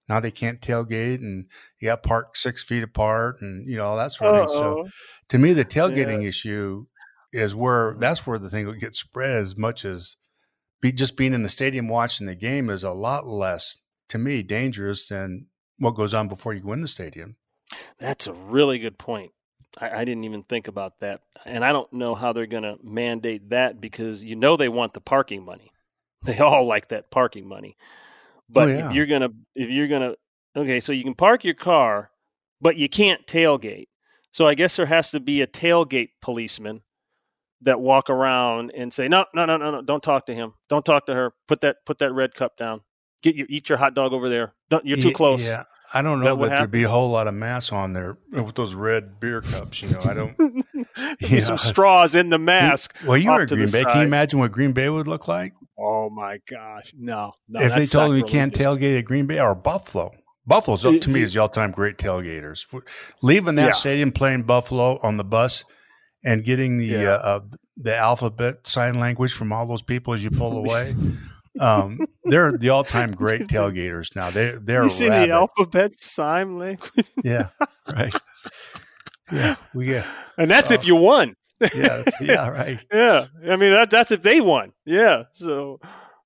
now. 0.08 0.20
They 0.20 0.30
can't 0.30 0.62
tailgate, 0.62 1.18
and 1.18 1.48
you 1.78 1.88
got 1.88 2.02
park 2.02 2.36
six 2.36 2.64
feet 2.64 2.82
apart, 2.82 3.42
and 3.42 3.68
you 3.68 3.76
know 3.76 3.84
all 3.84 3.98
that 3.98 4.12
sort 4.12 4.34
of 4.34 4.48
thing. 4.48 4.58
So, 4.58 4.88
to 5.28 5.36
me, 5.36 5.52
the 5.52 5.66
tailgating 5.66 6.26
issue 6.26 6.86
is 7.30 7.54
where 7.54 7.94
that's 7.98 8.26
where 8.26 8.38
the 8.38 8.48
thing 8.48 8.66
would 8.66 8.80
get 8.80 8.94
spread 8.94 9.32
as 9.32 9.58
much 9.58 9.84
as 9.84 10.16
be, 10.80 10.92
just 10.92 11.16
being 11.16 11.32
in 11.32 11.42
the 11.42 11.48
stadium 11.48 11.88
watching 11.88 12.26
the 12.26 12.34
game 12.34 12.70
is 12.70 12.82
a 12.82 12.92
lot 12.92 13.26
less 13.26 13.78
to 14.08 14.18
me 14.18 14.42
dangerous 14.42 15.08
than 15.08 15.46
what 15.78 15.96
goes 15.96 16.14
on 16.14 16.28
before 16.28 16.54
you 16.54 16.60
go 16.60 16.72
in 16.72 16.80
the 16.80 16.88
stadium. 16.88 17.36
That's 17.98 18.26
a 18.26 18.32
really 18.32 18.78
good 18.78 18.98
point. 18.98 19.32
I, 19.80 20.00
I 20.00 20.04
didn't 20.04 20.24
even 20.24 20.42
think 20.42 20.68
about 20.68 21.00
that, 21.00 21.20
and 21.44 21.64
I 21.64 21.72
don't 21.72 21.92
know 21.92 22.14
how 22.14 22.32
they're 22.32 22.46
going 22.46 22.62
to 22.62 22.78
mandate 22.82 23.50
that 23.50 23.80
because 23.80 24.22
you 24.22 24.36
know 24.36 24.56
they 24.56 24.68
want 24.68 24.94
the 24.94 25.00
parking 25.00 25.44
money. 25.44 25.72
They 26.22 26.38
all 26.38 26.66
like 26.66 26.88
that 26.88 27.10
parking 27.10 27.46
money, 27.46 27.76
oh, 27.78 28.42
but 28.48 28.68
oh, 28.68 28.72
yeah. 28.72 28.88
if 28.88 28.94
you're 28.94 29.06
gonna 29.06 29.28
if 29.54 29.68
you're 29.68 29.86
gonna 29.86 30.14
okay, 30.56 30.80
so 30.80 30.90
you 30.90 31.04
can 31.04 31.14
park 31.14 31.44
your 31.44 31.54
car, 31.54 32.10
but 32.60 32.76
you 32.76 32.88
can't 32.88 33.26
tailgate. 33.26 33.86
So 34.32 34.48
I 34.48 34.54
guess 34.54 34.74
there 34.74 34.86
has 34.86 35.12
to 35.12 35.20
be 35.20 35.40
a 35.40 35.46
tailgate 35.46 36.08
policeman 36.20 36.82
that 37.62 37.80
walk 37.80 38.10
around 38.10 38.72
and 38.76 38.92
say, 38.92 39.08
no, 39.08 39.24
no, 39.34 39.46
no, 39.46 39.56
no, 39.56 39.70
no, 39.70 39.82
don't 39.82 40.02
talk 40.02 40.26
to 40.26 40.34
him. 40.34 40.54
Don't 40.68 40.84
talk 40.84 41.06
to 41.06 41.14
her. 41.14 41.32
Put 41.48 41.60
that 41.62 41.76
put 41.84 41.98
that 41.98 42.12
red 42.12 42.34
cup 42.34 42.56
down. 42.56 42.82
Get 43.22 43.34
your 43.34 43.46
eat 43.48 43.68
your 43.68 43.78
hot 43.78 43.94
dog 43.94 44.12
over 44.12 44.28
there. 44.28 44.54
Don't, 44.68 44.84
you're 44.84 44.98
too 44.98 45.12
close. 45.12 45.42
Yeah. 45.42 45.64
I 45.94 46.02
don't 46.02 46.20
know 46.20 46.34
that, 46.36 46.50
that 46.50 46.56
there'd 46.56 46.70
be 46.70 46.82
a 46.82 46.88
whole 46.88 47.10
lot 47.10 47.28
of 47.28 47.34
mass 47.34 47.70
on 47.70 47.92
there 47.92 48.18
with 48.32 48.56
those 48.56 48.74
red 48.74 49.20
beer 49.20 49.40
cups. 49.40 49.82
You 49.82 49.90
know, 49.90 50.00
I 50.02 50.14
don't. 50.14 50.64
yeah. 51.20 51.38
Some 51.38 51.58
straws 51.58 52.14
in 52.16 52.30
the 52.30 52.38
mask. 52.38 52.96
Well, 53.06 53.16
you 53.16 53.30
were 53.30 53.42
at 53.42 53.48
Green 53.48 53.60
Bay. 53.60 53.66
Side. 53.66 53.86
Can 53.86 54.00
you 54.00 54.06
imagine 54.06 54.40
what 54.40 54.50
Green 54.50 54.72
Bay 54.72 54.88
would 54.88 55.06
look 55.06 55.28
like? 55.28 55.54
Oh 55.78 56.10
my 56.10 56.40
gosh, 56.50 56.92
no, 56.96 57.32
no. 57.48 57.60
If 57.60 57.74
they 57.74 57.84
told 57.84 58.10
them 58.10 58.18
you 58.18 58.24
can't 58.24 58.52
tailgate 58.52 58.98
at 58.98 59.04
Green 59.04 59.26
Bay 59.26 59.38
or 59.38 59.54
Buffalo, 59.54 60.10
Buffalo's 60.46 60.86
up 60.86 61.00
to 61.02 61.10
me 61.10 61.22
as 61.22 61.34
the 61.34 61.40
all-time 61.40 61.70
great 61.70 61.98
tailgaters. 61.98 62.66
Leaving 63.22 63.56
that 63.56 63.66
yeah. 63.66 63.70
stadium, 63.72 64.12
playing 64.12 64.44
Buffalo 64.44 64.98
on 65.02 65.18
the 65.18 65.24
bus, 65.24 65.64
and 66.26 66.44
getting 66.44 66.76
the 66.76 66.86
yeah. 66.86 67.12
uh, 67.12 67.20
uh, 67.22 67.40
the 67.76 67.96
alphabet 67.96 68.66
sign 68.66 68.98
language 68.98 69.32
from 69.32 69.52
all 69.52 69.64
those 69.64 69.80
people 69.80 70.12
as 70.12 70.22
you 70.22 70.30
pull 70.30 70.58
away. 70.66 70.94
um, 71.60 71.98
they're 72.24 72.52
the 72.52 72.68
all 72.68 72.84
time 72.84 73.12
great 73.14 73.42
tailgaters 73.42 74.14
now. 74.14 74.30
They 74.30 74.50
they're 74.60 74.82
you 74.82 74.88
see 74.90 75.08
the 75.08 75.30
alphabet 75.30 75.98
sign 75.98 76.58
language. 76.58 77.06
yeah, 77.24 77.48
right. 77.90 78.14
Yeah, 79.32 79.56
we 79.74 79.86
get, 79.86 80.06
and 80.36 80.50
that's 80.50 80.70
uh, 80.70 80.74
if 80.74 80.86
you 80.86 80.96
won. 80.96 81.36
yeah, 81.74 82.02
yeah, 82.20 82.48
right. 82.48 82.84
yeah, 82.92 83.26
I 83.48 83.56
mean 83.56 83.72
that, 83.72 83.88
that's 83.88 84.12
if 84.12 84.20
they 84.20 84.42
won. 84.42 84.72
Yeah, 84.84 85.24
so 85.32 85.80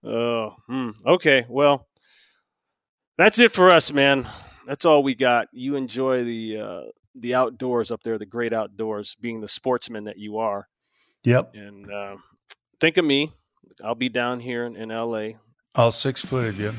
uh, 0.04 0.50
hmm. 0.66 0.90
okay, 1.06 1.46
well, 1.48 1.86
that's 3.16 3.38
it 3.38 3.52
for 3.52 3.70
us, 3.70 3.92
man. 3.92 4.26
That's 4.66 4.84
all 4.84 5.02
we 5.02 5.14
got. 5.14 5.48
You 5.52 5.76
enjoy 5.76 6.24
the 6.24 6.58
uh, 6.58 6.80
the 7.20 7.34
outdoors 7.34 7.90
up 7.90 8.02
there, 8.02 8.18
the 8.18 8.26
great 8.26 8.52
outdoors, 8.52 9.16
being 9.20 9.40
the 9.40 9.48
sportsman 9.48 10.04
that 10.04 10.18
you 10.18 10.38
are. 10.38 10.68
Yep. 11.24 11.54
And 11.54 11.92
uh, 11.92 12.16
think 12.80 12.96
of 12.96 13.04
me. 13.04 13.32
I'll 13.84 13.94
be 13.94 14.08
down 14.08 14.40
here 14.40 14.64
in, 14.64 14.76
in 14.76 14.88
LA. 14.88 15.32
All 15.74 15.92
six 15.92 16.24
foot 16.24 16.46
of 16.46 16.58
you. 16.58 16.72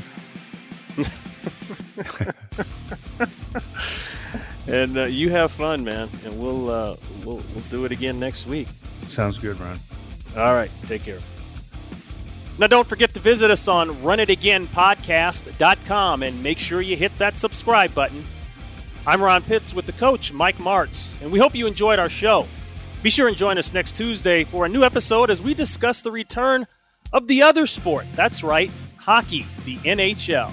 and 4.68 4.98
uh, 4.98 5.06
you 5.06 5.30
have 5.30 5.52
fun, 5.52 5.84
man. 5.84 6.10
And 6.26 6.42
we'll 6.42 6.70
uh, 6.70 6.96
we'll 7.24 7.42
we'll 7.54 7.64
do 7.70 7.86
it 7.86 7.92
again 7.92 8.20
next 8.20 8.48
week. 8.48 8.68
Sounds 9.10 9.38
good, 9.38 9.60
Ron. 9.60 9.80
All 10.38 10.54
right. 10.54 10.72
Take 10.84 11.04
care. 11.04 11.20
Now, 12.58 12.68
don't 12.68 12.88
forget 12.88 13.14
to 13.16 13.20
visit 13.20 13.50
us 13.50 13.68
on 13.68 13.90
runitagainpodcast.com 13.90 16.24
and 16.24 16.44
make 16.44 16.60
sure 16.60 16.80
you 16.82 16.96
hit 16.96 17.14
that 17.18 17.40
subscribe 17.40 17.96
button. 17.96 18.24
I'm 19.08 19.20
Ron 19.20 19.42
Pitts 19.42 19.74
with 19.74 19.88
the 19.88 19.94
coach, 19.94 20.32
Mike 20.32 20.58
Martz, 20.58 21.20
and 21.24 21.32
we 21.32 21.40
hope 21.40 21.56
you 21.56 21.66
enjoyed 21.66 21.98
our 21.98 22.08
show. 22.08 22.46
Be 23.02 23.10
sure 23.10 23.28
and 23.28 23.36
join 23.36 23.58
us 23.58 23.74
next 23.74 23.96
Tuesday 23.96 24.44
for 24.44 24.66
a 24.66 24.70
new 24.70 24.84
episode 24.84 25.32
as 25.32 25.42
we 25.42 25.56
discuss 25.56 26.04
the 26.04 26.12
return 26.12 26.68
of 27.12 27.28
the 27.28 27.42
other 27.42 27.66
sport. 27.66 28.06
That's 28.14 28.44
right, 28.44 28.70
hockey, 28.98 29.48
the 29.66 29.78
NHL. 29.78 30.52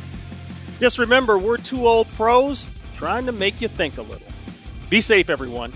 Just 0.81 0.99
remember, 0.99 1.37
we're 1.37 1.59
two 1.59 1.87
old 1.87 2.11
pros 2.13 2.71
trying 2.95 3.27
to 3.27 3.33
make 3.33 3.61
you 3.61 3.69
think 3.69 3.99
a 3.99 4.03
little. 4.03 4.27
Be 4.89 5.03
safe, 5.03 5.29
everyone. 5.29 5.75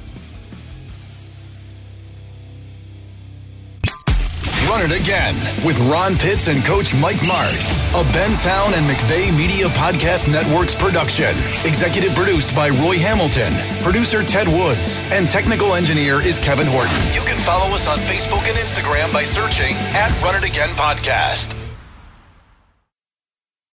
Run 4.73 4.91
It 4.91 4.99
Again 4.99 5.37
with 5.67 5.79
Ron 5.81 6.17
Pitts 6.17 6.49
and 6.49 6.65
Coach 6.65 6.95
Mike 6.95 7.19
Martz. 7.19 7.83
A 7.93 8.03
Benstown 8.05 8.73
and 8.73 8.89
McVeigh 8.89 9.31
Media 9.37 9.67
Podcast 9.67 10.33
Network's 10.33 10.75
production. 10.75 11.37
Executive 11.67 12.15
produced 12.15 12.57
by 12.57 12.71
Roy 12.71 12.97
Hamilton. 12.97 13.53
Producer 13.83 14.23
Ted 14.23 14.49
Woods. 14.49 15.03
And 15.13 15.29
technical 15.29 15.75
engineer 15.75 16.23
is 16.23 16.39
Kevin 16.39 16.67
Horton. 16.67 16.97
You 17.13 17.21
can 17.21 17.37
follow 17.45 17.75
us 17.75 17.87
on 17.87 17.99
Facebook 17.99 18.49
and 18.49 18.57
Instagram 18.57 19.13
by 19.13 19.25
searching 19.25 19.77
at 19.93 20.11
Run 20.23 20.43
It 20.43 20.49
Again 20.49 20.71
Podcast. 20.71 21.62